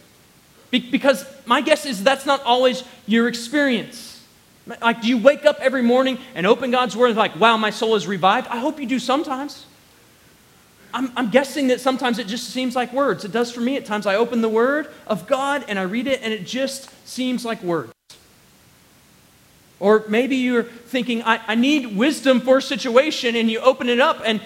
Because 0.72 1.26
my 1.46 1.62
guess 1.62 1.86
is 1.86 2.04
that's 2.04 2.26
not 2.26 2.42
always 2.44 2.84
your 3.06 3.28
experience. 3.28 4.15
Like, 4.82 5.02
do 5.02 5.08
you 5.08 5.18
wake 5.18 5.46
up 5.46 5.60
every 5.60 5.84
morning 5.84 6.18
and 6.34 6.48
open 6.48 6.72
God's 6.72 6.96
Word 6.96 7.10
and 7.10 7.18
like, 7.18 7.40
wow, 7.40 7.58
my 7.58 7.70
soul 7.70 7.96
is 7.96 8.08
revived? 8.08 8.48
I 8.48 8.58
hope 8.58 8.80
you 8.80 8.88
do 8.88 9.00
sometimes. 9.00 9.66
I'm, 10.94 11.12
I'm, 11.18 11.30
guessing 11.30 11.68
that 11.68 11.82
sometimes 11.82 12.20
it 12.20 12.28
just 12.28 12.50
seems 12.50 12.76
like 12.76 12.94
words. 12.94 13.26
It 13.26 13.32
does 13.32 13.52
for 13.52 13.60
me. 13.60 13.76
At 13.76 13.86
times 13.86 14.08
I 14.08 14.16
open 14.16 14.42
the 14.42 14.50
Word 14.50 14.88
of 15.08 15.28
God 15.28 15.66
and 15.68 15.78
I 15.78 15.84
read 15.84 16.08
it 16.08 16.22
and 16.24 16.32
it 16.32 16.46
just 16.46 16.90
seems 17.06 17.44
like 17.44 17.62
words. 17.62 17.92
Or 19.80 20.06
maybe 20.08 20.38
you're 20.38 20.64
thinking, 20.64 21.22
I, 21.24 21.42
I 21.48 21.56
need 21.56 21.98
wisdom 21.98 22.40
for 22.40 22.58
a 22.58 22.62
situation, 22.62 23.36
and 23.36 23.52
you 23.52 23.60
open 23.60 23.90
it 23.90 24.00
up 24.00 24.22
and 24.24 24.42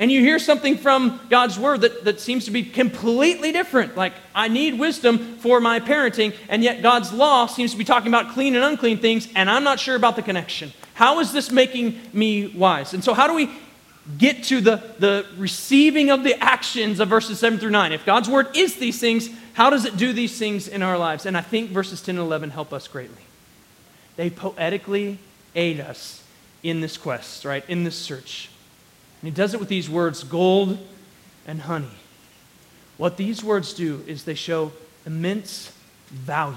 and 0.00 0.10
you 0.10 0.22
hear 0.22 0.38
something 0.38 0.78
from 0.78 1.20
God's 1.28 1.58
word 1.58 1.82
that, 1.82 2.04
that 2.04 2.20
seems 2.20 2.46
to 2.46 2.50
be 2.50 2.62
completely 2.64 3.52
different. 3.52 3.98
Like, 3.98 4.14
I 4.34 4.48
need 4.48 4.78
wisdom 4.78 5.36
for 5.36 5.60
my 5.60 5.78
parenting, 5.78 6.34
and 6.48 6.64
yet 6.64 6.80
God's 6.80 7.12
law 7.12 7.44
seems 7.44 7.72
to 7.72 7.76
be 7.76 7.84
talking 7.84 8.08
about 8.08 8.32
clean 8.32 8.56
and 8.56 8.64
unclean 8.64 8.96
things, 8.96 9.28
and 9.36 9.50
I'm 9.50 9.62
not 9.62 9.78
sure 9.78 9.94
about 9.94 10.16
the 10.16 10.22
connection. 10.22 10.72
How 10.94 11.20
is 11.20 11.32
this 11.32 11.50
making 11.50 12.00
me 12.14 12.46
wise? 12.48 12.94
And 12.94 13.04
so, 13.04 13.12
how 13.12 13.26
do 13.26 13.34
we 13.34 13.50
get 14.16 14.44
to 14.44 14.62
the, 14.62 14.82
the 14.98 15.26
receiving 15.36 16.10
of 16.10 16.24
the 16.24 16.34
actions 16.42 16.98
of 16.98 17.08
verses 17.08 17.38
7 17.38 17.58
through 17.58 17.70
9? 17.70 17.92
If 17.92 18.06
God's 18.06 18.28
word 18.28 18.56
is 18.56 18.76
these 18.76 18.98
things, 18.98 19.28
how 19.52 19.68
does 19.68 19.84
it 19.84 19.98
do 19.98 20.14
these 20.14 20.38
things 20.38 20.66
in 20.66 20.82
our 20.82 20.96
lives? 20.96 21.26
And 21.26 21.36
I 21.36 21.42
think 21.42 21.70
verses 21.70 22.00
10 22.00 22.16
and 22.16 22.24
11 22.24 22.50
help 22.50 22.72
us 22.72 22.88
greatly. 22.88 23.22
They 24.16 24.30
poetically 24.30 25.18
aid 25.54 25.78
us 25.78 26.24
in 26.62 26.80
this 26.80 26.96
quest, 26.96 27.44
right? 27.44 27.64
In 27.68 27.84
this 27.84 27.96
search. 27.96 28.49
And 29.20 29.30
he 29.30 29.34
does 29.34 29.54
it 29.54 29.60
with 29.60 29.68
these 29.68 29.88
words 29.88 30.22
gold 30.24 30.78
and 31.46 31.62
honey. 31.62 31.90
What 32.96 33.16
these 33.16 33.42
words 33.42 33.72
do 33.72 34.04
is 34.06 34.24
they 34.24 34.34
show 34.34 34.72
immense 35.06 35.72
value. 36.08 36.56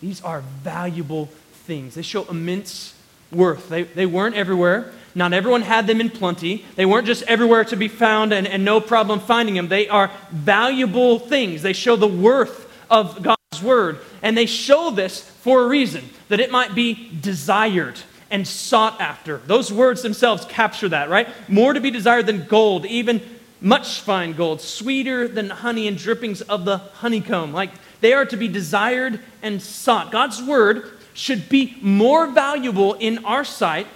These 0.00 0.22
are 0.22 0.42
valuable 0.62 1.26
things, 1.52 1.94
they 1.94 2.02
show 2.02 2.24
immense 2.24 2.94
worth. 3.32 3.68
They, 3.68 3.82
they 3.82 4.06
weren't 4.06 4.36
everywhere. 4.36 4.92
Not 5.14 5.32
everyone 5.32 5.62
had 5.62 5.86
them 5.86 6.00
in 6.00 6.10
plenty. 6.10 6.64
They 6.76 6.84
weren't 6.84 7.06
just 7.06 7.22
everywhere 7.22 7.64
to 7.64 7.76
be 7.76 7.88
found 7.88 8.32
and, 8.32 8.46
and 8.46 8.64
no 8.64 8.80
problem 8.80 9.18
finding 9.18 9.54
them. 9.54 9.68
They 9.68 9.88
are 9.88 10.10
valuable 10.30 11.18
things. 11.18 11.62
They 11.62 11.72
show 11.72 11.96
the 11.96 12.06
worth 12.06 12.70
of 12.90 13.22
God's 13.22 13.62
word. 13.62 14.00
And 14.22 14.36
they 14.36 14.46
show 14.46 14.90
this 14.90 15.22
for 15.22 15.62
a 15.62 15.66
reason 15.68 16.04
that 16.28 16.38
it 16.38 16.50
might 16.50 16.74
be 16.74 17.10
desired 17.18 17.98
and 18.30 18.46
sought 18.46 19.00
after. 19.00 19.38
Those 19.38 19.72
words 19.72 20.02
themselves 20.02 20.44
capture 20.46 20.88
that, 20.88 21.08
right? 21.08 21.28
More 21.48 21.72
to 21.72 21.80
be 21.80 21.90
desired 21.90 22.26
than 22.26 22.46
gold, 22.46 22.86
even 22.86 23.20
much 23.60 24.00
fine 24.00 24.32
gold, 24.32 24.60
sweeter 24.60 25.28
than 25.28 25.50
honey 25.50 25.88
and 25.88 25.96
drippings 25.96 26.42
of 26.42 26.64
the 26.64 26.78
honeycomb. 26.78 27.52
Like 27.52 27.70
they 28.00 28.12
are 28.12 28.26
to 28.26 28.36
be 28.36 28.48
desired 28.48 29.20
and 29.42 29.62
sought. 29.62 30.10
God's 30.10 30.42
word 30.42 30.92
should 31.14 31.48
be 31.48 31.78
more 31.80 32.26
valuable 32.26 32.94
in 32.94 33.24
our 33.24 33.44
sight 33.44 33.86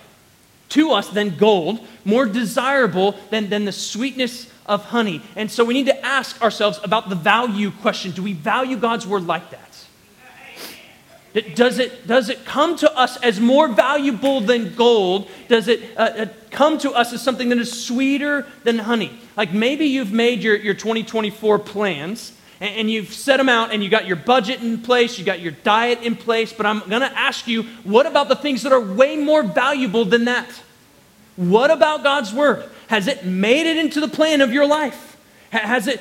to 0.71 0.93
us 0.93 1.09
than 1.09 1.37
gold, 1.37 1.87
more 2.05 2.27
desirable 2.27 3.17
than, 3.31 3.51
than 3.51 3.65
the 3.65 3.73
sweetness 3.73 4.51
of 4.67 4.85
honey. 4.85 5.21
And 5.37 5.51
so 5.51 5.65
we 5.65 5.75
need 5.75 5.87
to 5.87 6.07
ask 6.07 6.41
ourselves 6.41 6.81
about 6.83 7.09
the 7.09 7.17
value 7.17 7.71
question. 7.71 8.13
Do 8.13 8.23
we 8.23 8.33
value 8.33 8.77
God's 8.77 9.07
word 9.07 9.27
like 9.27 9.51
that? 9.51 9.70
Does 11.33 11.79
it, 11.79 12.09
does 12.09 12.29
it 12.29 12.45
come 12.45 12.77
to 12.77 12.93
us 12.97 13.17
as 13.23 13.39
more 13.39 13.69
valuable 13.69 14.41
than 14.41 14.75
gold? 14.75 15.29
Does 15.49 15.69
it 15.69 15.97
uh, 15.97 16.01
uh, 16.01 16.27
come 16.51 16.77
to 16.79 16.91
us 16.91 17.13
as 17.13 17.23
something 17.23 17.51
that 17.51 17.59
is 17.59 17.85
sweeter 17.85 18.47
than 18.65 18.79
honey? 18.79 19.13
Like 19.37 19.53
maybe 19.53 19.87
you've 19.87 20.13
made 20.13 20.43
your, 20.43 20.57
your 20.57 20.75
2024 20.75 21.61
plans 21.61 22.33
and, 22.61 22.75
and 22.75 22.91
you've 22.91 23.13
set 23.13 23.37
them 23.37 23.49
out 23.49 23.73
and 23.73 23.85
you 23.85 23.89
got 23.89 24.09
your 24.09 24.17
budget 24.17 24.61
in 24.61 24.83
place, 24.83 25.21
you 25.21 25.25
got 25.25 25.39
your 25.39 25.53
diet 25.53 26.03
in 26.03 26.17
place, 26.17 26.53
but 26.53 26.67
I'm 26.67 26.81
going 26.81 27.03
to 27.03 27.19
ask 27.19 27.47
you 27.47 27.63
what 27.85 28.07
about 28.07 28.29
the 28.29 28.37
things 28.37 28.65
that 28.65 28.73
are 28.73 28.81
way 28.81 29.17
more 29.17 29.45
valuable 29.45 30.05
than 30.05 30.25
that? 30.25 30.51
What 31.37 31.71
about 31.71 32.03
God's 32.03 32.35
Word? 32.35 32.69
Has 32.89 33.07
it 33.07 33.25
made 33.25 33.67
it 33.67 33.77
into 33.77 34.01
the 34.01 34.09
plan 34.09 34.41
of 34.41 34.53
your 34.53 34.67
life? 34.67 35.17
Has 35.51 35.87
it 35.87 36.01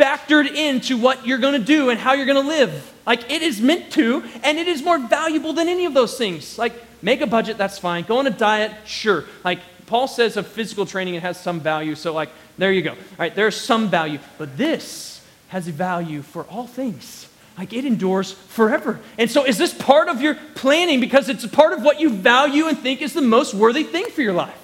factored 0.00 0.46
into 0.46 0.96
what 0.96 1.26
you're 1.26 1.38
going 1.38 1.60
to 1.60 1.66
do 1.66 1.90
and 1.90 2.00
how 2.00 2.14
you're 2.14 2.26
going 2.26 2.42
to 2.42 2.48
live. 2.48 2.92
Like 3.06 3.30
it 3.30 3.42
is 3.42 3.60
meant 3.60 3.92
to, 3.92 4.24
and 4.42 4.58
it 4.58 4.66
is 4.66 4.82
more 4.82 4.98
valuable 4.98 5.52
than 5.52 5.68
any 5.68 5.84
of 5.84 5.92
those 5.92 6.16
things. 6.16 6.58
Like 6.58 6.72
make 7.02 7.20
a 7.20 7.26
budget, 7.26 7.58
that's 7.58 7.78
fine. 7.78 8.04
Go 8.04 8.18
on 8.18 8.26
a 8.26 8.30
diet, 8.30 8.72
sure. 8.86 9.24
Like 9.44 9.60
Paul 9.86 10.08
says 10.08 10.36
of 10.36 10.46
physical 10.46 10.86
training, 10.86 11.14
it 11.14 11.22
has 11.22 11.38
some 11.38 11.60
value. 11.60 11.94
So, 11.94 12.12
like, 12.14 12.30
there 12.56 12.72
you 12.72 12.82
go. 12.82 12.92
All 12.92 12.96
right, 13.18 13.34
there's 13.34 13.60
some 13.60 13.88
value. 13.88 14.20
But 14.38 14.56
this 14.56 15.20
has 15.48 15.66
a 15.66 15.72
value 15.72 16.22
for 16.22 16.44
all 16.44 16.66
things. 16.66 17.26
Like 17.58 17.72
it 17.72 17.84
endures 17.84 18.32
forever. 18.32 19.00
And 19.18 19.30
so, 19.30 19.44
is 19.44 19.58
this 19.58 19.74
part 19.74 20.08
of 20.08 20.22
your 20.22 20.36
planning 20.54 21.00
because 21.00 21.28
it's 21.28 21.44
a 21.44 21.48
part 21.48 21.72
of 21.72 21.82
what 21.82 22.00
you 22.00 22.10
value 22.10 22.68
and 22.68 22.78
think 22.78 23.02
is 23.02 23.12
the 23.12 23.20
most 23.20 23.52
worthy 23.52 23.82
thing 23.82 24.06
for 24.06 24.22
your 24.22 24.32
life? 24.32 24.56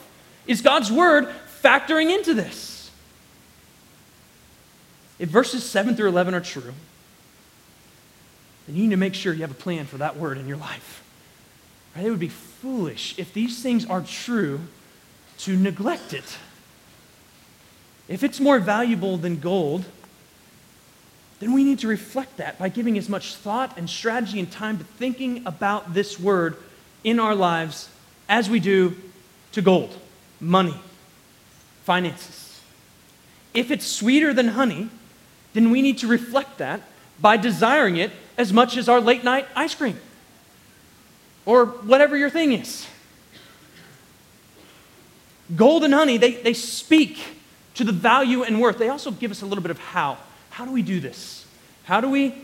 Is 0.46 0.62
God's 0.62 0.90
word 0.90 1.28
factoring 1.62 2.16
into 2.16 2.32
this? 2.32 2.75
If 5.18 5.28
verses 5.28 5.68
7 5.68 5.96
through 5.96 6.08
11 6.08 6.34
are 6.34 6.40
true, 6.40 6.74
then 8.66 8.76
you 8.76 8.82
need 8.82 8.90
to 8.90 8.96
make 8.96 9.14
sure 9.14 9.32
you 9.32 9.42
have 9.42 9.50
a 9.50 9.54
plan 9.54 9.86
for 9.86 9.98
that 9.98 10.16
word 10.16 10.38
in 10.38 10.46
your 10.46 10.56
life. 10.56 11.02
Right? 11.94 12.06
It 12.06 12.10
would 12.10 12.20
be 12.20 12.28
foolish 12.28 13.18
if 13.18 13.32
these 13.32 13.62
things 13.62 13.86
are 13.86 14.02
true 14.02 14.60
to 15.38 15.56
neglect 15.56 16.12
it. 16.12 16.36
If 18.08 18.22
it's 18.22 18.40
more 18.40 18.58
valuable 18.58 19.16
than 19.16 19.40
gold, 19.40 19.84
then 21.40 21.52
we 21.52 21.64
need 21.64 21.80
to 21.80 21.88
reflect 21.88 22.36
that 22.38 22.58
by 22.58 22.68
giving 22.68 22.96
as 22.96 23.08
much 23.08 23.34
thought 23.34 23.76
and 23.76 23.88
strategy 23.88 24.38
and 24.38 24.50
time 24.50 24.78
to 24.78 24.84
thinking 24.84 25.46
about 25.46 25.92
this 25.92 26.18
word 26.18 26.56
in 27.04 27.20
our 27.20 27.34
lives 27.34 27.88
as 28.28 28.48
we 28.48 28.60
do 28.60 28.96
to 29.52 29.62
gold, 29.62 29.96
money, 30.40 30.74
finances. 31.84 32.60
If 33.54 33.70
it's 33.70 33.86
sweeter 33.86 34.32
than 34.34 34.48
honey, 34.48 34.90
then 35.56 35.70
we 35.70 35.82
need 35.82 35.98
to 35.98 36.06
reflect 36.06 36.58
that 36.58 36.82
by 37.20 37.36
desiring 37.36 37.96
it 37.96 38.12
as 38.36 38.52
much 38.52 38.76
as 38.76 38.88
our 38.88 39.00
late 39.00 39.24
night 39.24 39.48
ice 39.56 39.74
cream 39.74 39.98
or 41.46 41.64
whatever 41.64 42.16
your 42.16 42.28
thing 42.28 42.52
is. 42.52 42.86
Gold 45.54 45.84
and 45.84 45.94
honey, 45.94 46.18
they, 46.18 46.32
they 46.32 46.52
speak 46.52 47.18
to 47.74 47.84
the 47.84 47.92
value 47.92 48.42
and 48.42 48.60
worth. 48.60 48.78
They 48.78 48.88
also 48.88 49.10
give 49.10 49.30
us 49.30 49.42
a 49.42 49.46
little 49.46 49.62
bit 49.62 49.70
of 49.70 49.78
how. 49.78 50.18
How 50.50 50.64
do 50.64 50.72
we 50.72 50.82
do 50.82 51.00
this? 51.00 51.46
How 51.84 52.00
do 52.00 52.10
we 52.10 52.34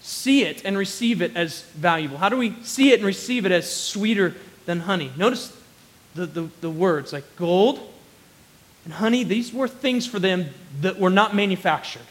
see 0.00 0.44
it 0.44 0.64
and 0.64 0.76
receive 0.76 1.22
it 1.22 1.34
as 1.34 1.62
valuable? 1.62 2.18
How 2.18 2.28
do 2.28 2.36
we 2.36 2.54
see 2.62 2.92
it 2.92 2.96
and 2.96 3.06
receive 3.06 3.46
it 3.46 3.52
as 3.52 3.72
sweeter 3.72 4.34
than 4.66 4.80
honey? 4.80 5.10
Notice 5.16 5.56
the, 6.14 6.26
the, 6.26 6.48
the 6.60 6.70
words 6.70 7.12
like 7.12 7.24
gold 7.36 7.80
and 8.88 8.94
honey, 8.94 9.22
these 9.22 9.52
were 9.52 9.68
things 9.68 10.06
for 10.06 10.18
them 10.18 10.46
that 10.80 10.98
were 10.98 11.10
not 11.10 11.36
manufactured. 11.36 12.06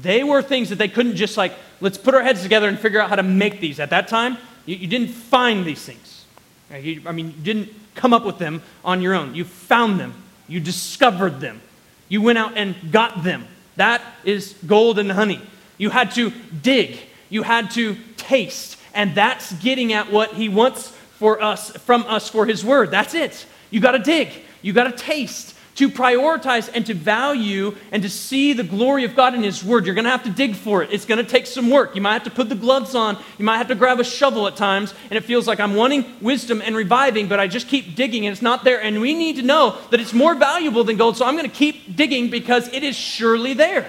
They 0.00 0.24
were 0.24 0.40
things 0.40 0.70
that 0.70 0.76
they 0.76 0.88
couldn't 0.88 1.16
just 1.16 1.36
like, 1.36 1.52
let's 1.82 1.98
put 1.98 2.14
our 2.14 2.22
heads 2.22 2.42
together 2.42 2.66
and 2.66 2.78
figure 2.78 2.98
out 2.98 3.10
how 3.10 3.16
to 3.16 3.22
make 3.22 3.60
these. 3.60 3.78
At 3.78 3.90
that 3.90 4.08
time, 4.08 4.38
you, 4.64 4.76
you 4.76 4.86
didn't 4.86 5.10
find 5.10 5.66
these 5.66 5.84
things. 5.84 6.24
You, 6.72 7.02
I 7.04 7.12
mean, 7.12 7.26
you 7.26 7.42
didn't 7.42 7.68
come 7.94 8.14
up 8.14 8.24
with 8.24 8.38
them 8.38 8.62
on 8.82 9.02
your 9.02 9.12
own. 9.12 9.34
You 9.34 9.44
found 9.44 10.00
them, 10.00 10.14
you 10.48 10.60
discovered 10.60 11.40
them, 11.40 11.60
you 12.08 12.22
went 12.22 12.38
out 12.38 12.56
and 12.56 12.74
got 12.90 13.22
them. 13.22 13.46
That 13.76 14.00
is 14.24 14.54
gold 14.66 14.98
and 14.98 15.12
honey. 15.12 15.42
You 15.76 15.90
had 15.90 16.10
to 16.12 16.32
dig, 16.62 17.00
you 17.28 17.42
had 17.42 17.70
to 17.72 17.98
taste, 18.16 18.78
and 18.94 19.14
that's 19.14 19.52
getting 19.56 19.92
at 19.92 20.10
what 20.10 20.32
he 20.32 20.48
wants 20.48 20.88
for 20.88 21.42
us 21.42 21.70
from 21.76 22.04
us 22.06 22.30
for 22.30 22.46
his 22.46 22.64
word. 22.64 22.90
That's 22.90 23.12
it. 23.12 23.44
You 23.70 23.80
got 23.80 23.92
to 23.92 23.98
dig. 23.98 24.30
You 24.62 24.72
got 24.72 24.84
to 24.84 24.92
taste 24.92 25.54
to 25.78 25.88
prioritize 25.88 26.68
and 26.74 26.84
to 26.84 26.92
value 26.92 27.72
and 27.92 28.02
to 28.02 28.10
see 28.10 28.52
the 28.52 28.64
glory 28.64 29.04
of 29.04 29.14
God 29.14 29.32
in 29.34 29.44
His 29.44 29.62
Word. 29.62 29.86
You're 29.86 29.94
going 29.94 30.06
to 30.06 30.10
have 30.10 30.24
to 30.24 30.30
dig 30.30 30.56
for 30.56 30.82
it. 30.82 30.90
It's 30.92 31.04
going 31.04 31.24
to 31.24 31.30
take 31.30 31.46
some 31.46 31.70
work. 31.70 31.94
You 31.94 32.02
might 32.02 32.14
have 32.14 32.24
to 32.24 32.32
put 32.32 32.48
the 32.48 32.56
gloves 32.56 32.96
on. 32.96 33.16
You 33.38 33.44
might 33.44 33.58
have 33.58 33.68
to 33.68 33.76
grab 33.76 34.00
a 34.00 34.04
shovel 34.04 34.48
at 34.48 34.56
times. 34.56 34.92
And 35.08 35.16
it 35.16 35.22
feels 35.22 35.46
like 35.46 35.60
I'm 35.60 35.76
wanting 35.76 36.04
wisdom 36.20 36.60
and 36.62 36.74
reviving, 36.74 37.28
but 37.28 37.38
I 37.38 37.46
just 37.46 37.68
keep 37.68 37.94
digging 37.94 38.26
and 38.26 38.32
it's 38.32 38.42
not 38.42 38.64
there. 38.64 38.82
And 38.82 39.00
we 39.00 39.14
need 39.14 39.36
to 39.36 39.42
know 39.42 39.78
that 39.92 40.00
it's 40.00 40.12
more 40.12 40.34
valuable 40.34 40.82
than 40.82 40.96
gold. 40.96 41.16
So 41.16 41.24
I'm 41.24 41.36
going 41.36 41.48
to 41.48 41.56
keep 41.56 41.94
digging 41.94 42.28
because 42.28 42.66
it 42.72 42.82
is 42.82 42.96
surely 42.96 43.54
there. 43.54 43.88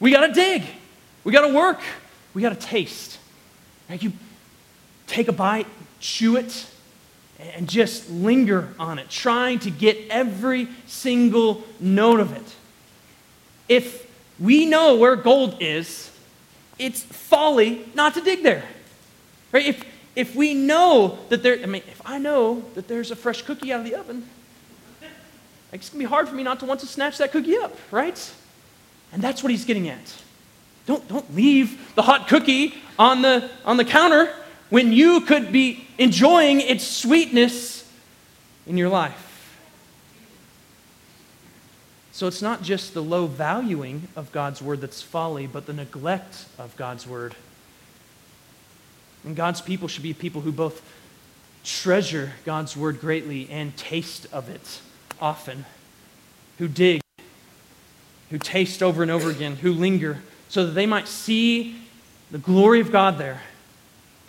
We 0.00 0.12
got 0.12 0.26
to 0.26 0.32
dig. 0.32 0.62
We 1.24 1.32
got 1.32 1.46
to 1.46 1.52
work. 1.52 1.80
We 2.32 2.40
got 2.40 2.58
to 2.58 2.66
taste. 2.66 3.18
Right? 3.90 4.02
You 4.02 4.14
take 5.06 5.28
a 5.28 5.32
bite, 5.32 5.66
chew 6.00 6.36
it, 6.36 6.66
and 7.54 7.68
just 7.68 8.10
linger 8.10 8.68
on 8.78 8.98
it, 8.98 9.08
trying 9.08 9.58
to 9.60 9.70
get 9.70 9.98
every 10.10 10.68
single 10.86 11.62
note 11.78 12.20
of 12.20 12.32
it. 12.32 12.54
If 13.68 14.10
we 14.38 14.66
know 14.66 14.96
where 14.96 15.16
gold 15.16 15.56
is, 15.60 16.10
it's 16.78 17.02
folly 17.02 17.86
not 17.94 18.14
to 18.14 18.20
dig 18.20 18.42
there. 18.42 18.64
Right? 19.52 19.66
If, 19.66 19.84
if 20.16 20.34
we 20.34 20.54
know 20.54 21.18
that 21.28 21.42
there, 21.42 21.58
I 21.62 21.66
mean, 21.66 21.82
if 21.88 22.00
I 22.04 22.18
know 22.18 22.64
that 22.74 22.88
there's 22.88 23.10
a 23.10 23.16
fresh 23.16 23.42
cookie 23.42 23.72
out 23.72 23.80
of 23.80 23.86
the 23.86 23.94
oven, 23.94 24.28
it's 25.72 25.88
going 25.88 26.00
to 26.00 26.08
be 26.08 26.10
hard 26.10 26.28
for 26.28 26.34
me 26.34 26.42
not 26.42 26.60
to 26.60 26.66
want 26.66 26.80
to 26.80 26.86
snatch 26.86 27.18
that 27.18 27.30
cookie 27.30 27.56
up, 27.56 27.76
right? 27.90 28.32
And 29.12 29.22
that's 29.22 29.42
what 29.42 29.50
he's 29.50 29.64
getting 29.64 29.88
at. 29.88 30.14
Don't, 30.86 31.06
don't 31.08 31.34
leave 31.34 31.94
the 31.94 32.02
hot 32.02 32.26
cookie 32.26 32.74
on 32.98 33.22
the, 33.22 33.48
on 33.64 33.76
the 33.76 33.84
counter 33.84 34.34
when 34.70 34.92
you 34.92 35.20
could 35.22 35.52
be 35.52 35.86
enjoying 35.98 36.60
its 36.60 36.86
sweetness 36.86 37.88
in 38.66 38.76
your 38.76 38.88
life. 38.88 39.26
So 42.12 42.26
it's 42.26 42.42
not 42.42 42.62
just 42.62 42.94
the 42.94 43.02
low 43.02 43.26
valuing 43.26 44.08
of 44.14 44.30
God's 44.32 44.62
word 44.62 44.80
that's 44.80 45.02
folly, 45.02 45.46
but 45.46 45.66
the 45.66 45.72
neglect 45.72 46.46
of 46.58 46.76
God's 46.76 47.06
word. 47.06 47.34
And 49.24 49.36
God's 49.36 49.60
people 49.60 49.88
should 49.88 50.02
be 50.02 50.14
people 50.14 50.40
who 50.40 50.52
both 50.52 50.82
treasure 51.64 52.32
God's 52.44 52.76
word 52.76 53.00
greatly 53.00 53.48
and 53.50 53.76
taste 53.76 54.26
of 54.32 54.48
it 54.48 54.80
often, 55.20 55.66
who 56.58 56.68
dig, 56.68 57.00
who 58.30 58.38
taste 58.38 58.82
over 58.82 59.02
and 59.02 59.10
over 59.10 59.30
again, 59.30 59.56
who 59.56 59.72
linger, 59.72 60.22
so 60.48 60.66
that 60.66 60.72
they 60.72 60.86
might 60.86 61.08
see 61.08 61.76
the 62.30 62.38
glory 62.38 62.80
of 62.80 62.92
God 62.92 63.18
there 63.18 63.42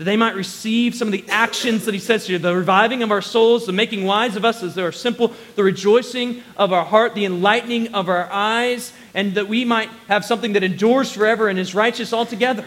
that 0.02 0.06
they 0.06 0.18
might 0.18 0.34
receive 0.34 0.95
some 0.95 1.10
of 1.10 1.12
the 1.12 1.24
actions 1.30 1.86
that 1.86 1.93
he 1.93 1.99
says 1.99 2.26
here 2.26 2.39
the 2.39 2.56
reviving 2.56 3.04
of 3.04 3.12
our 3.12 3.22
souls, 3.22 3.68
the 3.68 3.72
making 3.72 4.04
wise 4.04 4.36
of 4.36 4.43
us 4.43 4.64
as 4.64 4.74
they 4.74 4.82
are 4.82 4.91
simple, 4.91 5.32
the 5.56 5.64
rejoicing 5.64 6.41
of 6.58 6.74
our 6.74 6.84
heart, 6.84 7.14
the 7.14 7.24
enlightening 7.24 7.93
of 7.93 8.10
our 8.10 8.28
eyes, 8.32 8.93
and 9.14 9.36
that 9.36 9.47
we 9.47 9.64
might 9.64 9.89
have 10.08 10.26
something 10.26 10.54
that 10.54 10.64
endures 10.64 11.12
forever 11.12 11.49
and 11.49 11.60
is 11.60 11.76
righteous 11.76 12.14
altogether. 12.14 12.66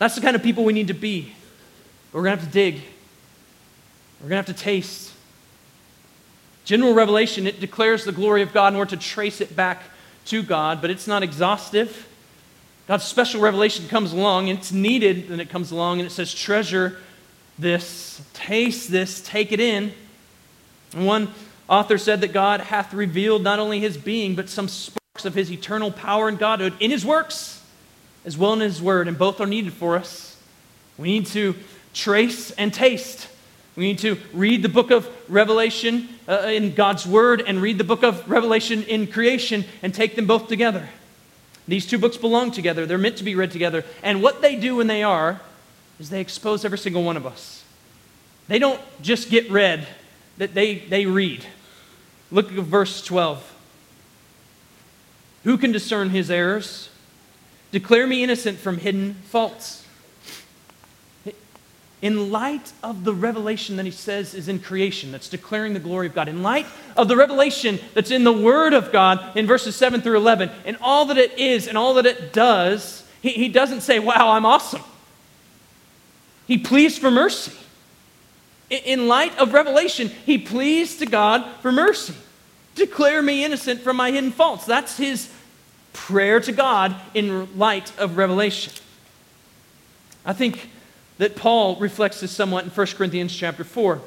That's 0.00 0.16
the 0.16 0.20
kind 0.20 0.34
of 0.34 0.42
people 0.42 0.64
we 0.64 0.72
need 0.72 0.88
to 0.88 0.92
be. 0.92 1.34
We're 2.12 2.24
going 2.24 2.36
to 2.36 2.40
have 2.42 2.52
to 2.52 2.52
dig, 2.52 2.82
we're 4.20 4.28
going 4.28 4.42
to 4.42 4.48
have 4.48 4.56
to 4.56 4.60
taste. 4.60 5.12
General 6.64 6.94
revelation, 6.94 7.46
it 7.46 7.60
declares 7.60 8.04
the 8.04 8.10
glory 8.10 8.42
of 8.42 8.52
God 8.52 8.72
in 8.72 8.76
order 8.76 8.90
to 8.90 8.96
trace 8.96 9.40
it 9.40 9.54
back 9.54 9.84
to 10.24 10.42
God, 10.42 10.80
but 10.80 10.90
it's 10.90 11.06
not 11.06 11.22
exhaustive. 11.22 12.08
God's 12.90 13.04
special 13.04 13.40
revelation 13.40 13.86
comes 13.86 14.12
along 14.12 14.50
and 14.50 14.58
it's 14.58 14.72
needed, 14.72 15.30
and 15.30 15.40
it 15.40 15.48
comes 15.48 15.70
along 15.70 16.00
and 16.00 16.08
it 16.08 16.10
says, 16.10 16.34
Treasure 16.34 16.98
this, 17.56 18.20
taste 18.32 18.90
this, 18.90 19.20
take 19.20 19.52
it 19.52 19.60
in. 19.60 19.92
And 20.92 21.06
one 21.06 21.32
author 21.68 21.98
said 21.98 22.20
that 22.22 22.32
God 22.32 22.60
hath 22.60 22.92
revealed 22.92 23.44
not 23.44 23.60
only 23.60 23.78
his 23.78 23.96
being, 23.96 24.34
but 24.34 24.48
some 24.48 24.66
sparks 24.66 25.24
of 25.24 25.34
his 25.34 25.52
eternal 25.52 25.92
power 25.92 26.26
and 26.26 26.36
godhood 26.36 26.74
in 26.80 26.90
his 26.90 27.06
works 27.06 27.62
as 28.24 28.36
well 28.36 28.54
as 28.54 28.56
in 28.56 28.62
his 28.62 28.82
word, 28.82 29.06
and 29.06 29.16
both 29.16 29.40
are 29.40 29.46
needed 29.46 29.72
for 29.72 29.94
us. 29.94 30.36
We 30.98 31.12
need 31.12 31.26
to 31.26 31.54
trace 31.94 32.50
and 32.50 32.74
taste. 32.74 33.28
We 33.76 33.84
need 33.84 34.00
to 34.00 34.18
read 34.32 34.64
the 34.64 34.68
book 34.68 34.90
of 34.90 35.08
Revelation 35.28 36.08
uh, 36.28 36.38
in 36.48 36.74
God's 36.74 37.06
word 37.06 37.40
and 37.46 37.62
read 37.62 37.78
the 37.78 37.84
book 37.84 38.02
of 38.02 38.28
Revelation 38.28 38.82
in 38.82 39.06
creation 39.06 39.64
and 39.80 39.94
take 39.94 40.16
them 40.16 40.26
both 40.26 40.48
together. 40.48 40.88
These 41.70 41.86
two 41.86 41.98
books 41.98 42.16
belong 42.16 42.50
together, 42.50 42.84
they're 42.84 42.98
meant 42.98 43.18
to 43.18 43.24
be 43.24 43.36
read 43.36 43.52
together. 43.52 43.84
And 44.02 44.20
what 44.24 44.42
they 44.42 44.56
do 44.56 44.74
when 44.74 44.88
they 44.88 45.04
are 45.04 45.40
is 46.00 46.10
they 46.10 46.20
expose 46.20 46.64
every 46.64 46.78
single 46.78 47.04
one 47.04 47.16
of 47.16 47.24
us. 47.24 47.62
They 48.48 48.58
don't 48.58 48.80
just 49.00 49.30
get 49.30 49.48
read, 49.52 49.86
that 50.38 50.52
they, 50.52 50.80
they 50.80 51.06
read. 51.06 51.46
Look 52.32 52.50
at 52.50 52.54
verse 52.54 53.04
12. 53.04 53.54
Who 55.44 55.56
can 55.56 55.70
discern 55.70 56.10
his 56.10 56.28
errors? 56.28 56.88
Declare 57.70 58.08
me 58.08 58.24
innocent 58.24 58.58
from 58.58 58.78
hidden 58.78 59.14
faults. 59.26 59.79
In 62.02 62.30
light 62.30 62.72
of 62.82 63.04
the 63.04 63.12
revelation 63.12 63.76
that 63.76 63.84
he 63.84 63.90
says 63.90 64.32
is 64.34 64.48
in 64.48 64.58
creation, 64.58 65.12
that's 65.12 65.28
declaring 65.28 65.74
the 65.74 65.80
glory 65.80 66.06
of 66.06 66.14
God, 66.14 66.28
in 66.28 66.42
light 66.42 66.66
of 66.96 67.08
the 67.08 67.16
revelation 67.16 67.78
that's 67.92 68.10
in 68.10 68.24
the 68.24 68.32
Word 68.32 68.72
of 68.72 68.90
God 68.90 69.36
in 69.36 69.46
verses 69.46 69.76
7 69.76 70.00
through 70.00 70.16
11, 70.16 70.50
and 70.64 70.78
all 70.80 71.04
that 71.06 71.18
it 71.18 71.38
is 71.38 71.66
and 71.68 71.76
all 71.76 71.94
that 71.94 72.06
it 72.06 72.32
does, 72.32 73.04
he, 73.20 73.30
he 73.30 73.48
doesn't 73.48 73.82
say, 73.82 73.98
Wow, 73.98 74.30
I'm 74.30 74.46
awesome. 74.46 74.82
He 76.46 76.58
pleads 76.58 76.98
for 76.98 77.10
mercy. 77.10 77.52
In 78.70 79.08
light 79.08 79.36
of 79.38 79.52
revelation, 79.52 80.08
he 80.08 80.38
pleads 80.38 80.96
to 80.96 81.06
God 81.06 81.44
for 81.60 81.70
mercy. 81.70 82.14
Declare 82.76 83.20
me 83.22 83.44
innocent 83.44 83.80
from 83.82 83.96
my 83.96 84.10
hidden 84.10 84.30
faults. 84.30 84.64
That's 84.64 84.96
his 84.96 85.30
prayer 85.92 86.40
to 86.40 86.52
God 86.52 86.94
in 87.14 87.58
light 87.58 87.92
of 87.98 88.16
revelation. 88.16 88.72
I 90.24 90.32
think 90.32 90.70
that 91.20 91.36
Paul 91.36 91.76
reflects 91.76 92.20
this 92.20 92.32
somewhat 92.32 92.64
in 92.64 92.70
1 92.70 92.86
Corinthians 92.96 93.36
chapter 93.36 93.62
4. 93.62 94.00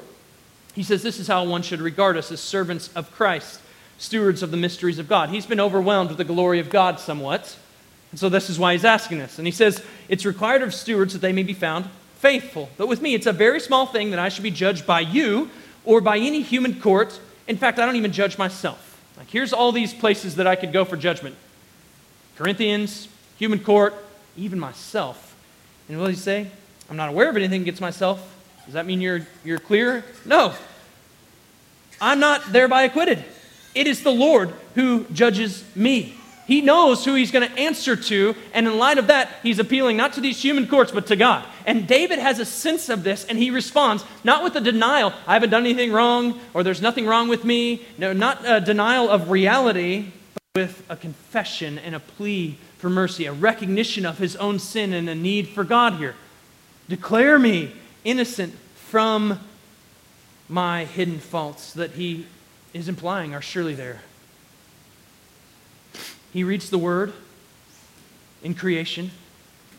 He 0.74 0.82
says 0.82 1.00
this 1.04 1.20
is 1.20 1.28
how 1.28 1.44
one 1.44 1.62
should 1.62 1.80
regard 1.80 2.16
us 2.16 2.32
as 2.32 2.40
servants 2.40 2.90
of 2.96 3.12
Christ, 3.12 3.60
stewards 3.98 4.42
of 4.42 4.50
the 4.50 4.56
mysteries 4.56 4.98
of 4.98 5.08
God. 5.08 5.28
He's 5.28 5.46
been 5.46 5.60
overwhelmed 5.60 6.08
with 6.08 6.18
the 6.18 6.24
glory 6.24 6.58
of 6.58 6.70
God 6.70 6.98
somewhat. 6.98 7.56
And 8.10 8.18
so 8.18 8.28
this 8.28 8.50
is 8.50 8.58
why 8.58 8.72
he's 8.72 8.84
asking 8.84 9.18
this. 9.18 9.38
And 9.38 9.46
he 9.46 9.52
says, 9.52 9.80
It's 10.08 10.26
required 10.26 10.62
of 10.62 10.74
stewards 10.74 11.12
that 11.12 11.20
they 11.20 11.32
may 11.32 11.44
be 11.44 11.54
found 11.54 11.84
faithful. 12.16 12.68
But 12.76 12.88
with 12.88 13.00
me, 13.00 13.14
it's 13.14 13.26
a 13.26 13.32
very 13.32 13.60
small 13.60 13.86
thing 13.86 14.10
that 14.10 14.18
I 14.18 14.28
should 14.28 14.42
be 14.42 14.50
judged 14.50 14.84
by 14.84 14.98
you 14.98 15.50
or 15.84 16.00
by 16.00 16.18
any 16.18 16.42
human 16.42 16.80
court. 16.80 17.20
In 17.46 17.56
fact, 17.56 17.78
I 17.78 17.86
don't 17.86 17.94
even 17.94 18.10
judge 18.10 18.38
myself. 18.38 19.00
Like, 19.16 19.30
here's 19.30 19.52
all 19.52 19.70
these 19.70 19.94
places 19.94 20.34
that 20.34 20.48
I 20.48 20.56
could 20.56 20.72
go 20.72 20.84
for 20.84 20.96
judgment 20.96 21.36
Corinthians, 22.34 23.06
human 23.38 23.60
court, 23.60 23.94
even 24.36 24.58
myself. 24.58 25.36
And 25.88 26.00
what 26.00 26.08
does 26.08 26.16
he 26.16 26.20
say? 26.20 26.50
I'm 26.90 26.96
not 26.96 27.08
aware 27.08 27.30
of 27.30 27.36
anything 27.36 27.62
against 27.62 27.80
myself. 27.80 28.34
Does 28.64 28.74
that 28.74 28.86
mean 28.86 29.00
you're, 29.00 29.26
you're 29.44 29.58
clear? 29.58 30.04
No. 30.24 30.54
I'm 32.00 32.20
not 32.20 32.52
thereby 32.52 32.82
acquitted. 32.82 33.24
It 33.74 33.86
is 33.86 34.02
the 34.02 34.10
Lord 34.10 34.52
who 34.74 35.04
judges 35.12 35.64
me. 35.74 36.14
He 36.46 36.60
knows 36.60 37.04
who 37.04 37.14
he's 37.14 37.30
going 37.30 37.48
to 37.48 37.58
answer 37.58 37.96
to, 37.96 38.34
and 38.52 38.66
in 38.66 38.76
light 38.78 38.98
of 38.98 39.06
that, 39.06 39.30
he's 39.42 39.58
appealing 39.58 39.96
not 39.96 40.12
to 40.14 40.20
these 40.20 40.42
human 40.42 40.66
courts, 40.66 40.92
but 40.92 41.06
to 41.06 41.16
God. 41.16 41.44
And 41.64 41.86
David 41.86 42.18
has 42.18 42.38
a 42.38 42.44
sense 42.44 42.90
of 42.90 43.02
this, 43.02 43.24
and 43.24 43.38
he 43.38 43.50
responds 43.50 44.04
not 44.24 44.44
with 44.44 44.54
a 44.54 44.60
denial, 44.60 45.14
I 45.26 45.32
haven't 45.34 45.50
done 45.50 45.64
anything 45.64 45.90
wrong, 45.90 46.38
or 46.52 46.62
there's 46.62 46.82
nothing 46.82 47.06
wrong 47.06 47.28
with 47.28 47.44
me, 47.44 47.86
no, 47.96 48.12
not 48.12 48.42
a 48.44 48.60
denial 48.60 49.08
of 49.08 49.30
reality, 49.30 50.12
but 50.34 50.60
with 50.60 50.84
a 50.90 50.96
confession 50.96 51.78
and 51.78 51.94
a 51.94 52.00
plea 52.00 52.58
for 52.76 52.90
mercy, 52.90 53.24
a 53.24 53.32
recognition 53.32 54.04
of 54.04 54.18
his 54.18 54.36
own 54.36 54.58
sin 54.58 54.92
and 54.92 55.08
a 55.08 55.14
need 55.14 55.48
for 55.48 55.64
God 55.64 55.94
here. 55.94 56.14
Declare 56.88 57.38
me 57.38 57.72
innocent 58.04 58.54
from 58.74 59.40
my 60.48 60.84
hidden 60.84 61.18
faults 61.18 61.72
that 61.72 61.92
he 61.92 62.26
is 62.74 62.88
implying 62.88 63.34
are 63.34 63.40
surely 63.40 63.74
there. 63.74 64.02
He 66.32 66.44
reads 66.44 66.68
the 66.68 66.78
word 66.78 67.12
in 68.42 68.54
creation, 68.54 69.10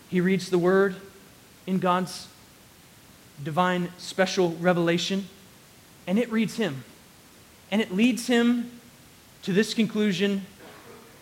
he 0.10 0.20
reads 0.20 0.50
the 0.50 0.58
word 0.58 0.96
in 1.68 1.78
God's 1.78 2.28
divine 3.44 3.90
special 3.98 4.52
revelation, 4.54 5.28
and 6.08 6.18
it 6.18 6.32
reads 6.32 6.58
him. 6.58 6.84
And 7.70 7.82
it 7.82 7.92
leads 7.92 8.28
him 8.28 8.72
to 9.44 9.54
this 9.54 9.74
conclusion 9.74 10.46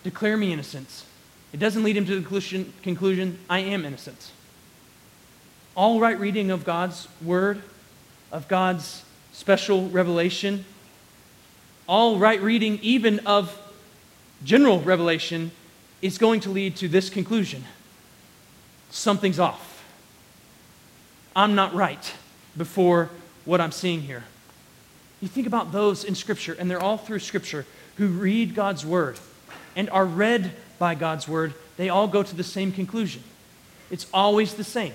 declare 0.03 0.37
me 0.37 0.53
innocent. 0.53 1.05
It 1.51 1.59
doesn't 1.59 1.83
lead 1.83 1.97
him 1.97 2.05
to 2.05 2.15
the 2.15 2.21
conclusion, 2.21 2.73
conclusion 2.81 3.39
I 3.49 3.59
am 3.59 3.85
innocent 3.85 4.31
all 5.75 5.99
right 5.99 6.19
reading 6.19 6.51
of 6.51 6.65
God's 6.65 7.07
word, 7.21 7.61
of 8.31 8.47
God's 8.47 9.03
special 9.31 9.89
revelation, 9.89 10.65
all 11.87 12.17
right 12.19 12.41
reading 12.41 12.79
even 12.81 13.19
of 13.19 13.59
general 14.43 14.79
revelation 14.81 15.51
is 16.01 16.17
going 16.17 16.41
to 16.41 16.49
lead 16.49 16.75
to 16.77 16.87
this 16.87 17.09
conclusion 17.09 17.63
something's 18.91 19.39
off. 19.39 19.83
I'm 21.35 21.55
not 21.55 21.73
right 21.73 22.13
before 22.55 23.09
what 23.43 23.59
I'm 23.59 23.71
seeing 23.71 24.01
here. 24.01 24.23
You 25.19 25.27
think 25.27 25.47
about 25.47 25.71
those 25.71 26.03
in 26.03 26.13
Scripture, 26.13 26.55
and 26.59 26.69
they're 26.69 26.81
all 26.81 26.97
through 26.97 27.19
Scripture, 27.19 27.65
who 27.97 28.07
read 28.09 28.53
God's 28.53 28.85
Word 28.85 29.19
and 29.75 29.89
are 29.89 30.05
read 30.05 30.51
by 30.77 30.93
God's 30.93 31.27
Word, 31.27 31.55
they 31.77 31.89
all 31.89 32.07
go 32.07 32.21
to 32.21 32.35
the 32.35 32.43
same 32.43 32.71
conclusion. 32.71 33.23
It's 33.89 34.05
always 34.13 34.53
the 34.53 34.63
same 34.63 34.93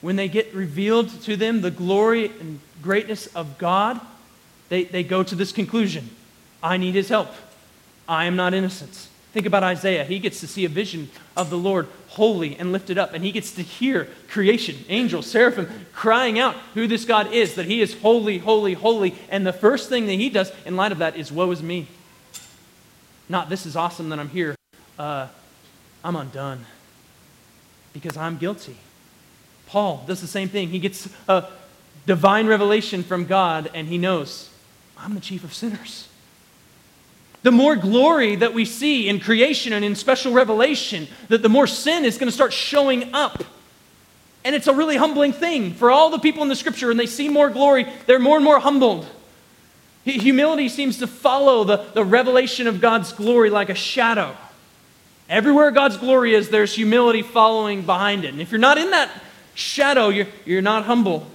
when 0.00 0.16
they 0.16 0.28
get 0.28 0.52
revealed 0.54 1.10
to 1.22 1.36
them 1.36 1.60
the 1.60 1.70
glory 1.70 2.26
and 2.26 2.60
greatness 2.82 3.26
of 3.28 3.58
God, 3.58 4.00
they, 4.68 4.84
they 4.84 5.02
go 5.02 5.22
to 5.22 5.34
this 5.34 5.52
conclusion 5.52 6.10
I 6.62 6.76
need 6.76 6.94
his 6.94 7.08
help. 7.08 7.30
I 8.06 8.26
am 8.26 8.36
not 8.36 8.52
innocent. 8.52 9.08
Think 9.32 9.46
about 9.46 9.62
Isaiah. 9.62 10.04
He 10.04 10.18
gets 10.18 10.40
to 10.40 10.48
see 10.48 10.64
a 10.64 10.68
vision 10.68 11.08
of 11.36 11.48
the 11.48 11.56
Lord 11.56 11.86
holy 12.08 12.56
and 12.56 12.72
lifted 12.72 12.98
up, 12.98 13.14
and 13.14 13.24
he 13.24 13.30
gets 13.30 13.52
to 13.52 13.62
hear 13.62 14.08
creation, 14.28 14.76
angels, 14.88 15.26
seraphim 15.26 15.68
crying 15.94 16.38
out 16.38 16.56
who 16.74 16.88
this 16.88 17.04
God 17.04 17.32
is, 17.32 17.54
that 17.54 17.66
he 17.66 17.80
is 17.80 17.98
holy, 18.00 18.38
holy, 18.38 18.74
holy. 18.74 19.14
And 19.30 19.46
the 19.46 19.52
first 19.52 19.88
thing 19.88 20.06
that 20.06 20.14
he 20.14 20.28
does 20.28 20.52
in 20.66 20.76
light 20.76 20.92
of 20.92 20.98
that 20.98 21.16
is, 21.16 21.30
Woe 21.30 21.50
is 21.52 21.62
me. 21.62 21.86
Not, 23.28 23.48
this 23.48 23.64
is 23.64 23.76
awesome 23.76 24.08
that 24.08 24.18
I'm 24.18 24.28
here. 24.28 24.56
Uh, 24.98 25.28
I'm 26.04 26.16
undone 26.16 26.66
because 27.92 28.16
I'm 28.16 28.36
guilty. 28.36 28.76
Paul 29.70 30.02
does 30.08 30.20
the 30.20 30.26
same 30.26 30.48
thing. 30.48 30.70
He 30.70 30.80
gets 30.80 31.08
a 31.28 31.44
divine 32.04 32.48
revelation 32.48 33.04
from 33.04 33.24
God, 33.24 33.70
and 33.72 33.86
he 33.86 33.98
knows, 33.98 34.50
I'm 34.98 35.14
the 35.14 35.20
chief 35.20 35.44
of 35.44 35.54
sinners. 35.54 36.08
The 37.44 37.52
more 37.52 37.76
glory 37.76 38.34
that 38.34 38.52
we 38.52 38.64
see 38.64 39.08
in 39.08 39.20
creation 39.20 39.72
and 39.72 39.84
in 39.84 39.94
special 39.94 40.32
revelation, 40.32 41.06
that 41.28 41.42
the 41.42 41.48
more 41.48 41.68
sin 41.68 42.04
is 42.04 42.18
going 42.18 42.26
to 42.26 42.34
start 42.34 42.52
showing 42.52 43.14
up. 43.14 43.44
And 44.44 44.56
it's 44.56 44.66
a 44.66 44.74
really 44.74 44.96
humbling 44.96 45.32
thing 45.32 45.72
for 45.72 45.92
all 45.92 46.10
the 46.10 46.18
people 46.18 46.42
in 46.42 46.48
the 46.48 46.56
scripture, 46.56 46.90
and 46.90 46.98
they 46.98 47.06
see 47.06 47.28
more 47.28 47.48
glory, 47.48 47.86
they're 48.06 48.18
more 48.18 48.36
and 48.36 48.44
more 48.44 48.58
humbled. 48.58 49.06
Humility 50.04 50.68
seems 50.68 50.98
to 50.98 51.06
follow 51.06 51.62
the, 51.62 51.76
the 51.94 52.04
revelation 52.04 52.66
of 52.66 52.80
God's 52.80 53.12
glory 53.12 53.50
like 53.50 53.68
a 53.68 53.74
shadow. 53.76 54.36
Everywhere 55.28 55.70
God's 55.70 55.96
glory 55.96 56.34
is, 56.34 56.48
there's 56.48 56.74
humility 56.74 57.22
following 57.22 57.82
behind 57.82 58.24
it. 58.24 58.32
And 58.32 58.40
if 58.40 58.50
you're 58.50 58.58
not 58.58 58.76
in 58.76 58.90
that 58.90 59.10
shadow, 59.54 60.08
you're, 60.08 60.26
you're 60.44 60.62
not 60.62 60.84
humble. 60.84 61.26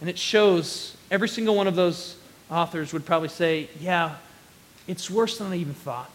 And 0.00 0.10
it 0.10 0.18
shows, 0.18 0.96
every 1.10 1.28
single 1.28 1.54
one 1.54 1.66
of 1.66 1.76
those 1.76 2.16
authors 2.50 2.92
would 2.92 3.04
probably 3.06 3.28
say, 3.28 3.68
yeah, 3.80 4.16
it's 4.86 5.10
worse 5.10 5.38
than 5.38 5.52
I 5.52 5.56
even 5.56 5.74
thought. 5.74 6.14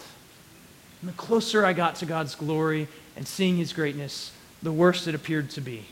And 1.02 1.10
the 1.10 1.16
closer 1.16 1.66
I 1.66 1.74
got 1.74 1.96
to 1.96 2.06
God's 2.06 2.36
glory 2.36 2.88
and 3.16 3.28
seeing 3.28 3.58
his 3.58 3.74
greatness, 3.74 4.32
the 4.62 4.72
worse 4.72 5.08
it 5.08 5.16
appeared 5.16 5.50
to 5.52 5.62
be. 5.62 5.86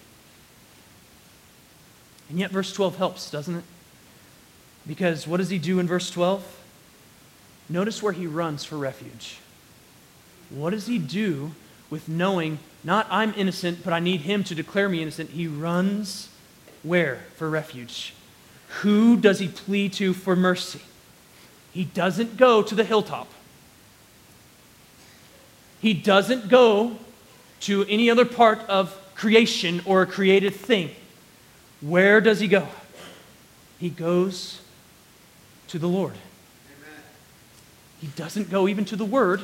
And 2.30 2.38
yet, 2.38 2.52
verse 2.52 2.74
12 2.74 2.98
helps, 2.98 3.32
doesn't 3.32 3.56
it? 3.56 3.64
Because 4.86 5.28
what 5.28 5.38
does 5.38 5.50
he 5.50 5.60
do 5.60 5.80
in 5.80 5.88
verse 5.88 6.10
12? 6.12 6.44
Notice 7.70 8.04
where 8.04 8.14
he 8.14 8.28
runs 8.28 8.64
for 8.64 8.78
refuge. 8.78 9.40
What 10.50 10.70
does 10.70 10.88
he 10.88 10.98
do 10.98 11.52
with 11.90 12.08
knowing 12.10 12.60
not 12.84 13.08
I'm 13.10 13.34
innocent, 13.36 13.84
but 13.84 13.94
I 13.94 14.00
need 14.00 14.22
him 14.22 14.44
to 14.46 14.56
declare 14.56 14.88
me 14.90 15.02
innocent. 15.02 15.32
He 15.32 15.48
runs 15.48 16.30
where 16.84 17.24
for 17.36 17.50
refuge? 17.50 18.14
Who 18.82 19.18
does 19.18 19.40
he 19.40 19.48
plead 19.48 19.94
to 19.94 20.14
for 20.14 20.36
mercy? 20.36 20.82
He 21.74 21.86
doesn't 21.86 22.38
go 22.38 22.62
to 22.62 22.76
the 22.76 22.84
hilltop. 22.84 23.28
He 25.80 25.94
doesn't 25.94 26.50
go 26.50 26.98
to 27.62 27.86
any 27.86 28.10
other 28.10 28.26
part 28.26 28.60
of 28.68 28.98
creation 29.16 29.82
or 29.86 30.02
a 30.02 30.08
created 30.08 30.54
thing. 30.54 30.92
Where 31.82 32.22
does 32.22 32.40
he 32.40 32.48
go? 32.48 32.68
He 33.80 33.90
goes 33.90 34.62
to 35.68 35.78
the 35.78 35.88
Lord. 35.88 36.14
Amen. 36.14 37.04
He 38.00 38.08
doesn't 38.08 38.50
go 38.50 38.68
even 38.68 38.86
to 38.86 38.96
the 38.96 39.06
Word, 39.06 39.42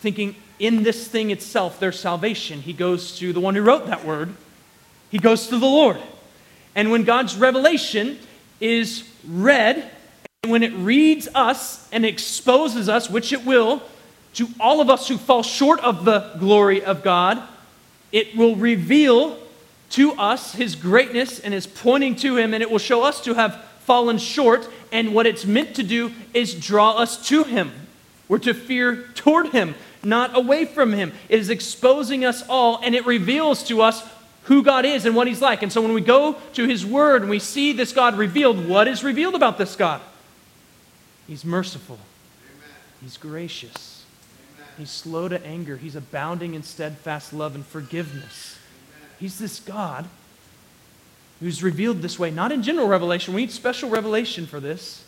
thinking 0.00 0.34
in 0.60 0.84
this 0.84 1.08
thing 1.08 1.30
itself 1.30 1.80
there's 1.80 1.98
salvation. 1.98 2.60
He 2.60 2.72
goes 2.72 3.18
to 3.18 3.32
the 3.32 3.40
one 3.40 3.56
who 3.56 3.62
wrote 3.62 3.86
that 3.86 4.04
word, 4.04 4.32
he 5.10 5.18
goes 5.18 5.48
to 5.48 5.58
the 5.58 5.66
Lord. 5.66 5.98
And 6.76 6.92
when 6.92 7.02
God's 7.02 7.36
revelation 7.36 8.18
is 8.60 9.02
read, 9.26 9.90
and 10.44 10.52
when 10.52 10.62
it 10.62 10.72
reads 10.74 11.28
us 11.34 11.88
and 11.90 12.06
exposes 12.06 12.88
us, 12.88 13.10
which 13.10 13.32
it 13.32 13.44
will, 13.44 13.82
to 14.34 14.48
all 14.60 14.80
of 14.80 14.88
us 14.88 15.08
who 15.08 15.18
fall 15.18 15.42
short 15.42 15.80
of 15.80 16.04
the 16.04 16.32
glory 16.38 16.84
of 16.84 17.02
God, 17.02 17.42
it 18.12 18.36
will 18.36 18.54
reveal 18.54 19.36
to 19.90 20.12
us 20.12 20.52
his 20.52 20.76
greatness 20.76 21.40
and 21.40 21.52
his 21.52 21.66
pointing 21.66 22.14
to 22.16 22.36
him, 22.36 22.54
and 22.54 22.62
it 22.62 22.70
will 22.70 22.78
show 22.78 23.02
us 23.02 23.20
to 23.22 23.34
have 23.34 23.64
fallen 23.80 24.18
short. 24.18 24.68
And 24.92 25.14
what 25.14 25.26
it's 25.26 25.44
meant 25.44 25.74
to 25.76 25.82
do 25.82 26.12
is 26.32 26.54
draw 26.54 26.92
us 26.92 27.28
to 27.28 27.42
him. 27.42 27.72
We're 28.28 28.38
to 28.38 28.54
fear 28.54 29.08
toward 29.14 29.48
him, 29.48 29.74
not 30.04 30.36
away 30.36 30.64
from 30.64 30.92
him. 30.92 31.12
It 31.28 31.38
is 31.38 31.50
exposing 31.50 32.24
us 32.24 32.42
all, 32.48 32.80
and 32.82 32.94
it 32.94 33.06
reveals 33.06 33.62
to 33.64 33.82
us 33.82 34.06
who 34.44 34.62
God 34.62 34.84
is 34.84 35.06
and 35.06 35.14
what 35.14 35.26
he's 35.26 35.40
like. 35.40 35.62
And 35.62 35.72
so 35.72 35.82
when 35.82 35.92
we 35.92 36.00
go 36.00 36.34
to 36.54 36.66
his 36.66 36.84
word 36.84 37.22
and 37.22 37.30
we 37.30 37.38
see 37.38 37.72
this 37.72 37.92
God 37.92 38.16
revealed, 38.16 38.68
what 38.68 38.88
is 38.88 39.04
revealed 39.04 39.34
about 39.34 39.58
this 39.58 39.76
God? 39.76 40.00
He's 41.26 41.44
merciful, 41.44 41.98
Amen. 42.44 42.74
he's 43.00 43.16
gracious, 43.16 44.04
Amen. 44.56 44.68
he's 44.78 44.90
slow 44.90 45.28
to 45.28 45.44
anger, 45.46 45.76
he's 45.76 45.94
abounding 45.94 46.54
in 46.54 46.62
steadfast 46.62 47.32
love 47.32 47.54
and 47.54 47.64
forgiveness. 47.64 48.58
Amen. 48.98 49.10
He's 49.20 49.38
this 49.38 49.60
God 49.60 50.06
who's 51.38 51.62
revealed 51.62 52.02
this 52.02 52.18
way, 52.18 52.30
not 52.30 52.52
in 52.52 52.62
general 52.62 52.88
revelation, 52.88 53.32
we 53.34 53.42
need 53.42 53.52
special 53.52 53.88
revelation 53.88 54.46
for 54.46 54.60
this 54.60 55.04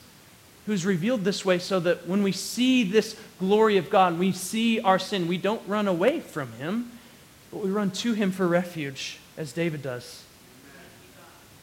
who's 0.67 0.87
revealed 0.87 1.25
this 1.25 1.45
way 1.45 1.59
so 1.59 1.81
that 1.81 2.07
when 2.07 2.23
we 2.23 2.33
see 2.33 2.85
this 2.85 3.17
glory 3.39 3.77
of 3.77 3.91
God, 3.91 4.19
we 4.19 4.33
see 4.33 4.81
our 4.81 4.99
sin, 4.99 5.27
we 5.27 5.39
don't 5.39 5.63
run 5.67 5.89
away 5.89 6.21
from 6.21 6.53
him, 6.53 6.93
but 7.51 7.65
we 7.65 7.71
run 7.71 7.91
to 7.91 8.13
him 8.13 8.31
for 8.31 8.47
refuge 8.47 9.19
as 9.37 9.53
David 9.53 9.83
does. 9.83 10.23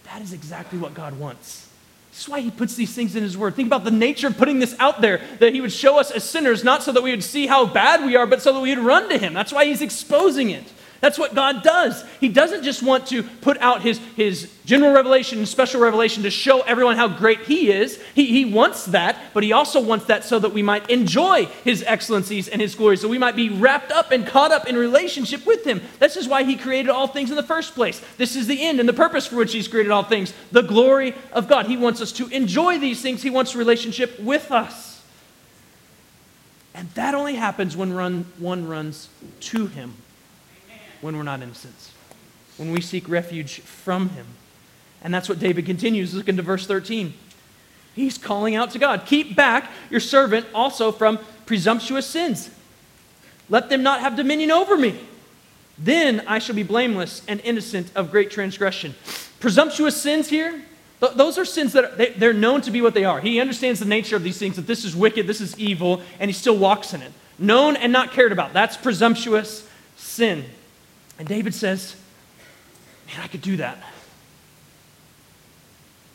That 0.06 0.22
is 0.22 0.34
exactly 0.34 0.80
what 0.80 0.94
God 0.94 1.18
wants. 1.20 1.70
That's 2.12 2.28
why 2.28 2.42
he 2.42 2.52
puts 2.52 2.76
these 2.76 2.94
things 2.94 3.16
in 3.16 3.24
his 3.24 3.38
word. 3.38 3.56
Think 3.56 3.68
about 3.68 3.84
the 3.84 3.92
nature 3.92 4.28
of 4.28 4.38
putting 4.38 4.60
this 4.60 4.76
out 4.80 5.00
there, 5.00 5.22
that 5.40 5.54
he 5.54 5.62
would 5.62 5.72
show 5.72 6.00
us 6.00 6.12
as 6.12 6.24
sinners, 6.24 6.64
not 6.64 6.84
so 6.84 6.92
that 6.92 7.04
we 7.04 7.12
would 7.12 7.24
see 7.24 7.48
how 7.48 7.66
bad 7.66 8.04
we 8.04 8.16
are, 8.16 8.26
but 8.26 8.42
so 8.42 8.52
that 8.52 8.60
we 8.60 8.76
would 8.76 8.84
run 8.84 9.08
to 9.10 9.18
him. 9.18 9.34
That's 9.34 9.54
why 9.54 9.66
he's 9.66 9.82
exposing 9.82 10.50
it. 10.50 10.66
That's 11.02 11.18
what 11.18 11.34
God 11.34 11.64
does. 11.64 12.04
He 12.20 12.28
doesn't 12.28 12.64
just 12.64 12.84
want 12.84 13.08
to 13.08 13.24
put 13.24 13.58
out 13.60 13.82
his, 13.82 14.00
his 14.18 14.52
general 14.66 14.94
revelation 14.94 15.38
and 15.38 15.48
special 15.48 15.80
revelation 15.80 16.24
to 16.24 16.30
show 16.30 16.62
everyone 16.62 16.98
how 16.98 17.08
great 17.08 17.42
he 17.42 17.72
is. 17.72 18.02
He, 18.16 18.26
he 18.26 18.46
wants 18.46 18.86
that, 18.86 19.18
but 19.34 19.44
he 19.44 19.54
also 19.54 19.80
wants 19.80 20.06
that 20.06 20.26
so 20.26 20.40
that 20.40 20.52
we 20.52 20.62
might 20.62 20.90
enjoy 20.90 21.46
his 21.64 21.84
excellencies 21.84 22.50
and 22.50 22.62
his 22.62 22.76
glory, 22.76 22.98
so 22.98 23.08
we 23.08 23.18
might 23.18 23.36
be 23.36 23.50
wrapped 23.50 23.92
up 23.92 24.12
and 24.12 24.28
caught 24.28 24.52
up 24.52 24.68
in 24.68 24.76
relationship 24.76 25.46
with 25.46 25.66
him. 25.66 25.82
This 26.00 26.18
is 26.18 26.28
why 26.28 26.44
he 26.44 26.58
created 26.58 26.90
all 26.90 27.08
things 27.08 27.30
in 27.30 27.38
the 27.38 27.44
first 27.44 27.76
place. 27.76 28.02
This 28.18 28.36
is 28.36 28.48
the 28.48 28.62
end 28.62 28.80
and 28.82 28.90
the 28.90 28.94
purpose 28.94 29.26
for 29.26 29.38
which 29.38 29.54
he's 29.54 29.68
created 29.68 29.92
all 29.92 30.04
things 30.04 30.34
the 30.52 30.62
glory 30.62 31.16
of 31.32 31.48
God. 31.48 31.68
He 31.68 31.78
wants 31.78 32.02
us 32.02 32.12
to 32.14 32.28
enjoy 32.28 32.78
these 32.78 33.02
things, 33.02 33.24
he 33.24 33.30
wants 33.30 33.56
relationship 33.56 34.20
with 34.20 34.52
us. 34.52 35.02
And 36.74 36.90
that 36.92 37.16
only 37.16 37.36
happens 37.36 37.76
when 37.76 37.94
run, 37.94 38.26
one 38.38 38.68
runs 38.68 39.10
to 39.42 39.68
him 39.68 39.96
when 41.02 41.16
we're 41.16 41.24
not 41.24 41.42
innocent, 41.42 41.92
when 42.58 42.72
we 42.72 42.82
seek 42.82 43.08
refuge 43.08 43.62
from 43.62 44.10
Him. 44.10 44.26
And 45.02 45.14
that's 45.14 45.30
what 45.30 45.40
David 45.40 45.66
continues. 45.66 46.14
Look 46.14 46.28
into 46.28 46.42
verse 46.42 46.68
13. 46.68 47.14
He's 47.96 48.18
calling 48.18 48.56
out 48.56 48.72
to 48.72 48.80
God 48.80 49.06
Keep 49.06 49.36
back 49.36 49.72
your 49.90 50.00
servant 50.00 50.46
also 50.54 50.92
from 50.92 51.20
presumptuous 51.46 52.06
sins. 52.06 52.50
Let 53.50 53.70
them 53.70 53.82
not 53.82 54.02
have 54.02 54.16
dominion 54.16 54.52
over 54.52 54.78
me. 54.78 55.00
Then 55.78 56.24
I 56.28 56.40
shall 56.40 56.56
be 56.56 56.64
blameless 56.64 57.22
and 57.28 57.40
innocent 57.42 57.92
of 57.96 58.12
great 58.12 58.30
transgression. 58.30 58.96
Presumptuous 59.40 60.00
sins 60.00 60.30
here, 60.30 60.62
those 61.00 61.38
are 61.38 61.46
sins 61.46 61.74
that 61.74 61.86
are, 61.86 62.06
they're 62.18 62.34
known 62.34 62.62
to 62.62 62.72
be 62.72 62.82
what 62.82 62.94
they 62.94 63.06
are. 63.06 63.22
He 63.22 63.40
understands 63.40 63.80
the 63.80 63.86
nature 63.86 64.18
of 64.18 64.24
these 64.24 64.38
things, 64.38 64.58
that 64.58 64.68
this 64.68 64.84
is 64.84 64.96
wicked, 64.96 65.26
this 65.26 65.40
is 65.40 65.58
evil, 65.58 66.02
and 66.20 66.30
he 66.30 66.34
still 66.34 66.58
walks 66.58 66.94
in 66.94 67.02
it. 67.02 67.14
Known 67.38 67.78
and 67.78 67.94
not 67.94 68.12
cared 68.12 68.34
about. 68.34 68.52
That's 68.52 68.76
presumptuous 68.76 69.68
sin. 69.96 70.44
And 71.20 71.28
David 71.28 71.54
says, 71.54 71.96
Man, 73.08 73.22
I 73.22 73.28
could 73.28 73.42
do 73.42 73.58
that. 73.58 73.78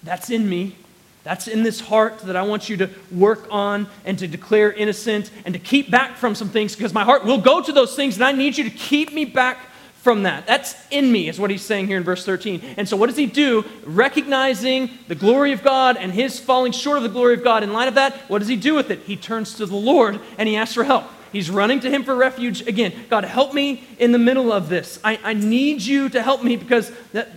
That's 0.02 0.30
in 0.30 0.48
me. 0.48 0.76
That's 1.24 1.48
in 1.48 1.62
this 1.62 1.80
heart 1.80 2.18
that 2.20 2.36
I 2.36 2.42
want 2.42 2.68
you 2.68 2.76
to 2.78 2.90
work 3.10 3.46
on 3.50 3.86
and 4.04 4.18
to 4.18 4.28
declare 4.28 4.70
innocent 4.70 5.30
and 5.44 5.54
to 5.54 5.58
keep 5.58 5.90
back 5.90 6.16
from 6.16 6.34
some 6.34 6.50
things 6.50 6.76
because 6.76 6.92
my 6.92 7.02
heart 7.02 7.24
will 7.24 7.40
go 7.40 7.62
to 7.62 7.72
those 7.72 7.96
things 7.96 8.16
and 8.16 8.24
I 8.24 8.32
need 8.32 8.58
you 8.58 8.64
to 8.64 8.70
keep 8.70 9.12
me 9.12 9.24
back 9.24 9.58
from 10.04 10.24
that. 10.24 10.46
That's 10.46 10.74
in 10.90 11.10
me, 11.10 11.30
is 11.30 11.40
what 11.40 11.50
he's 11.50 11.62
saying 11.62 11.86
here 11.86 11.96
in 11.96 12.04
verse 12.04 12.26
13. 12.26 12.60
And 12.76 12.86
so, 12.86 12.94
what 12.94 13.06
does 13.06 13.16
he 13.16 13.24
do? 13.24 13.64
Recognizing 13.86 14.90
the 15.08 15.14
glory 15.14 15.52
of 15.52 15.62
God 15.62 15.96
and 15.96 16.12
his 16.12 16.38
falling 16.38 16.72
short 16.72 16.98
of 16.98 17.02
the 17.02 17.08
glory 17.08 17.32
of 17.32 17.42
God, 17.42 17.62
in 17.62 17.72
light 17.72 17.88
of 17.88 17.94
that, 17.94 18.14
what 18.28 18.40
does 18.40 18.48
he 18.48 18.56
do 18.56 18.74
with 18.74 18.90
it? 18.90 19.00
He 19.00 19.16
turns 19.16 19.54
to 19.54 19.64
the 19.64 19.74
Lord 19.74 20.20
and 20.36 20.46
he 20.46 20.56
asks 20.56 20.74
for 20.74 20.84
help. 20.84 21.04
He's 21.34 21.50
running 21.50 21.80
to 21.80 21.90
him 21.90 22.04
for 22.04 22.14
refuge 22.14 22.64
again. 22.66 22.94
God, 23.10 23.24
help 23.24 23.52
me 23.52 23.82
in 23.98 24.12
the 24.12 24.20
middle 24.20 24.52
of 24.52 24.68
this. 24.68 25.00
I, 25.02 25.18
I 25.24 25.34
need 25.34 25.82
you 25.82 26.08
to 26.10 26.22
help 26.22 26.44
me 26.44 26.54
because 26.54 26.92
that, 27.12 27.28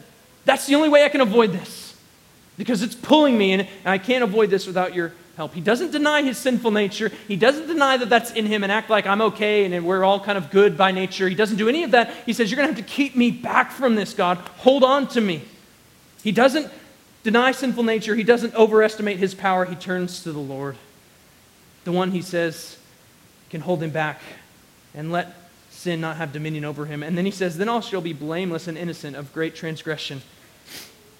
that's 0.45 0.67
the 0.67 0.75
only 0.75 0.87
way 0.87 1.03
I 1.03 1.09
can 1.09 1.19
avoid 1.19 1.51
this. 1.51 1.97
Because 2.59 2.83
it's 2.83 2.93
pulling 2.93 3.35
me, 3.39 3.53
and, 3.53 3.63
and 3.63 3.87
I 3.87 3.97
can't 3.97 4.23
avoid 4.23 4.51
this 4.51 4.67
without 4.67 4.93
your 4.93 5.13
help. 5.35 5.55
He 5.55 5.61
doesn't 5.61 5.91
deny 5.91 6.21
his 6.21 6.37
sinful 6.37 6.69
nature. 6.69 7.11
He 7.27 7.35
doesn't 7.35 7.65
deny 7.65 7.97
that 7.97 8.07
that's 8.07 8.29
in 8.31 8.45
him 8.45 8.61
and 8.61 8.71
act 8.71 8.91
like 8.91 9.07
I'm 9.07 9.21
okay 9.21 9.65
and 9.65 9.83
we're 9.83 10.03
all 10.03 10.19
kind 10.19 10.37
of 10.37 10.51
good 10.51 10.77
by 10.77 10.91
nature. 10.91 11.27
He 11.27 11.35
doesn't 11.35 11.57
do 11.57 11.67
any 11.67 11.83
of 11.83 11.89
that. 11.91 12.13
He 12.27 12.33
says, 12.33 12.51
You're 12.51 12.57
going 12.57 12.69
to 12.69 12.75
have 12.75 12.87
to 12.87 12.93
keep 12.93 13.15
me 13.15 13.31
back 13.31 13.71
from 13.71 13.95
this, 13.95 14.13
God. 14.13 14.37
Hold 14.57 14.83
on 14.83 15.07
to 15.09 15.21
me. 15.21 15.41
He 16.21 16.31
doesn't 16.31 16.71
deny 17.23 17.51
sinful 17.51 17.83
nature. 17.83 18.13
He 18.13 18.23
doesn't 18.23 18.53
overestimate 18.53 19.17
his 19.17 19.33
power. 19.33 19.65
He 19.65 19.75
turns 19.75 20.21
to 20.21 20.31
the 20.31 20.39
Lord. 20.39 20.77
The 21.83 21.91
one 21.91 22.11
he 22.11 22.21
says, 22.21 22.77
can 23.49 23.61
hold 23.61 23.81
him 23.81 23.89
back 23.89 24.21
and 24.93 25.11
let 25.11 25.33
sin 25.69 26.01
not 26.01 26.17
have 26.17 26.33
dominion 26.33 26.65
over 26.65 26.85
him. 26.85 27.03
And 27.03 27.17
then 27.17 27.25
he 27.25 27.31
says, 27.31 27.57
Then 27.57 27.69
all 27.69 27.81
shall 27.81 28.01
be 28.01 28.13
blameless 28.13 28.67
and 28.67 28.77
innocent 28.77 29.15
of 29.15 29.33
great 29.33 29.55
transgression. 29.55 30.21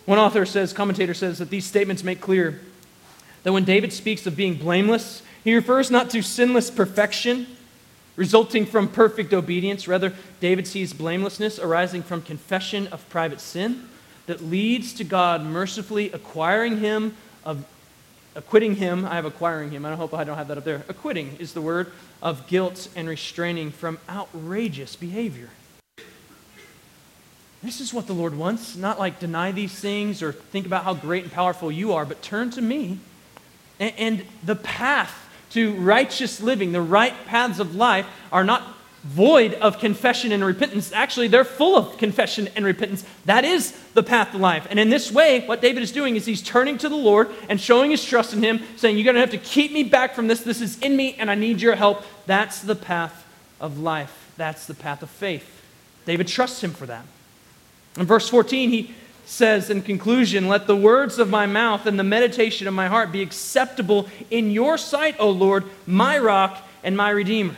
One 0.05 0.19
author 0.19 0.45
says, 0.45 0.71
commentator 0.71 1.13
says, 1.13 1.38
that 1.39 1.49
these 1.49 1.65
statements 1.65 2.01
make 2.03 2.21
clear 2.21 2.61
that 3.43 3.51
when 3.51 3.65
David 3.65 3.91
speaks 3.91 4.25
of 4.25 4.38
being 4.38 4.55
blameless, 4.55 5.21
he 5.43 5.53
refers 5.53 5.91
not 5.91 6.09
to 6.11 6.21
sinless 6.21 6.71
perfection 6.71 7.45
resulting 8.15 8.65
from 8.65 8.88
perfect 8.89 9.34
obedience. 9.34 9.88
Rather, 9.88 10.13
David 10.39 10.67
sees 10.67 10.91
blamelessness 10.91 11.59
arising 11.59 12.03
from 12.03 12.21
confession 12.21 12.88
of 12.88 13.07
private 13.09 13.39
sin 13.39 13.88
that 14.25 14.41
leads 14.41 14.93
to 14.93 15.03
God 15.03 15.43
mercifully 15.43 16.11
acquiring 16.11 16.80
him 16.80 17.15
of 17.45 17.65
acquitting 18.38 18.75
him. 18.75 19.03
I 19.03 19.15
have 19.15 19.25
acquiring 19.25 19.71
him. 19.71 19.85
I 19.85 19.95
hope 19.95 20.13
I 20.13 20.23
don't 20.23 20.38
have 20.38 20.47
that 20.47 20.57
up 20.57 20.63
there. 20.63 20.83
Acquitting 20.88 21.35
is 21.39 21.53
the 21.53 21.61
word 21.61 21.91
of 22.21 22.47
guilt 22.47 22.88
and 22.95 23.09
restraining 23.09 23.71
from 23.71 23.99
outrageous 24.07 24.95
behavior. 24.95 25.49
This 27.63 27.81
is 27.81 27.93
what 27.93 28.05
the 28.05 28.13
Lord 28.13 28.38
wants. 28.38 28.75
Not 28.75 28.99
like 28.99 29.19
deny 29.19 29.51
these 29.51 29.77
things 29.77 30.21
or 30.21 30.31
think 30.31 30.67
about 30.67 30.83
how 30.83 30.93
great 30.93 31.23
and 31.23 31.31
powerful 31.33 31.71
you 31.71 31.93
are, 31.93 32.05
but 32.05 32.21
turn 32.21 32.51
to 32.51 32.61
me. 32.61 32.99
And, 33.79 33.93
and 33.97 34.25
the 34.43 34.55
path 34.55 35.27
to 35.51 35.73
righteous 35.73 36.39
living, 36.39 36.71
the 36.71 36.81
right 36.81 37.13
paths 37.25 37.59
of 37.59 37.75
life, 37.75 38.05
are 38.31 38.43
not 38.43 38.76
void 39.07 39.53
of 39.55 39.79
confession 39.79 40.33
and 40.33 40.43
repentance. 40.43 40.91
Actually, 40.91 41.29
they're 41.29 41.45
full 41.45 41.77
of 41.77 41.97
confession 41.97 42.49
and 42.55 42.65
repentance. 42.65 43.05
That 43.25 43.45
is 43.45 43.71
the 43.93 44.03
path 44.03 44.31
to 44.31 44.37
life. 44.37 44.67
And 44.69 44.77
in 44.77 44.89
this 44.89 45.11
way, 45.11 45.45
what 45.45 45.61
David 45.61 45.81
is 45.81 45.93
doing 45.93 46.17
is 46.17 46.25
he's 46.25 46.41
turning 46.41 46.77
to 46.79 46.89
the 46.89 46.95
Lord 46.95 47.29
and 47.47 47.59
showing 47.59 47.91
his 47.91 48.03
trust 48.03 48.33
in 48.33 48.43
him, 48.43 48.61
saying, 48.75 48.97
You're 48.97 49.05
going 49.05 49.15
to 49.15 49.21
have 49.21 49.31
to 49.31 49.37
keep 49.37 49.71
me 49.71 49.83
back 49.83 50.13
from 50.13 50.27
this. 50.27 50.41
This 50.41 50.61
is 50.61 50.77
in 50.79 50.97
me, 50.97 51.15
and 51.17 51.31
I 51.31 51.35
need 51.35 51.61
your 51.61 51.75
help. 51.75 52.03
That's 52.25 52.61
the 52.61 52.75
path 52.75 53.25
of 53.61 53.79
life. 53.79 54.33
That's 54.35 54.67
the 54.67 54.73
path 54.73 55.01
of 55.01 55.09
faith. 55.09 55.63
David 56.05 56.27
trusts 56.27 56.61
him 56.61 56.71
for 56.71 56.85
that. 56.85 57.05
In 57.97 58.05
verse 58.05 58.27
14, 58.27 58.69
he 58.69 58.93
says 59.25 59.69
in 59.69 59.83
conclusion, 59.83 60.49
Let 60.49 60.67
the 60.67 60.75
words 60.75 61.17
of 61.17 61.29
my 61.29 61.45
mouth 61.45 61.85
and 61.85 61.97
the 61.97 62.03
meditation 62.03 62.67
of 62.67 62.73
my 62.73 62.87
heart 62.87 63.13
be 63.13 63.21
acceptable 63.21 64.09
in 64.29 64.51
your 64.51 64.77
sight, 64.77 65.15
O 65.17 65.29
Lord, 65.29 65.63
my 65.85 66.19
rock 66.19 66.61
and 66.83 66.95
my 66.97 67.09
redeemer. 67.09 67.55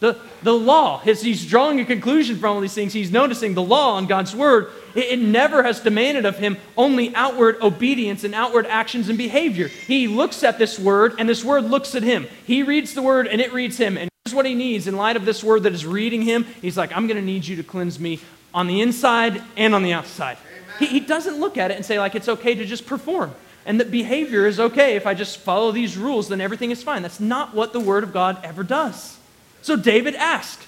The, 0.00 0.18
the 0.42 0.52
law, 0.52 1.00
as 1.06 1.22
he's 1.22 1.46
drawing 1.46 1.80
a 1.80 1.84
conclusion 1.84 2.36
from 2.36 2.56
all 2.56 2.60
these 2.60 2.74
things, 2.74 2.92
he's 2.92 3.10
noticing 3.10 3.54
the 3.54 3.62
law 3.62 3.96
and 3.96 4.08
God's 4.08 4.34
word, 4.34 4.70
it, 4.94 5.04
it 5.04 5.18
never 5.18 5.62
has 5.62 5.80
demanded 5.80 6.26
of 6.26 6.36
him 6.36 6.58
only 6.76 7.14
outward 7.14 7.60
obedience 7.62 8.24
and 8.24 8.34
outward 8.34 8.66
actions 8.66 9.08
and 9.08 9.16
behavior. 9.16 9.68
He 9.68 10.08
looks 10.08 10.42
at 10.42 10.58
this 10.58 10.78
word, 10.78 11.14
and 11.18 11.28
this 11.28 11.44
word 11.44 11.64
looks 11.64 11.94
at 11.94 12.02
him. 12.02 12.26
He 12.46 12.62
reads 12.62 12.94
the 12.94 13.02
word, 13.02 13.26
and 13.26 13.40
it 13.40 13.52
reads 13.52 13.78
him. 13.78 13.96
And 13.96 14.10
here's 14.24 14.34
what 14.34 14.46
he 14.46 14.54
needs 14.54 14.86
in 14.86 14.96
light 14.96 15.16
of 15.16 15.24
this 15.24 15.42
word 15.42 15.62
that 15.62 15.72
is 15.72 15.86
reading 15.86 16.22
him. 16.22 16.44
He's 16.60 16.76
like, 16.76 16.94
I'm 16.94 17.06
going 17.06 17.18
to 17.18 17.24
need 17.24 17.46
you 17.46 17.56
to 17.56 17.62
cleanse 17.62 17.98
me 17.98 18.20
on 18.52 18.66
the 18.66 18.82
inside 18.82 19.42
and 19.56 19.74
on 19.74 19.82
the 19.82 19.92
outside. 19.92 20.36
He, 20.78 20.86
he 20.86 21.00
doesn't 21.00 21.38
look 21.38 21.56
at 21.56 21.70
it 21.70 21.74
and 21.74 21.84
say, 21.84 21.98
like, 21.98 22.14
it's 22.14 22.28
okay 22.28 22.54
to 22.54 22.64
just 22.64 22.86
perform 22.86 23.34
and 23.66 23.80
that 23.80 23.90
behavior 23.90 24.46
is 24.46 24.60
okay. 24.60 24.96
If 24.96 25.06
I 25.06 25.14
just 25.14 25.38
follow 25.38 25.72
these 25.72 25.96
rules, 25.96 26.28
then 26.28 26.40
everything 26.40 26.70
is 26.70 26.82
fine. 26.82 27.02
That's 27.02 27.20
not 27.20 27.54
what 27.54 27.72
the 27.72 27.80
Word 27.80 28.04
of 28.04 28.12
God 28.12 28.38
ever 28.44 28.62
does. 28.62 29.16
So 29.64 29.76
David 29.76 30.14
asked, 30.14 30.60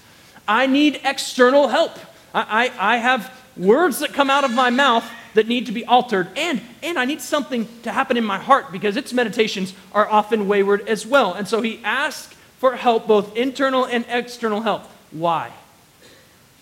I 0.49 0.67
need 0.67 1.03
external 1.05 1.69
help. 1.69 1.99
I, 2.35 2.71
I, 2.79 2.95
I 2.95 2.97
have 2.97 3.31
words 3.55 3.99
that 3.99 4.15
come 4.15 4.31
out 4.31 4.43
of 4.43 4.53
my 4.53 4.71
mouth 4.71 5.07
that 5.35 5.47
need 5.47 5.67
to 5.67 5.73
be 5.73 5.85
altered, 5.85 6.29
and, 6.35 6.63
and 6.83 6.99
I 6.99 7.05
need 7.05 7.21
something 7.21 7.69
to 7.83 7.93
happen 7.93 8.17
in 8.17 8.25
my 8.25 8.39
heart 8.39 8.73
because 8.73 8.97
its 8.97 9.13
meditations 9.13 9.75
are 9.93 10.09
often 10.09 10.49
wayward 10.49 10.89
as 10.89 11.05
well. 11.05 11.35
And 11.35 11.47
so 11.47 11.61
he 11.61 11.79
asked 11.85 12.33
for 12.57 12.75
help, 12.75 13.07
both 13.07 13.37
internal 13.37 13.85
and 13.85 14.07
external 14.09 14.63
help. 14.63 14.85
Why? 15.11 15.53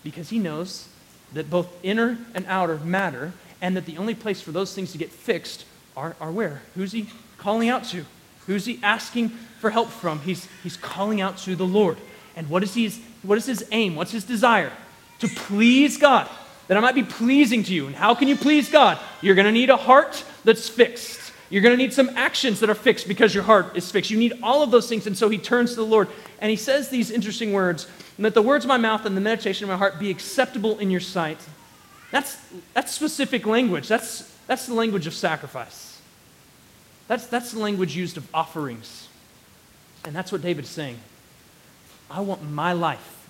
Because 0.03 0.30
he 0.30 0.41
knows 0.41 0.89
that 1.35 1.49
both 1.49 1.68
inner 1.85 2.18
and 2.35 2.47
outer 2.49 2.78
matter, 2.78 3.32
and 3.62 3.76
that 3.76 3.87
the 3.87 3.97
only 3.97 4.16
place 4.16 4.41
for 4.41 4.51
those 4.51 4.74
things 4.74 4.91
to 4.91 4.99
get 4.99 5.12
fixed 5.12 5.66
are, 5.97 6.16
are 6.20 6.32
where? 6.32 6.62
Who's 6.74 6.91
he 6.91 7.11
calling 7.39 7.68
out 7.68 7.85
to? 7.91 8.05
Who's 8.49 8.66
he 8.66 8.80
asking 8.82 9.28
for 9.61 9.70
help 9.70 9.89
from? 9.89 10.18
He's, 10.22 10.49
he's 10.64 10.76
calling 10.76 11.20
out 11.20 11.39
to 11.39 11.55
the 11.55 11.64
Lord. 11.64 11.97
And 12.37 12.49
what 12.49 12.62
is, 12.62 12.74
his, 12.74 13.01
what 13.22 13.39
is 13.39 13.47
his 13.47 13.64
aim? 13.72 13.95
What's 13.95 14.12
his 14.12 14.24
desire? 14.24 14.72
To 15.20 15.28
please 15.28 15.97
God, 15.97 16.28
that 16.68 16.76
I 16.76 16.80
might 16.80 16.95
be 16.95 17.03
pleasing 17.03 17.62
to 17.64 17.74
you. 17.74 17.87
And 17.87 17.95
how 17.95 18.14
can 18.14 18.28
you 18.28 18.37
please 18.37 18.68
God? 18.68 18.99
You're 19.22 19.35
going 19.35 19.47
to 19.47 19.53
need 19.53 19.70
a 19.70 19.76
heart 19.76 20.24
that's 20.45 20.68
fixed. 20.68 21.32
You're 21.51 21.62
going 21.62 21.76
to 21.76 21.82
need 21.82 21.93
some 21.93 22.11
actions 22.16 22.61
that 22.61 22.70
are 22.70 22.74
fixed 22.74 23.07
because 23.07 23.35
your 23.35 23.45
heart 23.45 23.76
is 23.76 23.91
fixed. 23.91 24.11
You 24.11 24.18
need 24.18 24.32
all 24.43 24.62
of 24.62 24.70
those 24.70 24.89
things. 24.89 25.07
And 25.07 25.16
so 25.16 25.28
he 25.28 25.39
turns 25.39 25.70
to 25.70 25.76
the 25.76 25.87
Lord 25.87 26.09
and 26.41 26.51
he 26.51 26.57
says 26.57 26.89
these 26.89 27.11
interesting 27.11 27.53
words 27.53 27.87
that 28.18 28.35
the 28.35 28.43
words 28.43 28.64
of 28.64 28.68
my 28.68 28.76
mouth 28.76 29.07
and 29.07 29.16
the 29.16 29.20
meditation 29.20 29.64
of 29.64 29.70
my 29.70 29.76
heart 29.76 29.99
be 29.99 30.11
acceptable 30.11 30.78
in 30.78 30.91
your 30.91 31.01
sight. 31.01 31.39
That's, 32.11 32.37
that's 32.74 32.93
specific 32.93 33.47
language. 33.47 33.89
That's, 33.89 34.32
that's 34.47 34.66
the 34.66 34.74
language 34.74 35.07
of 35.07 35.14
sacrifice. 35.14 36.01
That's, 37.09 37.26
that's 37.26 37.53
the 37.53 37.59
language 37.59 37.97
used 37.97 38.16
of 38.16 38.28
offerings. 38.32 39.09
And 40.05 40.14
that's 40.14 40.30
what 40.30 40.43
David's 40.43 40.68
saying. 40.68 40.99
I 42.15 42.21
want 42.21 42.49
my 42.49 42.73
life, 42.73 43.27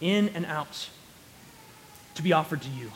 in 0.00 0.28
and 0.28 0.46
out, 0.46 0.88
to 2.14 2.22
be 2.22 2.32
offered 2.32 2.62
to 2.62 2.68
you. 2.68 2.92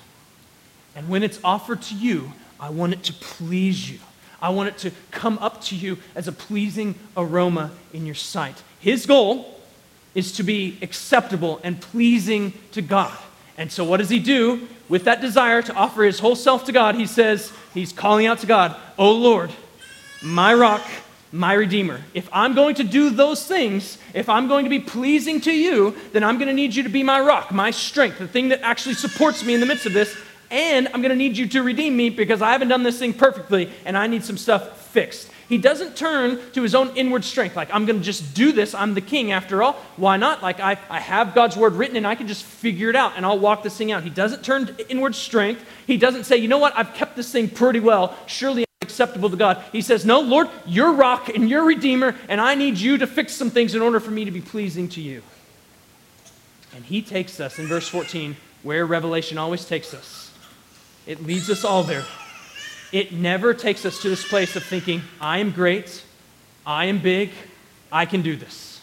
And 0.95 1.09
when 1.09 1.25
it's 1.25 1.41
offered 1.43 1.83
to 1.83 1.97
you, 1.97 2.33
I 2.61 2.71
want 2.71 2.93
it 2.93 3.03
to 3.05 3.13
please 3.13 3.91
you. 3.91 3.99
I 4.41 4.51
want 4.51 4.69
it 4.69 4.79
to 4.79 4.93
come 5.11 5.39
up 5.39 5.61
to 5.63 5.75
you 5.75 5.99
as 6.15 6.29
a 6.29 6.33
pleasing 6.33 6.95
aroma 7.17 7.73
in 7.93 8.07
your 8.07 8.15
sight. 8.15 8.63
His 8.79 9.05
goal 9.05 9.61
is 10.15 10.31
to 10.33 10.45
be 10.45 10.79
acceptable 10.81 11.61
and 11.65 11.81
pleasing 11.81 12.53
to 12.71 12.81
God. 12.81 13.19
And 13.59 13.71
so, 13.71 13.83
what 13.83 13.97
does 13.97 14.11
he 14.11 14.21
do 14.21 14.69
with 14.89 15.05
that 15.05 15.21
desire 15.21 15.61
to 15.63 15.75
offer 15.75 16.05
his 16.05 16.21
whole 16.21 16.37
self 16.37 16.67
to 16.67 16.73
God? 16.73 16.95
He 16.95 17.07
says, 17.07 17.53
He's 17.75 17.93
calling 17.93 18.27
out 18.27 18.39
to 18.39 18.47
God, 18.47 18.77
Oh 18.97 19.13
Lord, 19.13 19.51
my 20.23 20.55
rock, 20.55 20.83
my 21.33 21.55
redeemer. 21.55 22.01
If 22.13 22.29
I'm 22.33 22.55
going 22.55 22.75
to 22.77 22.85
do 22.85 23.11
those 23.11 23.47
things, 23.47 23.99
if 24.15 24.29
I'm 24.29 24.49
going 24.49 24.65
to 24.65 24.71
be 24.71 24.79
pleasing 24.79 25.41
to 25.43 25.53
you, 25.53 25.97
then 26.13 26.23
I'm 26.23 26.37
going 26.37 26.49
to 26.49 26.55
need 26.55 26.75
you 26.75 26.83
to 26.83 26.91
be 26.91 27.03
my 27.03 27.21
rock, 27.21 27.51
my 27.51 27.71
strength, 27.71 28.19
the 28.19 28.29
thing 28.29 28.51
that 28.51 28.61
actually 28.61 28.95
supports 28.95 29.43
me 29.45 29.55
in 29.55 29.61
the 29.61 29.67
midst 29.67 29.87
of 29.87 29.95
this. 29.95 30.17
And 30.51 30.89
I'm 30.89 31.01
going 31.01 31.11
to 31.11 31.17
need 31.17 31.39
you 31.39 31.49
to 31.49 31.63
redeem 31.63 31.97
me 31.97 32.11
because 32.11 32.43
I 32.43 32.53
haven't 32.53 32.69
done 32.69 32.83
this 32.83 32.99
thing 32.99 33.15
perfectly 33.15 33.71
and 33.87 33.97
I 33.97 34.07
need 34.07 34.23
some 34.23 34.37
stuff 34.37 34.91
fixed. 34.91 35.31
He 35.49 35.59
doesn't 35.59 35.97
turn 35.97 36.39
to 36.53 36.63
his 36.63 36.75
own 36.75 36.97
inward 36.97 37.25
strength, 37.25 37.57
like, 37.57 37.69
I'm 37.75 37.85
going 37.85 37.99
to 37.99 38.05
just 38.05 38.35
do 38.35 38.53
this. 38.53 38.75
I'm 38.75 38.95
the 38.95 39.03
king 39.03 39.33
after 39.33 39.63
all. 39.63 39.75
Why 39.97 40.17
not? 40.17 40.43
Like, 40.43 40.61
I, 40.61 40.79
I 40.89 41.01
have 41.01 41.35
God's 41.35 41.57
word 41.57 41.75
written 41.75 41.97
and 41.97 42.07
I 42.07 42.15
can 42.15 42.27
just 42.27 42.45
figure 42.45 42.89
it 42.89 42.97
out 42.97 43.15
and 43.17 43.27
I'll 43.27 43.39
walk 43.39 43.63
this 43.63 43.77
thing 43.77 43.93
out. 43.93 44.03
He 44.03 44.11
doesn't 44.11 44.45
turn 44.45 44.67
to 44.67 44.91
inward 44.91 45.15
strength. 45.15 45.63
He 45.87 45.97
doesn't 45.97 46.25
say, 46.25 46.37
you 46.37 46.49
know 46.49 46.59
what? 46.59 46.77
I've 46.77 46.95
kept 46.95 47.17
this 47.17 47.31
thing 47.31 47.51
pretty 47.51 47.81
well. 47.81 48.17
Surely 48.27 48.65
acceptable 48.93 49.31
to 49.31 49.37
God. 49.37 49.63
He 49.73 49.81
says, 49.81 50.05
no, 50.05 50.21
Lord, 50.21 50.49
you're 50.67 50.93
rock 50.93 51.29
and 51.29 51.49
you're 51.49 51.65
redeemer, 51.65 52.15
and 52.29 52.41
I 52.41 52.55
need 52.55 52.79
you 52.79 52.99
to 52.99 53.07
fix 53.07 53.35
some 53.35 53.51
things 53.51 53.75
in 53.75 53.83
order 53.83 54.01
for 54.01 54.11
me 54.11 54.25
to 54.25 54.31
be 54.31 54.41
pleasing 54.41 54.89
to 54.91 55.01
you. 55.01 55.23
And 56.75 56.85
he 56.85 57.03
takes 57.03 57.41
us 57.41 57.59
in 57.59 57.67
verse 57.67 57.89
14, 57.89 58.37
where 58.63 58.87
Revelation 58.87 59.39
always 59.39 59.65
takes 59.65 59.93
us. 59.93 60.33
It 61.07 61.23
leads 61.25 61.51
us 61.51 61.65
all 61.65 61.83
there 61.83 62.05
it 62.93 63.11
never 63.11 63.55
takes 63.55 63.87
us 63.87 64.03
to 64.03 64.11
this 64.11 64.27
place 64.27 64.55
of 64.55 64.63
thinking, 64.63 65.03
I 65.19 65.39
am 65.39 65.51
great, 65.51 66.05
I 66.67 66.85
am 66.85 66.99
big, 66.99 67.31
I 67.91 68.05
can 68.05 68.21
do 68.21 68.37
this. 68.37 68.81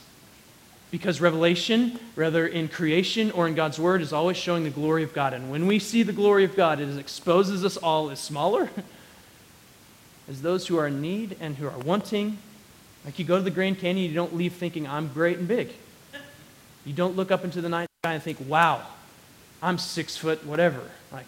Because 0.90 1.22
revelation, 1.22 2.00
whether 2.16 2.48
in 2.48 2.68
creation 2.68 3.30
or 3.30 3.48
in 3.48 3.54
God's 3.54 3.80
word, 3.80 4.02
is 4.02 4.12
always 4.12 4.36
showing 4.36 4.64
the 4.64 4.72
glory 4.72 5.04
of 5.04 5.14
God. 5.14 5.36
And 5.36 5.52
when 5.52 5.68
we 5.68 5.78
see 5.78 6.02
the 6.02 6.12
glory 6.12 6.44
of 6.44 6.56
God, 6.56 6.80
it 6.80 6.98
exposes 6.98 7.64
us 7.64 7.78
all 7.78 8.10
as 8.10 8.20
smaller, 8.20 8.72
as 10.30 10.42
those 10.42 10.68
who 10.68 10.78
are 10.78 10.88
in 10.88 11.02
need 11.02 11.36
and 11.40 11.56
who 11.56 11.68
are 11.68 11.78
wanting. 11.80 12.38
Like 13.04 13.18
you 13.18 13.26
go 13.26 13.38
to 13.38 13.44
the 13.44 13.52
Grand 13.52 13.80
Canyon, 13.80 14.08
you 14.10 14.16
don't 14.16 14.36
leave 14.36 14.54
thinking, 14.54 14.88
I'm 14.88 15.08
great 15.08 15.40
and 15.40 15.48
big. 15.48 15.72
You 16.86 16.94
don't 16.94 17.16
look 17.16 17.32
up 17.32 17.44
into 17.44 17.62
the 17.62 17.70
night 17.70 17.90
sky 18.04 18.14
and 18.14 18.24
think, 18.24 18.38
wow, 18.48 18.82
I'm 19.62 19.78
six 19.78 20.16
foot, 20.16 20.46
whatever. 20.46 20.82
Like, 21.12 21.28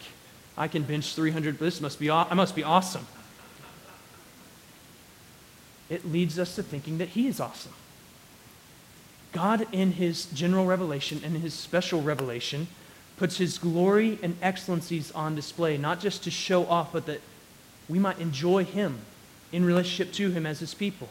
I 0.57 0.67
can 0.67 0.83
bench 0.83 1.15
300, 1.15 1.57
but 1.59 1.65
this 1.65 1.81
must 1.81 1.99
be, 1.99 2.09
I 2.09 2.33
must 2.33 2.55
be 2.55 2.63
awesome. 2.63 3.05
It 5.89 6.09
leads 6.09 6.39
us 6.39 6.55
to 6.55 6.63
thinking 6.63 6.99
that 6.99 7.09
He 7.09 7.27
is 7.27 7.39
awesome. 7.39 7.73
God, 9.33 9.67
in 9.71 9.93
His 9.93 10.25
general 10.27 10.65
revelation 10.65 11.21
and 11.25 11.37
His 11.37 11.53
special 11.53 12.01
revelation, 12.01 12.67
puts 13.17 13.37
His 13.37 13.57
glory 13.57 14.17
and 14.23 14.37
excellencies 14.41 15.11
on 15.11 15.35
display, 15.35 15.77
not 15.77 15.99
just 15.99 16.23
to 16.23 16.31
show 16.31 16.65
off, 16.65 16.93
but 16.93 17.05
that 17.07 17.21
we 17.91 17.99
might 17.99 18.19
enjoy 18.19 18.63
Him 18.63 18.99
in 19.51 19.65
relationship 19.65 20.13
to 20.13 20.31
Him 20.31 20.45
as 20.45 20.59
His 20.59 20.73
people. 20.73 21.09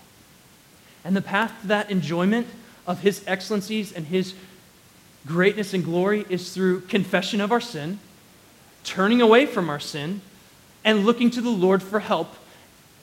And 1.04 1.14
the 1.14 1.22
path 1.22 1.52
to 1.60 1.68
that 1.68 1.90
enjoyment 1.90 2.46
of 2.86 3.00
His 3.00 3.22
excellencies 3.26 3.92
and 3.92 4.06
His 4.06 4.34
greatness 5.26 5.74
and 5.74 5.84
glory 5.84 6.24
is 6.30 6.54
through 6.54 6.80
confession 6.82 7.40
of 7.40 7.52
our 7.52 7.60
sin 7.60 7.98
turning 8.84 9.20
away 9.20 9.46
from 9.46 9.68
our 9.68 9.80
sin 9.80 10.20
and 10.84 11.04
looking 11.04 11.30
to 11.30 11.40
the 11.40 11.50
Lord 11.50 11.82
for 11.82 12.00
help 12.00 12.34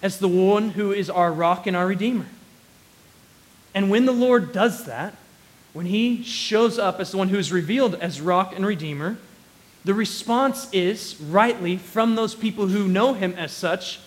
as 0.01 0.19
the 0.19 0.27
one 0.27 0.69
who 0.69 0.91
is 0.91 1.09
our 1.09 1.31
rock 1.31 1.67
and 1.67 1.75
our 1.75 1.87
redeemer. 1.87 2.25
And 3.73 3.89
when 3.89 4.05
the 4.05 4.11
Lord 4.11 4.51
does 4.51 4.85
that, 4.85 5.15
when 5.73 5.85
he 5.85 6.23
shows 6.23 6.79
up 6.79 6.99
as 6.99 7.11
the 7.11 7.17
one 7.17 7.29
who 7.29 7.37
is 7.37 7.51
revealed 7.51 7.95
as 7.95 8.19
rock 8.19 8.53
and 8.55 8.65
redeemer, 8.65 9.17
the 9.87 9.93
response 9.93 10.67
is 10.73 11.15
rightly 11.29 11.77
from 11.77 12.15
those 12.15 12.35
people 12.35 12.67
who 12.67 12.89
know 12.89 13.13
him 13.13 13.33
as 13.37 13.53
such 13.53 14.01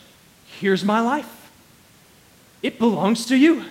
here's 0.59 0.85
my 0.85 1.01
life. 1.01 1.51
It 2.62 2.78
belongs 2.78 3.24
to 3.26 3.37
you. 3.37 3.64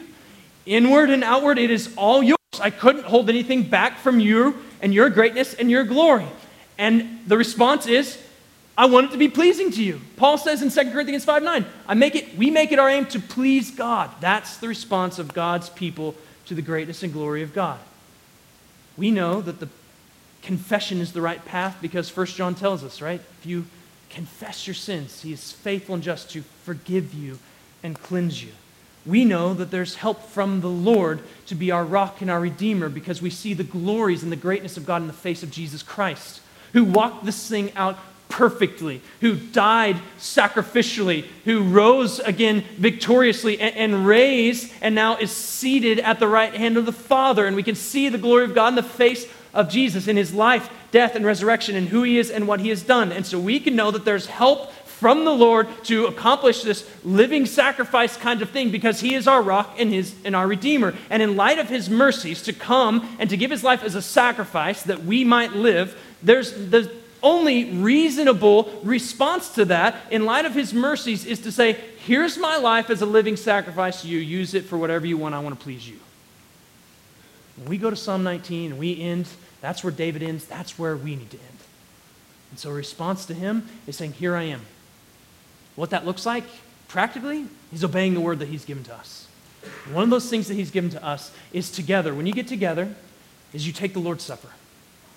Inward 0.66 1.12
and 1.12 1.24
outward, 1.24 1.60
it 1.60 1.70
is 1.70 1.94
all 1.96 2.24
yours. 2.24 2.40
I 2.60 2.72
couldn't 2.72 3.04
hold 3.06 3.30
anything 3.30 3.62
back 3.62 4.00
from 4.00 4.20
you 4.20 4.58
and 4.82 4.92
your 4.92 5.12
greatness 5.12 5.54
and 5.54 5.70
your 5.70 5.84
glory. 5.84 6.26
And 6.80 7.20
the 7.28 7.38
response 7.38 7.86
is, 7.86 8.20
I 8.76 8.88
want 8.88 9.10
it 9.10 9.12
to 9.12 9.20
be 9.20 9.30
pleasing 9.30 9.70
to 9.74 9.84
you. 9.84 10.02
Paul 10.18 10.40
says 10.40 10.64
in 10.64 10.72
2 10.72 10.92
Corinthians 10.92 11.26
5 11.26 11.44
9, 11.44 11.64
I 11.88 11.94
make 11.94 12.16
it, 12.16 12.36
we 12.36 12.50
make 12.50 12.72
it 12.72 12.80
our 12.80 12.90
aim 12.90 13.06
to 13.06 13.20
please 13.20 13.70
God. 13.70 14.10
That's 14.20 14.58
the 14.58 14.68
response 14.68 15.20
of 15.20 15.36
God's 15.36 15.70
people 15.70 16.16
to 16.48 16.56
the 16.56 16.64
greatness 16.64 17.04
and 17.04 17.14
glory 17.14 17.44
of 17.44 17.54
God. 17.54 17.78
We 18.98 19.12
know 19.12 19.42
that 19.42 19.60
the 19.60 19.70
confession 20.42 21.02
is 21.02 21.14
the 21.14 21.22
right 21.22 21.44
path 21.46 21.78
because 21.82 22.16
1 22.16 22.26
John 22.28 22.56
tells 22.56 22.84
us, 22.84 23.02
right? 23.02 23.22
If 23.40 23.46
you 23.46 23.66
confess 24.10 24.66
your 24.68 24.74
sins, 24.74 25.22
he 25.22 25.34
is 25.34 25.52
faithful 25.52 25.96
and 25.96 26.04
just 26.04 26.32
to 26.32 26.42
forgive 26.64 27.14
you 27.14 27.40
and 27.84 28.00
cleanse 28.02 28.44
you. 28.44 28.52
We 29.06 29.26
know 29.26 29.54
that 29.54 29.72
there's 29.72 29.96
help 29.96 30.24
from 30.24 30.62
the 30.62 30.70
Lord 30.70 31.22
to 31.48 31.56
be 31.56 31.72
our 31.72 31.86
rock 31.86 32.22
and 32.22 32.30
our 32.30 32.40
redeemer 32.40 32.90
because 32.90 33.22
we 33.22 33.30
see 33.30 33.54
the 33.54 33.64
glories 33.64 34.24
and 34.24 34.32
the 34.32 34.36
greatness 34.36 34.78
of 34.78 34.86
God 34.86 35.02
in 35.02 35.08
the 35.08 35.14
face 35.14 35.44
of 35.44 35.52
Jesus 35.52 35.84
Christ 35.84 36.42
who 36.74 36.84
walked 36.84 37.26
this 37.26 37.48
thing 37.48 37.72
out 37.76 37.98
perfectly, 38.28 39.02
who 39.22 39.36
died 39.36 39.98
sacrificially, 40.20 41.26
who 41.46 41.64
rose 41.64 42.20
again 42.20 42.64
victoriously 42.78 43.60
and, 43.60 43.76
and, 43.76 44.06
raised 44.06 44.72
and 44.82 44.94
now 44.94 45.18
is 45.18 45.32
seated 45.32 46.00
at 46.00 46.20
the 46.20 46.28
right 46.28 46.54
hand 46.54 46.78
of 46.78 46.86
the 46.86 46.92
Father. 46.92 47.48
And 47.48 47.56
we 47.56 47.64
can 47.64 47.76
see 47.76 48.08
the 48.08 48.20
glory 48.20 48.44
of 48.44 48.54
God 48.54 48.70
in 48.70 48.76
the 48.76 48.84
face 48.84 49.26
of 49.54 49.70
Jesus 49.70 50.08
in 50.08 50.18
his 50.18 50.34
life, 50.34 50.70
death, 50.92 51.16
and 51.16 51.26
resurrection, 51.26 51.76
and 51.76 51.88
who 51.88 52.04
he 52.04 52.18
is 52.18 52.30
and 52.30 52.48
what 52.48 52.60
he 52.60 52.70
has 52.70 52.84
done. 52.84 53.12
And 53.12 53.26
so 53.26 53.40
we 53.40 53.60
can 53.60 53.76
know 53.76 53.92
that 53.92 54.06
there's 54.06 54.28
help 54.28 54.72
from 54.72 55.24
the 55.24 55.32
Lord 55.32 55.68
to 55.86 56.08
accomplish 56.08 56.64
this 56.64 56.90
living 57.06 57.46
sacrifice 57.46 58.18
kind 58.18 58.42
of 58.42 58.50
thing 58.50 58.70
because 58.70 59.00
he 59.00 59.16
is 59.16 59.28
our 59.28 59.42
rock 59.42 59.76
and, 59.80 59.94
his, 59.94 60.14
and 60.26 60.36
our 60.36 60.46
redeemer. 60.46 60.94
And 61.10 61.24
in 61.24 61.38
light 61.38 61.58
of 61.58 61.70
his 61.70 61.90
mercies, 61.90 62.42
to 62.44 62.54
come 62.54 63.16
and 63.18 63.30
to 63.30 63.38
give 63.38 63.50
his 63.50 63.64
life 63.64 63.84
as 63.84 63.96
a 63.96 64.02
sacrifice 64.02 64.84
that 64.84 65.06
we 65.06 65.24
might 65.24 65.54
live 65.54 65.98
there's 66.22 66.52
the 66.52 66.92
only 67.22 67.72
reasonable 67.72 68.72
response 68.84 69.50
to 69.56 69.66
that, 69.66 69.96
in 70.12 70.26
light 70.26 70.46
of 70.46 70.54
his 70.54 70.74
mercies, 70.74 71.26
is 71.26 71.40
to 71.42 71.52
say, 71.52 71.78
Here's 72.06 72.38
my 72.38 72.58
life 72.58 72.90
as 72.90 73.02
a 73.02 73.06
living 73.06 73.36
sacrifice 73.36 74.02
to 74.02 74.08
you. 74.08 74.20
Use 74.20 74.54
it 74.54 74.66
for 74.66 74.78
whatever 74.78 75.06
you 75.06 75.18
want. 75.18 75.36
I 75.36 75.40
want 75.40 75.58
to 75.58 75.64
please 75.64 75.88
you. 75.88 76.00
When 77.60 77.70
we 77.70 77.78
go 77.78 77.90
to 77.90 77.96
Psalm 77.96 78.24
19 78.24 78.72
and 78.72 78.80
we 78.80 79.00
end, 79.02 79.28
that's 79.62 79.84
where 79.84 79.92
David 79.92 80.24
ends. 80.24 80.46
That's 80.46 80.80
where 80.80 80.96
we 80.96 81.16
need 81.16 81.30
to 81.32 81.38
end. 81.38 81.58
And 82.52 82.60
so, 82.60 82.70
a 82.70 82.74
response 82.74 83.26
to 83.26 83.34
him 83.34 83.68
is 83.86 83.98
saying, 83.98 84.14
Here 84.14 84.36
I 84.36 84.44
am. 84.44 84.62
What 85.76 85.92
that 85.92 86.06
looks 86.06 86.26
like, 86.26 86.46
practically, 86.88 87.46
he's 87.70 87.84
obeying 87.84 88.14
the 88.14 88.22
word 88.22 88.40
that 88.40 88.48
he's 88.48 88.66
given 88.66 88.84
to 88.86 88.96
us. 88.96 89.28
One 89.92 90.06
of 90.06 90.10
those 90.10 90.30
things 90.30 90.48
that 90.48 90.56
he's 90.56 90.72
given 90.72 90.90
to 90.92 91.06
us 91.06 91.32
is 91.52 91.70
together. 91.70 92.14
When 92.14 92.26
you 92.26 92.34
get 92.34 92.48
together, 92.48 92.96
is 93.54 93.68
you 93.68 93.74
take 93.74 93.94
the 93.94 94.00
Lord's 94.00 94.24
Supper. 94.24 94.50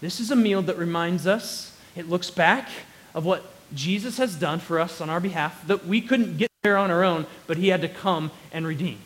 This 0.01 0.19
is 0.19 0.31
a 0.31 0.37
meal 0.37 0.63
that 0.63 0.77
reminds 0.79 1.27
us, 1.27 1.77
it 1.95 2.09
looks 2.09 2.31
back 2.31 2.69
of 3.15 3.25
what 3.25 3.45
Jesus 3.75 4.19
has 4.19 4.35
done 4.35 4.59
for 4.59 4.81
us 4.81 5.01
on 5.01 5.09
our 5.09 5.21
behalf 5.21 5.67
that 5.67 5.87
we 5.87 6.01
couldn't 6.01 6.39
get 6.39 6.51
there 6.63 6.77
on 6.77 6.91
our 6.91 7.05
own, 7.05 7.27
but 7.47 7.57
he 7.57 7.69
had 7.69 7.81
to 7.83 7.89
come 7.89 8.31
and 8.53 8.67
redeem. 8.67 8.99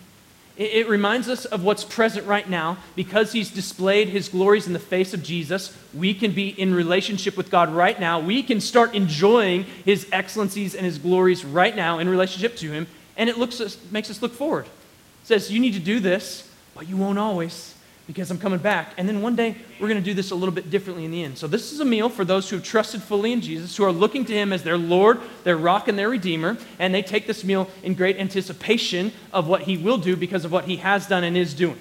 It, 0.57 0.73
it 0.73 0.89
reminds 0.89 1.29
us 1.29 1.45
of 1.45 1.63
what's 1.63 1.85
present 1.85 2.27
right 2.27 2.49
now. 2.49 2.79
Because 2.95 3.33
he's 3.33 3.51
displayed 3.51 4.09
his 4.09 4.29
glories 4.29 4.67
in 4.67 4.73
the 4.73 4.79
face 4.79 5.15
of 5.15 5.23
Jesus, 5.23 5.77
we 5.95 6.15
can 6.15 6.33
be 6.33 6.49
in 6.49 6.75
relationship 6.75 7.37
with 7.37 7.51
God 7.51 7.71
right 7.71 7.99
now. 7.99 8.21
We 8.21 8.43
can 8.43 8.61
start 8.61 8.95
enjoying 8.95 9.65
his 9.85 10.07
excellencies 10.13 10.75
and 10.75 10.85
his 10.85 10.99
glories 10.99 11.45
right 11.45 11.75
now 11.75 11.99
in 11.99 12.09
relationship 12.09 12.57
to 12.57 12.73
him, 12.73 12.87
and 13.17 13.29
it 13.31 13.39
looks, 13.39 13.61
makes 13.91 14.11
us 14.11 14.23
look 14.23 14.33
forward 14.33 14.67
says, 15.27 15.51
You 15.51 15.61
need 15.61 15.75
to 15.75 15.81
do 15.81 16.01
this, 16.01 16.49
but 16.75 16.89
you 16.89 16.97
won't 16.97 17.19
always 17.19 17.75
because 18.07 18.31
I'm 18.31 18.39
coming 18.39 18.59
back. 18.59 18.93
And 18.97 19.09
then 19.09 19.21
one 19.21 19.35
day, 19.35 19.57
we're 19.81 19.89
going 19.89 20.01
to 20.01 20.05
do 20.05 20.15
this 20.15 20.31
a 20.31 20.35
little 20.35 20.55
bit 20.55 20.71
differently 20.71 21.05
in 21.05 21.11
the 21.11 21.25
end. 21.25 21.39
So, 21.39 21.47
this 21.47 21.73
is 21.73 21.81
a 21.81 21.85
meal 21.85 22.09
for 22.09 22.25
those 22.25 22.49
who 22.49 22.57
have 22.57 22.65
trusted 22.65 23.03
fully 23.03 23.33
in 23.33 23.41
Jesus, 23.41 23.77
who 23.77 23.85
are 23.85 23.93
looking 23.93 24.25
to 24.27 24.33
Him 24.33 24.53
as 24.53 24.63
their 24.63 24.79
Lord, 24.79 25.21
their 25.45 25.57
rock, 25.57 25.89
and 25.89 25.99
their 25.99 26.09
Redeemer. 26.09 26.57
And 26.79 26.95
they 26.95 27.03
take 27.03 27.27
this 27.27 27.45
meal 27.45 27.69
in 27.83 27.95
great 27.95 28.17
anticipation 28.17 29.13
of 29.33 29.49
what 29.49 29.63
He 29.63 29.77
will 29.77 29.99
do 29.99 30.17
because 30.17 30.45
of 30.45 30.53
what 30.53 30.65
He 30.67 30.77
has 30.77 31.07
done 31.07 31.25
and 31.25 31.37
is 31.37 31.55
doing. 31.55 31.79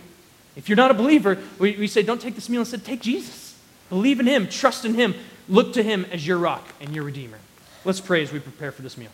If 0.56 0.70
you're 0.70 0.78
not 0.78 0.92
a 0.92 0.96
believer, 0.96 1.38
we, 1.60 1.76
we 1.78 1.88
say, 1.88 2.02
don't 2.02 2.22
take 2.22 2.36
this 2.36 2.50
meal. 2.50 2.62
Instead, 2.62 2.86
take 2.86 3.02
Jesus. 3.02 3.58
Believe 3.90 4.20
in 4.20 4.26
Him, 4.26 4.48
trust 4.48 4.86
in 4.86 4.96
Him, 4.96 5.14
look 5.48 5.74
to 5.74 5.84
Him 5.84 6.06
as 6.12 6.26
your 6.26 6.38
rock 6.38 6.68
and 6.82 6.96
your 6.96 7.04
Redeemer. 7.04 7.38
Let's 7.84 8.02
pray 8.02 8.24
as 8.24 8.32
we 8.32 8.40
prepare 8.40 8.72
for 8.72 8.82
this 8.82 8.98
meal. 8.98 9.12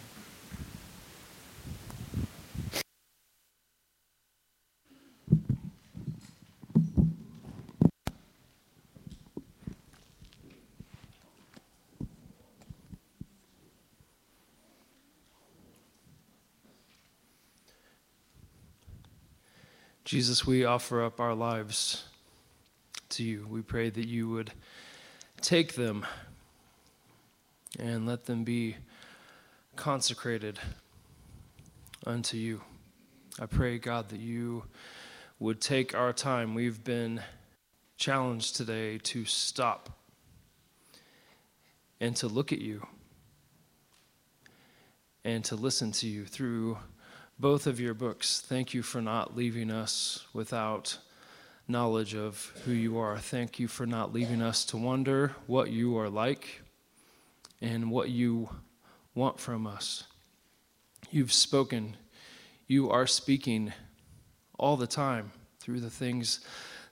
Jesus, 20.11 20.45
we 20.45 20.65
offer 20.65 21.01
up 21.01 21.21
our 21.21 21.33
lives 21.33 22.03
to 23.07 23.23
you. 23.23 23.47
We 23.49 23.61
pray 23.61 23.89
that 23.89 24.05
you 24.09 24.27
would 24.27 24.51
take 25.39 25.75
them 25.75 26.05
and 27.79 28.05
let 28.05 28.25
them 28.25 28.43
be 28.43 28.75
consecrated 29.77 30.59
unto 32.05 32.35
you. 32.35 32.59
I 33.39 33.45
pray, 33.45 33.77
God, 33.77 34.09
that 34.09 34.19
you 34.19 34.65
would 35.39 35.61
take 35.61 35.95
our 35.95 36.11
time. 36.11 36.55
We've 36.55 36.83
been 36.83 37.21
challenged 37.95 38.57
today 38.57 38.97
to 38.97 39.23
stop 39.23 39.97
and 42.01 42.17
to 42.17 42.27
look 42.27 42.51
at 42.51 42.59
you 42.59 42.85
and 45.23 45.45
to 45.45 45.55
listen 45.55 45.93
to 45.93 46.07
you 46.09 46.25
through 46.25 46.79
both 47.41 47.65
of 47.65 47.79
your 47.79 47.95
books. 47.95 48.39
Thank 48.39 48.75
you 48.75 48.83
for 48.83 49.01
not 49.01 49.35
leaving 49.35 49.71
us 49.71 50.27
without 50.31 50.99
knowledge 51.67 52.13
of 52.13 52.53
who 52.65 52.71
you 52.71 52.99
are. 52.99 53.17
Thank 53.17 53.57
you 53.57 53.67
for 53.67 53.87
not 53.87 54.13
leaving 54.13 54.43
us 54.43 54.63
to 54.65 54.77
wonder 54.77 55.35
what 55.47 55.71
you 55.71 55.97
are 55.97 56.07
like 56.07 56.61
and 57.59 57.89
what 57.89 58.09
you 58.09 58.47
want 59.15 59.39
from 59.39 59.65
us. 59.65 60.03
You've 61.09 61.33
spoken, 61.33 61.97
you 62.67 62.91
are 62.91 63.07
speaking 63.07 63.73
all 64.59 64.77
the 64.77 64.85
time 64.85 65.31
through 65.59 65.79
the 65.79 65.89
things 65.89 66.41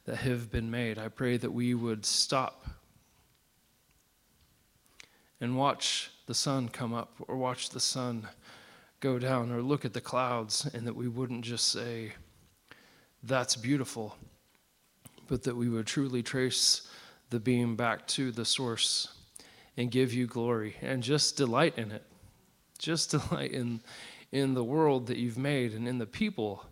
that 0.06 0.18
have 0.18 0.50
been 0.50 0.72
made. 0.72 0.97
I 0.97 1.10
pray 1.10 1.38
that 1.38 1.54
we 1.54 1.76
would 1.76 2.08
stop 2.08 2.66
and 5.39 5.56
watch 5.56 6.10
the 6.26 6.34
sun 6.34 6.70
come 6.70 6.95
up 6.95 7.14
or 7.28 7.38
watch 7.38 7.70
the 7.70 7.80
sun 7.80 8.28
go 9.00 9.18
down 9.20 9.52
or 9.52 9.62
look 9.62 9.86
at 9.86 9.93
the 9.93 10.02
clouds 10.02 10.70
and 10.74 10.86
that 10.86 10.95
we 10.95 11.08
wouldn't 11.08 11.43
just 11.43 11.72
say, 11.72 12.14
that's 13.24 13.56
beautiful, 13.56 14.16
but 15.28 15.43
that 15.43 15.56
we 15.56 15.70
would 15.70 15.88
truly 15.88 16.24
trace 16.24 16.88
the 17.30 17.39
beam 17.39 17.76
back 17.76 18.08
to 18.08 18.32
the 18.32 18.45
source 18.45 19.10
and 19.78 19.91
give 19.91 20.14
you 20.14 20.28
glory 20.28 20.76
and 20.82 21.04
just 21.04 21.38
delight 21.38 21.78
in 21.78 21.91
it. 21.91 22.04
Just 22.78 23.12
delight 23.30 23.52
in, 23.52 23.82
in 24.32 24.54
the 24.54 24.64
world 24.64 25.08
that 25.08 25.18
you've 25.18 25.38
made 25.38 25.74
and 25.74 25.88
in 25.88 25.97
the 25.97 26.06
people 26.06 26.66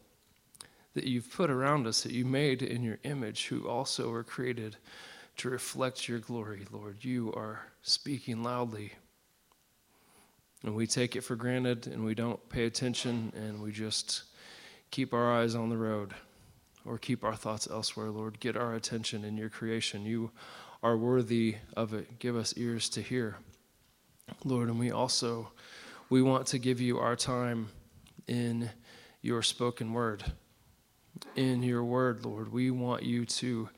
that 0.93 1.05
you've 1.05 1.31
put 1.31 1.51
around 1.51 1.85
us 1.85 2.01
that 2.01 2.11
you 2.11 2.25
made 2.25 2.63
in 2.63 2.81
your 2.81 2.97
image, 3.03 3.47
who 3.47 3.67
also 3.67 4.09
were 4.09 4.23
created 4.23 4.75
to 5.35 5.47
reflect 5.47 6.07
your 6.07 6.17
glory, 6.17 6.65
Lord. 6.71 7.05
You 7.05 7.31
are 7.33 7.67
speaking 7.83 8.41
loudly 8.41 8.93
and 10.63 10.75
we 10.75 10.87
take 10.87 11.15
it 11.15 11.21
for 11.21 11.35
granted 11.35 11.87
and 11.87 12.03
we 12.03 12.15
don't 12.15 12.49
pay 12.49 12.65
attention 12.65 13.31
and 13.35 13.61
we 13.61 13.71
just 13.71 14.23
keep 14.91 15.13
our 15.13 15.31
eyes 15.33 15.55
on 15.55 15.69
the 15.69 15.77
road 15.77 16.13
or 16.85 16.97
keep 16.97 17.23
our 17.23 17.35
thoughts 17.35 17.67
elsewhere, 17.69 18.09
Lord. 18.09 18.39
Get 18.39 18.55
our 18.55 18.73
attention 18.73 19.23
in 19.23 19.37
your 19.37 19.49
creation. 19.49 20.05
You 20.05 20.31
are 20.81 20.97
worthy 20.97 21.57
of 21.75 21.93
it. 21.93 22.19
Give 22.19 22.35
us 22.35 22.53
ears 22.57 22.89
to 22.89 23.01
hear, 23.01 23.37
Lord. 24.43 24.69
And 24.69 24.79
we 24.79 24.91
also 24.91 25.51
we 26.09 26.21
want 26.21 26.47
to 26.47 26.57
give 26.59 26.79
you 26.79 26.99
our 26.99 27.15
time 27.15 27.67
in 28.27 28.69
your 29.21 29.41
spoken 29.41 29.93
word. 29.93 30.23
In 31.35 31.63
your 31.63 31.83
word, 31.83 32.25
Lord, 32.25 32.51
we 32.51 32.71
want 32.71 33.03
you 33.03 33.25
to 33.25 33.69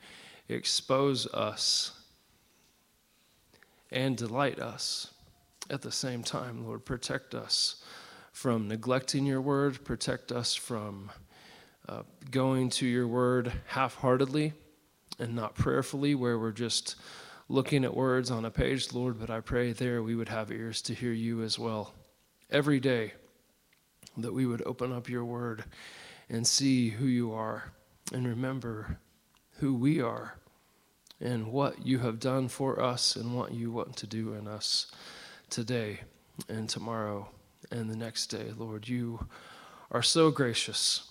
expose 0.48 1.26
us 1.26 1.92
and 3.90 4.16
delight 4.16 4.60
us 4.60 5.12
at 5.68 5.82
the 5.82 5.92
same 5.92 6.22
time, 6.22 6.66
Lord, 6.66 6.84
protect 6.84 7.34
us 7.34 7.82
from 8.32 8.68
neglecting 8.68 9.26
your 9.26 9.40
word, 9.40 9.84
protect 9.84 10.32
us 10.32 10.54
from 10.54 11.10
uh, 11.88 12.02
going 12.30 12.70
to 12.70 12.86
your 12.86 13.06
word 13.06 13.52
half 13.66 13.96
heartedly 13.96 14.52
and 15.18 15.34
not 15.34 15.54
prayerfully, 15.54 16.14
where 16.14 16.38
we're 16.38 16.52
just 16.52 16.96
looking 17.48 17.84
at 17.84 17.94
words 17.94 18.30
on 18.30 18.44
a 18.44 18.50
page, 18.50 18.92
Lord. 18.92 19.18
But 19.18 19.28
I 19.30 19.40
pray 19.40 19.72
there 19.72 20.02
we 20.02 20.14
would 20.14 20.28
have 20.28 20.50
ears 20.50 20.80
to 20.82 20.94
hear 20.94 21.12
you 21.12 21.42
as 21.42 21.58
well. 21.58 21.94
Every 22.50 22.80
day, 22.80 23.12
that 24.16 24.32
we 24.32 24.46
would 24.46 24.62
open 24.66 24.92
up 24.92 25.08
your 25.08 25.24
word 25.24 25.64
and 26.28 26.46
see 26.46 26.90
who 26.90 27.06
you 27.06 27.32
are 27.32 27.72
and 28.12 28.26
remember 28.26 28.98
who 29.58 29.74
we 29.74 30.00
are 30.00 30.36
and 31.20 31.48
what 31.48 31.86
you 31.86 31.98
have 31.98 32.18
done 32.18 32.48
for 32.48 32.80
us 32.80 33.14
and 33.16 33.36
what 33.36 33.52
you 33.52 33.70
want 33.70 33.96
to 33.96 34.06
do 34.06 34.32
in 34.32 34.48
us 34.48 34.90
today 35.50 36.00
and 36.48 36.68
tomorrow 36.68 37.28
and 37.70 37.90
the 37.90 37.96
next 37.96 38.26
day. 38.26 38.52
Lord, 38.56 38.88
you 38.88 39.26
are 39.90 40.02
so 40.02 40.30
gracious. 40.30 41.10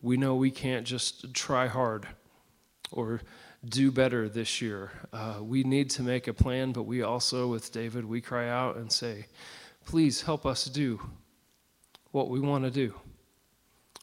We 0.00 0.16
know 0.16 0.34
we 0.34 0.50
can't 0.50 0.86
just 0.86 1.34
try 1.34 1.66
hard 1.66 2.06
or 2.90 3.20
do 3.64 3.90
better 3.90 4.28
this 4.28 4.62
year. 4.62 4.92
Uh, 5.12 5.38
we 5.40 5.62
need 5.62 5.90
to 5.90 6.02
make 6.02 6.28
a 6.28 6.32
plan, 6.32 6.72
but 6.72 6.84
we 6.84 7.02
also, 7.02 7.48
with 7.48 7.72
David, 7.72 8.04
we 8.04 8.20
cry 8.20 8.48
out 8.48 8.76
and 8.76 8.90
say, 8.90 9.26
Please 9.84 10.22
help 10.22 10.44
us 10.44 10.64
do 10.66 11.00
what 12.10 12.28
we 12.28 12.40
want 12.40 12.64
to 12.64 12.70
do. 12.70 12.94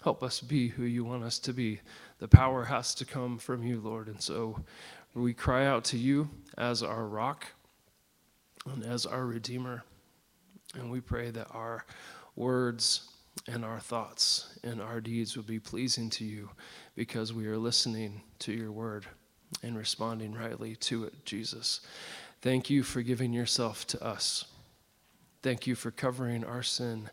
Help 0.04 0.24
us 0.24 0.40
be 0.40 0.68
who 0.68 0.84
you 0.84 1.04
want 1.04 1.24
us 1.24 1.40
to 1.40 1.54
be. 1.54 1.80
The 2.20 2.28
power 2.28 2.66
has 2.66 2.96
to 2.96 3.06
come 3.06 3.38
from 3.38 3.64
you, 3.64 3.80
Lord. 3.80 4.08
And 4.08 4.22
so 4.22 4.64
we 5.14 5.34
cry 5.34 5.66
out 5.66 5.84
to 5.86 5.98
you 5.98 6.30
as 6.58 6.82
our 6.82 7.06
rock 7.06 7.48
and 8.72 8.84
as 8.84 9.06
our 9.06 9.26
Redeemer. 9.26 9.84
And 10.74 10.92
we 10.92 11.00
pray 11.02 11.30
that 11.32 11.48
our 11.52 11.86
words 12.36 13.10
and 13.48 13.64
our 13.64 13.80
thoughts 13.80 14.58
and 14.64 14.82
our 14.82 15.00
deeds 15.00 15.38
would 15.38 15.48
be 15.48 15.60
pleasing 15.60 16.10
to 16.12 16.26
you 16.26 16.50
because 16.96 17.34
we 17.34 17.48
are 17.48 17.58
listening 17.58 18.22
to 18.40 18.52
your 18.52 18.72
word 18.72 19.06
and 19.64 19.78
responding 19.78 20.34
rightly 20.34 20.76
to 20.76 21.06
it, 21.06 21.26
Jesus. 21.26 21.82
Thank 22.42 22.70
you 22.70 22.84
for 22.84 23.02
giving 23.02 23.34
yourself 23.34 23.86
to 23.88 24.04
us. 24.04 24.46
Thank 25.42 25.68
you 25.68 25.76
for 25.76 25.92
covering 25.92 26.44
our 26.44 26.64
sin 26.64 27.10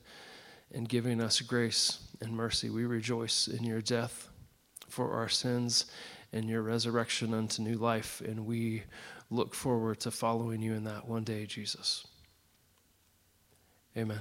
and 0.72 0.88
giving 0.88 1.20
us 1.20 1.40
grace 1.40 2.00
and 2.20 2.32
mercy. 2.32 2.70
We 2.70 2.86
rejoice 2.86 3.46
in 3.46 3.64
your 3.64 3.82
death 3.82 4.28
for 4.88 5.12
our 5.12 5.28
sins 5.28 5.86
and 6.32 6.48
your 6.48 6.62
resurrection 6.62 7.34
unto 7.34 7.62
new 7.62 7.76
life, 7.76 8.22
and 8.24 8.46
we 8.46 8.84
look 9.32 9.54
forward 9.54 10.00
to 10.00 10.10
following 10.10 10.62
you 10.62 10.74
in 10.74 10.84
that 10.84 11.08
one 11.08 11.24
day, 11.24 11.46
Jesus. 11.46 12.06
Amen. 13.96 14.20